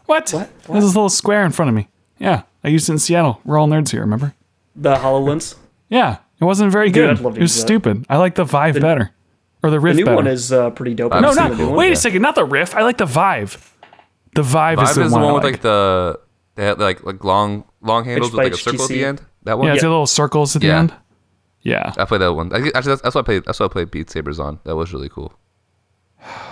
What? 0.06 0.30
What? 0.30 0.48
There's 0.66 0.84
this 0.84 0.94
little 0.94 1.10
square 1.10 1.44
in 1.44 1.52
front 1.52 1.68
of 1.68 1.74
me. 1.74 1.88
Yeah, 2.18 2.42
I 2.64 2.68
used 2.68 2.88
it 2.88 2.92
in 2.92 2.98
Seattle. 2.98 3.40
We're 3.44 3.58
all 3.58 3.68
nerds 3.68 3.90
here, 3.90 4.00
remember? 4.00 4.34
The 4.74 4.96
Hololens. 4.96 5.54
Yeah, 5.88 6.16
it 6.40 6.44
wasn't 6.44 6.72
very 6.72 6.86
Dude, 6.86 6.94
good. 6.94 7.10
I'd 7.18 7.20
love 7.20 7.34
to 7.34 7.38
It 7.40 7.42
was 7.42 7.54
that. 7.54 7.60
stupid. 7.60 8.06
I 8.08 8.16
like 8.16 8.34
the 8.34 8.44
Vive 8.44 8.80
better, 8.80 9.12
or 9.62 9.70
the 9.70 9.78
Rift. 9.78 9.96
The 9.96 10.00
new 10.00 10.04
better. 10.06 10.16
one 10.16 10.26
is 10.26 10.52
uh, 10.52 10.70
pretty 10.70 10.94
dope. 10.94 11.12
I've 11.12 11.22
no, 11.22 11.28
I've 11.28 11.34
seen 11.34 11.42
seen 11.44 11.50
not. 11.50 11.56
the 11.58 11.62
the 11.64 11.68
one. 11.68 11.78
Wait 11.78 11.86
a 11.86 11.90
yeah. 11.90 11.94
second, 11.94 12.22
not 12.22 12.34
the 12.34 12.44
Rift. 12.44 12.74
I 12.74 12.82
like 12.82 12.96
the 12.98 13.06
Vive. 13.06 13.72
The 14.34 14.42
Vive, 14.42 14.78
is 14.80 14.88
Vive 14.88 14.94
the 14.96 15.02
is 15.04 15.12
one, 15.12 15.20
the 15.20 15.26
I 15.28 15.32
one 15.32 15.34
with 15.34 15.44
like. 15.44 15.52
like 15.54 15.62
the 15.62 16.20
they 16.56 16.64
had 16.64 16.78
like 16.80 17.04
like 17.04 17.22
long 17.22 17.64
long 17.82 18.04
handles 18.04 18.32
with 18.32 18.38
like 18.42 18.52
a 18.52 18.56
circle 18.56 18.82
at 18.82 18.88
the 18.88 19.04
end. 19.04 19.20
That 19.48 19.58
one. 19.58 19.66
yeah, 19.66 19.72
it's 19.74 19.82
Yeah. 19.82 19.86
the 19.88 19.90
little 19.92 20.06
circles 20.06 20.54
at 20.54 20.62
the 20.62 20.70
end. 20.70 20.94
Yeah, 21.62 21.92
I 21.98 22.04
played 22.04 22.20
that 22.20 22.32
one. 22.34 22.52
I, 22.52 22.58
actually, 22.74 22.90
that's, 22.92 23.02
that's 23.02 23.14
what 23.14 23.22
I 23.22 23.24
played. 23.24 23.44
That's 23.44 23.58
what 23.58 23.70
I 23.70 23.72
played 23.72 23.90
Beat 23.90 24.10
Sabers 24.10 24.38
on. 24.38 24.60
That 24.64 24.76
was 24.76 24.92
really 24.92 25.08
cool. 25.08 25.32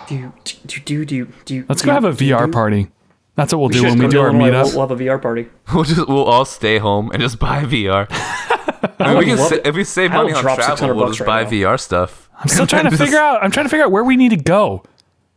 Do 0.08 0.32
do 0.44 0.80
do 0.80 1.04
do 1.04 1.28
do. 1.44 1.64
let's 1.68 1.82
do, 1.82 1.86
go 1.86 1.92
have 1.92 2.04
a 2.04 2.12
VR 2.12 2.46
do. 2.46 2.52
party. 2.52 2.88
That's 3.34 3.52
what 3.52 3.58
we'll 3.58 3.68
do 3.68 3.82
when 3.82 3.98
we 3.98 4.08
do 4.08 4.20
our 4.20 4.28
Illinois, 4.28 4.48
meetup. 4.50 4.64
We'll, 4.64 4.78
we'll 4.78 4.88
have 4.88 5.00
a 5.00 5.04
VR 5.04 5.20
party. 5.22 5.48
We'll 5.74 5.84
just 5.84 6.08
we'll 6.08 6.24
all 6.24 6.44
stay 6.44 6.78
home 6.78 7.10
and 7.12 7.20
just 7.20 7.38
buy 7.38 7.64
VR. 7.64 8.06
I 8.98 9.08
mean, 9.10 9.18
we 9.18 9.24
can 9.26 9.36
sa- 9.38 9.56
if 9.64 9.74
we 9.74 9.84
save 9.84 10.10
money 10.12 10.32
on 10.32 10.42
travel, 10.42 10.94
we'll 10.96 11.08
just 11.08 11.20
right 11.20 11.26
buy 11.26 11.42
now. 11.44 11.50
VR 11.74 11.78
stuff. 11.80 12.30
I'm 12.38 12.48
still 12.48 12.66
trying 12.74 12.88
to 12.90 12.96
figure 12.96 13.18
out. 13.18 13.42
I'm 13.42 13.50
trying 13.50 13.66
to 13.66 13.70
figure 13.70 13.84
out 13.84 13.92
where 13.92 14.04
we 14.04 14.16
need 14.16 14.30
to 14.30 14.36
go. 14.36 14.82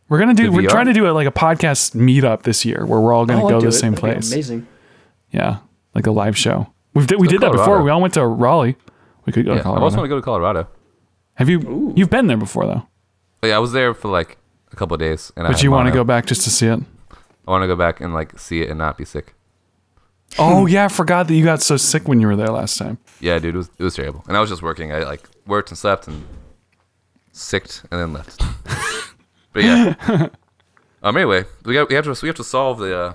We're 0.07 0.20
gonna 0.20 0.34
do. 0.34 0.45
The 0.45 0.51
We're 0.51 0.62
VR? 0.64 0.70
trying 0.70 0.86
to 0.88 0.93
do 0.93 1.10
a, 1.10 1.12
like 1.12 1.28
a 1.28 1.32
podcast 1.32 1.95
meetup 1.95 2.43
this 2.43 2.64
year 2.66 2.86
where 2.86 2.99
we're 2.99 3.14
all 3.14 3.26
gonna 3.26 3.41
Oh, 3.41 3.45
I'll 3.45 3.49
go 3.49 3.60
to 3.60 3.66
the 3.66 3.70
it. 3.70 3.72
same 3.74 3.93
That'd 3.93 4.16
place. 4.16 4.32
Amazing. 4.32 4.68
Yeah, 5.32 5.57
like 5.93 6.07
a 6.07 6.12
live 6.12 6.38
show. 6.38 6.72
We've 7.00 7.08
did, 7.08 7.20
we 7.20 7.28
did 7.28 7.41
that 7.41 7.52
before. 7.52 7.82
We 7.82 7.89
all 7.89 8.02
went 8.02 8.14
to 8.16 8.26
Raleigh. 8.26 8.76
We 9.26 9.34
could 9.34 9.45
go 9.45 9.52
Yeah, 9.52 9.58
to 9.58 9.64
Colorado. 9.64 9.82
I 9.82 9.84
also 9.86 9.97
want 9.97 10.06
to 10.06 10.10
go 10.10 10.16
to 10.18 10.22
Colorado. 10.22 10.68
Have 11.36 11.50
you? 11.50 11.93
You've 11.95 12.10
been 12.10 12.28
there 12.28 12.38
before 12.38 12.66
though, 12.66 12.88
yeah, 13.47 13.56
I 13.56 13.60
was 13.60 13.72
there 13.72 13.93
for 13.93 14.10
like 14.10 14.38
a 14.72 14.76
couple 14.76 14.95
of 14.95 15.00
days, 15.00 15.32
and 15.38 15.45
but 15.45 15.56
had 15.56 15.64
you 15.64 15.72
want 15.72 15.88
to 15.88 15.93
go 15.93 16.04
back 16.04 16.26
just 16.26 16.41
to 16.43 16.50
see 16.50 16.68
it. 16.68 16.80
I 17.47 17.52
want 17.52 17.64
to 17.64 17.68
go 17.68 17.76
back 17.76 18.02
and 18.02 18.14
like 18.14 18.38
see 18.38 18.62
it 18.62 18.70
and 18.70 18.78
not 18.78 18.97
be 18.97 19.06
sick. 19.06 19.34
Oh 20.38 20.66
yeah, 20.68 20.86
I 20.86 20.88
forgot 20.89 21.28
that 21.28 21.34
you 21.34 21.43
got 21.43 21.62
so 21.62 21.78
sick 21.78 22.08
when 22.08 22.20
you 22.20 22.28
were 22.28 22.36
there 22.36 22.50
last 22.50 22.78
time. 22.78 22.97
Yeah, 23.20 23.39
dude, 23.39 23.56
it 23.56 23.58
was 23.58 23.70
it 23.80 23.84
was 23.84 23.95
terrible. 23.95 24.24
And 24.28 24.36
I 24.38 24.41
was 24.41 24.50
just 24.50 24.62
working. 24.62 24.91
I 24.91 25.00
like 25.04 25.28
worked 25.47 25.70
and 25.70 25.78
slept 25.78 26.08
and 26.08 26.24
sicked 27.32 27.84
and 27.91 28.00
then 28.02 28.14
left. 28.14 28.41
but 29.54 29.64
yeah. 29.64 29.95
um. 31.02 31.16
Anyway, 31.16 31.45
we 31.66 31.74
got 31.74 31.88
we 31.89 31.95
have 31.95 32.06
to 32.06 32.16
we 32.22 32.28
have 32.28 32.36
to 32.36 32.43
solve 32.43 32.80
the 32.80 32.97
uh, 32.97 33.14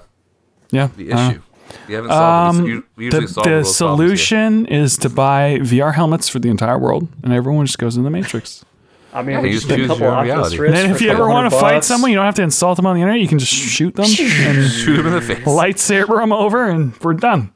Yeah. 0.71 0.89
the 0.97 1.13
uh, 1.13 1.35
issue. 1.71 1.79
we 1.89 1.95
haven't 1.95 2.11
solved 2.11 2.59
it. 2.59 2.63
We, 2.65 2.73
Um, 2.73 2.85
we 2.97 3.05
usually 3.07 3.27
the 3.27 3.33
solve 3.33 3.45
the 3.45 3.51
little 3.51 3.73
problems 3.75 3.79
here. 3.79 4.17
solution 4.17 4.67
is 4.67 4.97
to 4.99 5.09
buy 5.11 5.59
VR 5.61 5.95
helmets 5.95 6.29
for 6.29 6.39
the 6.39 6.49
entire 6.49 6.79
world, 6.79 7.09
and 7.23 7.33
everyone 7.33 7.67
just 7.67 7.79
goes 7.79 7.97
in 7.97 8.03
the 8.05 8.11
Matrix. 8.11 8.65
I 9.13 9.23
mean, 9.23 9.37
Yeah, 9.37 9.41
we 9.43 9.49
you 9.49 9.55
just 9.55 9.69
just 9.69 9.79
a 9.81 9.87
couple 9.87 10.03
your 10.03 10.11
own 10.11 10.29
Oculus 10.31 10.57
reality. 10.59 10.67
And 10.67 10.75
then 10.91 10.97
if 10.97 11.01
you 11.01 11.11
ever 11.11 11.29
want 11.29 11.51
to 11.53 11.57
fight 11.59 11.85
someone, 11.85 12.11
you 12.11 12.17
don't 12.17 12.27
have 12.27 12.35
to 12.35 12.43
insult 12.43 12.77
them 12.77 12.87
on 12.87 12.97
the 12.97 13.03
internet. 13.03 13.21
You 13.21 13.29
can 13.29 13.39
just 13.39 13.53
shoot 13.53 13.95
them 13.95 14.07
and 14.07 14.13
Shoot 14.71 14.97
them 14.97 15.07
in 15.07 15.13
the 15.13 15.21
face. 15.21 15.45
lightsaber 15.47 16.19
them 16.21 16.33
over, 16.33 16.69
and 16.69 16.93
we're 17.01 17.15
done. 17.15 17.53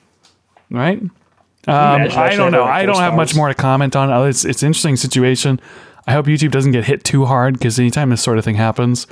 Right? 0.71 1.01
Um, 1.01 1.11
I 1.67 2.37
don't 2.37 2.53
know. 2.53 2.65
I 2.65 2.87
don't 2.87 2.95
force 2.95 3.03
have 3.05 3.15
much 3.15 3.35
more 3.35 3.49
to 3.49 3.55
comment 3.55 3.97
on. 3.97 4.11
Uh, 4.11 4.23
It's 4.23 4.45
it's 4.45 4.63
an 4.63 4.69
interesting 4.69 4.97
situation. 4.97 5.61
I 6.07 6.13
hope 6.13 6.27
YouTube 6.27 6.53
doesn't 6.53 6.73
get 6.73 6.85
hit 6.85 7.05
too 7.05 7.27
hard 7.27 7.55
because 7.55 7.79
anytime 7.79 8.09
this 8.11 8.23
sort 8.23 8.39
of 8.39 8.45
thing 8.45 8.55
happens, 8.55 9.07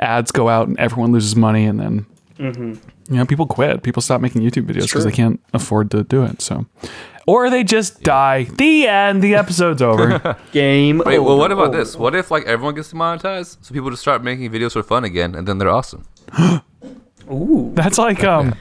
ads 0.00 0.30
go 0.32 0.48
out 0.48 0.66
and 0.68 0.78
everyone 0.78 1.12
loses 1.12 1.34
money, 1.36 1.64
and 1.64 1.78
then 1.80 2.06
you 2.38 2.78
know 3.08 3.24
people 3.26 3.46
quit. 3.46 3.82
People 3.82 4.02
stop 4.02 4.20
making 4.20 4.42
YouTube 4.42 4.66
videos 4.66 4.82
because 4.82 5.04
they 5.04 5.12
can't 5.12 5.40
afford 5.52 5.90
to 5.92 6.02
do 6.04 6.24
it. 6.24 6.42
So, 6.42 6.66
or 7.26 7.48
they 7.50 7.62
just 7.64 8.02
die. 8.02 8.44
The 8.44 8.86
end. 8.88 9.22
The 9.22 9.34
episode's 9.34 9.80
over. 9.82 10.36
game. 10.52 11.02
Wait, 11.04 11.18
well, 11.20 11.38
what 11.38 11.52
about 11.52 11.72
this? 11.72 11.96
What 11.96 12.14
if 12.14 12.30
like 12.30 12.44
everyone 12.46 12.74
gets 12.74 12.90
demonetized, 12.90 13.58
so 13.64 13.72
people 13.72 13.90
just 13.90 14.02
start 14.02 14.22
making 14.24 14.50
videos 14.50 14.72
for 14.72 14.82
fun 14.82 15.04
again, 15.04 15.34
and 15.34 15.46
then 15.46 15.58
they're 15.58 15.70
awesome? 15.70 16.04
Ooh. 17.30 17.70
That's 17.74 17.98
like 17.98 18.22
um, 18.24 18.54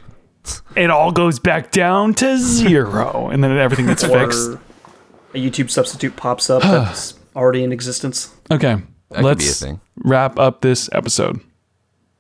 it 0.76 0.90
all 0.90 1.12
goes 1.12 1.40
back 1.40 1.72
down 1.72 2.14
to 2.16 2.38
zero, 2.38 3.30
and 3.30 3.44
then 3.44 3.58
everything 3.58 3.88
gets 3.88 4.04
fixed. 4.08 4.52
A 5.34 5.38
YouTube 5.38 5.70
substitute 5.72 6.16
pops 6.16 6.50
up 6.50 6.62
that's 6.64 7.16
already 7.36 7.64
in 7.64 7.72
existence. 7.72 8.34
Okay, 8.52 8.76
That 8.76 8.84
could 9.10 9.16
be 9.16 9.20
a 9.20 9.24
let's 9.24 9.60
thing. 9.60 9.82
wrap 10.04 10.38
up 10.38 10.62
this 10.62 10.90
episode. 10.94 11.40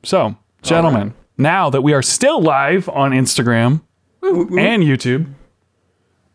So, 0.04 0.36
gentlemen, 0.64 1.14
now 1.38 1.70
that 1.70 1.82
we 1.82 1.94
are 1.94 2.02
still 2.02 2.42
live 2.42 2.88
on 2.90 3.12
Instagram 3.12 3.82
and 4.22 4.84
YouTube, 4.84 5.34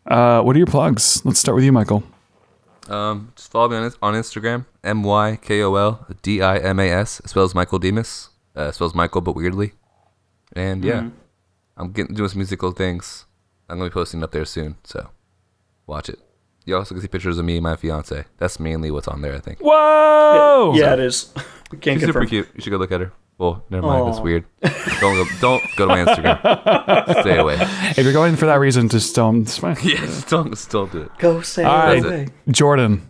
uh, 0.05 0.41
what 0.41 0.55
are 0.55 0.59
your 0.59 0.67
plugs? 0.67 1.23
Let's 1.25 1.39
start 1.39 1.55
with 1.55 1.63
you, 1.63 1.71
Michael. 1.71 2.03
Um, 2.87 3.31
just 3.35 3.51
follow 3.51 3.69
me 3.69 3.75
on 3.77 3.91
on 4.01 4.13
Instagram. 4.15 4.65
M 4.83 5.03
Y 5.03 5.37
K 5.41 5.61
O 5.61 5.75
L 5.75 6.07
D 6.21 6.41
I 6.41 6.57
M 6.57 6.79
A 6.79 6.89
S. 6.89 7.21
Spells 7.25 7.53
Michael 7.53 7.77
Demas. 7.79 8.29
Uh, 8.55 8.71
spells 8.71 8.95
Michael, 8.95 9.21
but 9.21 9.35
weirdly. 9.35 9.73
And 10.53 10.83
yeah, 10.83 11.01
Mm-hmm. 11.01 11.09
I'm 11.77 11.91
getting 11.91 12.15
doing 12.15 12.29
some 12.29 12.39
musical 12.39 12.71
things. 12.71 13.25
I'm 13.69 13.77
gonna 13.77 13.89
be 13.89 13.93
posting 13.93 14.23
up 14.23 14.31
there 14.31 14.45
soon, 14.45 14.75
so 14.83 15.09
watch 15.85 16.09
it. 16.09 16.19
You 16.65 16.75
also 16.75 16.93
can 16.95 17.01
see 17.01 17.07
pictures 17.07 17.37
of 17.37 17.45
me 17.45 17.55
and 17.57 17.63
my 17.63 17.75
fiance. 17.75 18.25
That's 18.37 18.59
mainly 18.59 18.91
what's 18.91 19.07
on 19.07 19.21
there, 19.21 19.35
I 19.35 19.39
think. 19.39 19.59
Whoa! 19.59 20.73
Yeah, 20.75 20.93
it 20.93 20.99
is. 20.99 21.31
Can't 21.81 21.99
She's 21.99 22.05
super 22.07 22.25
cute. 22.25 22.49
You 22.55 22.61
should 22.61 22.71
go 22.71 22.77
look 22.77 22.91
at 22.91 23.01
her. 23.01 23.13
Well, 23.39 23.63
never 23.69 23.87
mind. 23.87 24.05
That's 24.07 24.19
Aw. 24.19 24.21
weird. 24.21 24.45
Don't 24.99 25.15
go. 25.15 25.25
Don't 25.39 25.63
go 25.77 25.85
to 25.87 25.87
my 25.87 26.03
Instagram. 26.03 27.21
Stay 27.21 27.37
away. 27.37 27.57
If 27.97 27.99
you're 28.03 28.13
going 28.13 28.35
for 28.35 28.45
that 28.45 28.59
reason, 28.59 28.89
just 28.89 29.15
don't. 29.15 29.41
It's 29.43 29.57
fine. 29.57 29.77
Yeah, 29.83 30.05
don't. 30.27 30.49
Just 30.51 30.69
don't 30.69 30.91
do 30.91 31.03
it. 31.03 31.11
Go 31.17 31.41
say 31.41 31.63
All 31.63 31.77
right. 31.77 32.03
away. 32.05 32.27
Jordan. 32.49 33.09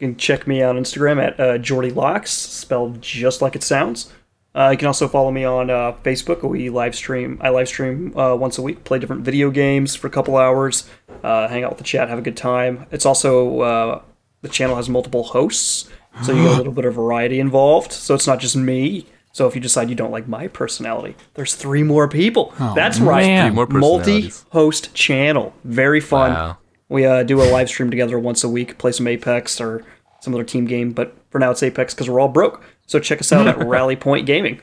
You 0.00 0.08
can 0.08 0.16
check 0.16 0.46
me 0.46 0.62
out 0.62 0.76
on 0.76 0.82
Instagram 0.82 1.22
at 1.22 1.38
uh, 1.38 1.58
Jordy 1.58 1.90
Locks, 1.90 2.30
spelled 2.30 3.00
just 3.00 3.40
like 3.42 3.54
it 3.54 3.62
sounds. 3.62 4.10
Uh, 4.54 4.70
you 4.70 4.78
can 4.78 4.86
also 4.86 5.06
follow 5.06 5.30
me 5.30 5.44
on 5.44 5.68
uh, 5.68 5.92
Facebook. 6.02 6.42
We 6.42 6.70
live 6.70 6.94
stream. 6.94 7.38
I 7.42 7.50
live 7.50 7.68
stream 7.68 8.16
uh, 8.18 8.34
once 8.36 8.56
a 8.56 8.62
week. 8.62 8.84
Play 8.84 8.98
different 8.98 9.22
video 9.22 9.50
games 9.50 9.94
for 9.94 10.06
a 10.06 10.10
couple 10.10 10.38
hours. 10.38 10.88
Uh, 11.22 11.46
hang 11.48 11.62
out 11.62 11.70
with 11.70 11.78
the 11.78 11.84
chat. 11.84 12.08
Have 12.08 12.18
a 12.18 12.22
good 12.22 12.38
time. 12.38 12.86
It's 12.90 13.04
also 13.04 13.60
uh, 13.60 14.02
the 14.40 14.48
channel 14.48 14.76
has 14.76 14.88
multiple 14.88 15.24
hosts, 15.24 15.90
so 16.22 16.32
you 16.32 16.42
get 16.42 16.52
a 16.52 16.56
little 16.56 16.72
bit 16.72 16.86
of 16.86 16.94
variety 16.94 17.38
involved. 17.38 17.92
So 17.92 18.14
it's 18.14 18.26
not 18.26 18.38
just 18.40 18.56
me. 18.56 19.06
So 19.36 19.46
if 19.46 19.54
you 19.54 19.60
decide 19.60 19.90
you 19.90 19.94
don't 19.94 20.10
like 20.10 20.26
my 20.26 20.48
personality, 20.48 21.14
there's 21.34 21.54
three 21.54 21.82
more 21.82 22.08
people. 22.08 22.54
That's 22.58 22.98
right. 22.98 23.42
Three 23.42 23.54
more. 23.54 23.66
Multi-host 23.66 24.94
channel. 24.94 25.52
Very 25.62 26.00
fun. 26.00 26.32
Wow. 26.32 26.56
We 26.88 27.04
uh, 27.04 27.22
do 27.22 27.42
a 27.42 27.44
live 27.44 27.68
stream 27.68 27.90
together 27.90 28.18
once 28.18 28.42
a 28.44 28.48
week, 28.48 28.78
play 28.78 28.92
some 28.92 29.06
Apex 29.06 29.60
or 29.60 29.84
some 30.20 30.32
other 30.32 30.42
team 30.42 30.64
game, 30.64 30.92
but 30.92 31.14
for 31.28 31.38
now 31.38 31.50
it's 31.50 31.62
Apex 31.62 31.92
because 31.92 32.08
we're 32.08 32.18
all 32.18 32.30
broke. 32.30 32.64
So 32.86 32.98
check 32.98 33.20
us 33.20 33.30
out 33.30 33.46
at 33.46 33.58
Rally 33.66 33.94
Point 33.94 34.24
Gaming. 34.24 34.58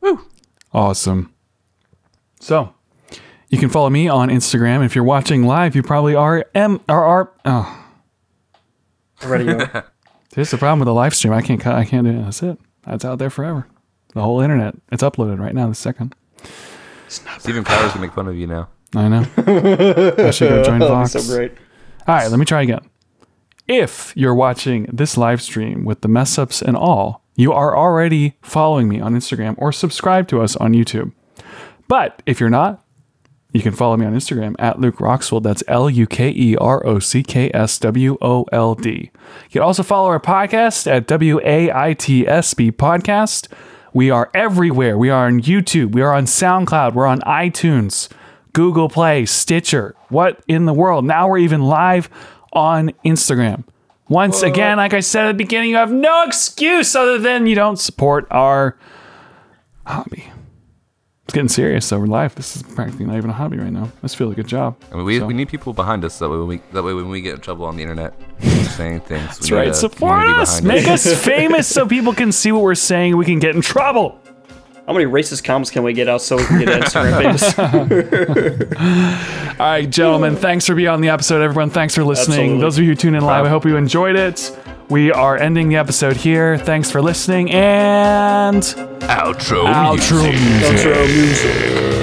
Woo. 0.00 0.24
Awesome. 0.72 1.34
So, 2.38 2.72
you 3.48 3.58
can 3.58 3.68
follow 3.68 3.90
me 3.90 4.06
on 4.06 4.28
Instagram. 4.28 4.86
If 4.86 4.94
you're 4.94 5.02
watching 5.02 5.42
live, 5.42 5.74
you 5.74 5.82
probably 5.82 6.14
are 6.14 6.44
M 6.54 6.80
or 6.88 7.04
are. 7.04 7.32
Oh, 7.44 7.84
Already, 9.24 9.48
uh, 9.48 9.82
here's 10.36 10.52
the 10.52 10.58
problem 10.58 10.78
with 10.78 10.86
the 10.86 10.94
live 10.94 11.16
stream. 11.16 11.32
I 11.32 11.42
can't 11.42 11.60
cut. 11.60 11.74
I 11.74 11.84
can't 11.84 12.06
do 12.06 12.12
it. 12.12 12.22
That's 12.22 12.44
it. 12.44 12.58
That's 12.86 13.04
out 13.04 13.18
there 13.18 13.30
forever. 13.30 13.66
The 14.14 14.22
whole 14.22 14.40
internet. 14.40 14.74
It's 14.90 15.02
uploaded 15.02 15.38
right 15.38 15.54
now. 15.54 15.68
The 15.68 15.74
second. 15.74 16.14
Stephen 17.38 17.64
Powers 17.64 17.92
can 17.92 18.00
make 18.00 18.12
fun 18.12 18.28
of 18.28 18.36
you 18.36 18.46
now. 18.46 18.68
I 18.94 19.08
know. 19.08 19.26
I 19.36 20.30
should 20.30 20.48
go 20.48 20.64
join 20.64 20.82
oh, 20.82 20.88
that'd 20.88 21.10
Fox. 21.10 21.12
so 21.12 21.34
great. 21.36 21.52
All 22.06 22.14
right, 22.14 22.30
let 22.30 22.38
me 22.38 22.44
try 22.44 22.62
again. 22.62 22.88
If 23.66 24.12
you're 24.16 24.34
watching 24.34 24.84
this 24.92 25.16
live 25.16 25.40
stream 25.40 25.84
with 25.84 26.02
the 26.02 26.08
mess 26.08 26.38
ups 26.38 26.60
and 26.62 26.76
all, 26.76 27.22
you 27.34 27.52
are 27.52 27.76
already 27.76 28.36
following 28.42 28.88
me 28.88 29.00
on 29.00 29.14
Instagram 29.14 29.54
or 29.58 29.72
subscribe 29.72 30.28
to 30.28 30.40
us 30.42 30.54
on 30.56 30.72
YouTube. 30.74 31.12
But 31.88 32.22
if 32.26 32.40
you're 32.40 32.50
not, 32.50 32.84
you 33.52 33.62
can 33.62 33.72
follow 33.72 33.96
me 33.96 34.04
on 34.04 34.14
Instagram 34.14 34.54
at 34.58 34.80
Luke 34.80 34.96
Rockswold. 34.96 35.44
That's 35.44 35.62
L 35.68 35.88
U 35.88 36.06
K 36.06 36.28
E 36.30 36.56
R 36.56 36.84
O 36.86 36.98
C 36.98 37.22
K 37.22 37.50
S 37.54 37.78
W 37.78 38.18
O 38.20 38.44
L 38.52 38.74
D. 38.74 39.10
You 39.44 39.50
can 39.50 39.62
also 39.62 39.82
follow 39.82 40.08
our 40.08 40.20
podcast 40.20 40.86
at 40.90 41.06
W 41.06 41.40
A 41.44 41.72
I 41.72 41.94
T 41.94 42.26
S 42.28 42.52
B 42.54 42.70
Podcast. 42.70 43.48
We 43.94 44.10
are 44.10 44.28
everywhere. 44.34 44.98
We 44.98 45.08
are 45.08 45.26
on 45.26 45.40
YouTube. 45.40 45.92
We 45.92 46.02
are 46.02 46.12
on 46.12 46.24
SoundCloud. 46.24 46.94
We're 46.94 47.06
on 47.06 47.20
iTunes, 47.20 48.08
Google 48.52 48.88
Play, 48.88 49.24
Stitcher. 49.24 49.94
What 50.08 50.42
in 50.48 50.66
the 50.66 50.74
world? 50.74 51.04
Now 51.04 51.28
we're 51.28 51.38
even 51.38 51.62
live 51.62 52.10
on 52.52 52.90
Instagram. 53.04 53.64
Once 54.08 54.42
again, 54.42 54.76
like 54.76 54.92
I 54.92 55.00
said 55.00 55.26
at 55.26 55.28
the 55.28 55.34
beginning, 55.38 55.70
you 55.70 55.76
have 55.76 55.92
no 55.92 56.24
excuse 56.24 56.94
other 56.94 57.18
than 57.18 57.46
you 57.46 57.54
don't 57.54 57.78
support 57.78 58.26
our 58.30 58.76
hobby. 59.86 60.24
It's 61.24 61.32
getting 61.32 61.48
serious. 61.48 61.86
So 61.86 61.98
we're 61.98 62.04
live. 62.06 62.34
This 62.34 62.54
is 62.54 62.62
practically 62.62 63.06
not 63.06 63.16
even 63.16 63.30
a 63.30 63.32
hobby 63.32 63.56
right 63.56 63.72
now. 63.72 63.90
Let's 64.02 64.14
feel 64.14 64.30
a 64.30 64.34
good 64.34 64.46
job. 64.46 64.76
I 64.92 64.96
mean, 64.96 65.06
we, 65.06 65.18
So- 65.20 65.26
we 65.26 65.32
need 65.32 65.48
people 65.48 65.72
behind 65.72 66.04
us 66.04 66.18
that 66.18 66.28
way 66.28 66.36
when 66.36 66.46
we 66.46 66.60
that 66.72 66.82
way 66.82 66.92
when 66.92 67.08
we 67.08 67.22
get 67.22 67.36
in 67.36 67.40
trouble 67.40 67.64
on 67.64 67.76
the 67.76 67.82
internet 67.82 68.12
saying 68.76 69.00
things. 69.00 69.38
That's 69.38 69.50
right. 69.50 69.74
Support 69.74 70.28
us. 70.28 70.60
Make 70.60 70.86
us 70.86 71.06
famous 71.24 71.66
so 71.66 71.86
people 71.86 72.12
can 72.12 72.30
see 72.30 72.52
what 72.52 72.62
we're 72.62 72.74
saying. 72.74 73.16
We 73.16 73.24
can 73.24 73.38
get 73.38 73.54
in 73.54 73.62
trouble. 73.62 74.18
How 74.86 74.92
many 74.92 75.06
racist 75.06 75.44
comments 75.44 75.70
can 75.70 75.82
we 75.82 75.94
get 75.94 76.10
out 76.10 76.20
so 76.20 76.36
we 76.36 76.44
can 76.44 76.58
get 76.58 76.82
Instagram 76.82 77.16
famous? 77.22 77.58
All 79.58 79.66
right, 79.66 79.88
gentlemen. 79.88 80.36
Thanks 80.36 80.66
for 80.66 80.74
being 80.74 80.88
on 80.88 81.00
the 81.00 81.08
episode, 81.08 81.40
everyone. 81.40 81.70
Thanks 81.70 81.94
for 81.94 82.04
listening. 82.04 82.36
Absolutely. 82.38 82.60
Those 82.60 82.76
of 82.76 82.84
you 82.84 82.90
who 82.90 82.94
tune 82.96 83.14
in 83.14 83.24
live, 83.24 83.46
I 83.46 83.48
hope 83.48 83.64
you 83.64 83.78
enjoyed 83.78 84.14
it. 84.16 84.54
We 84.90 85.10
are 85.10 85.36
ending 85.36 85.68
the 85.70 85.76
episode 85.76 86.16
here. 86.16 86.58
Thanks 86.58 86.90
for 86.90 87.00
listening 87.00 87.50
and 87.50 88.62
Outro. 88.62 89.64
outro 89.64 90.22
music. 90.22 90.40
music. 90.60 90.92
Outro 90.92 91.06
music. 91.06 91.93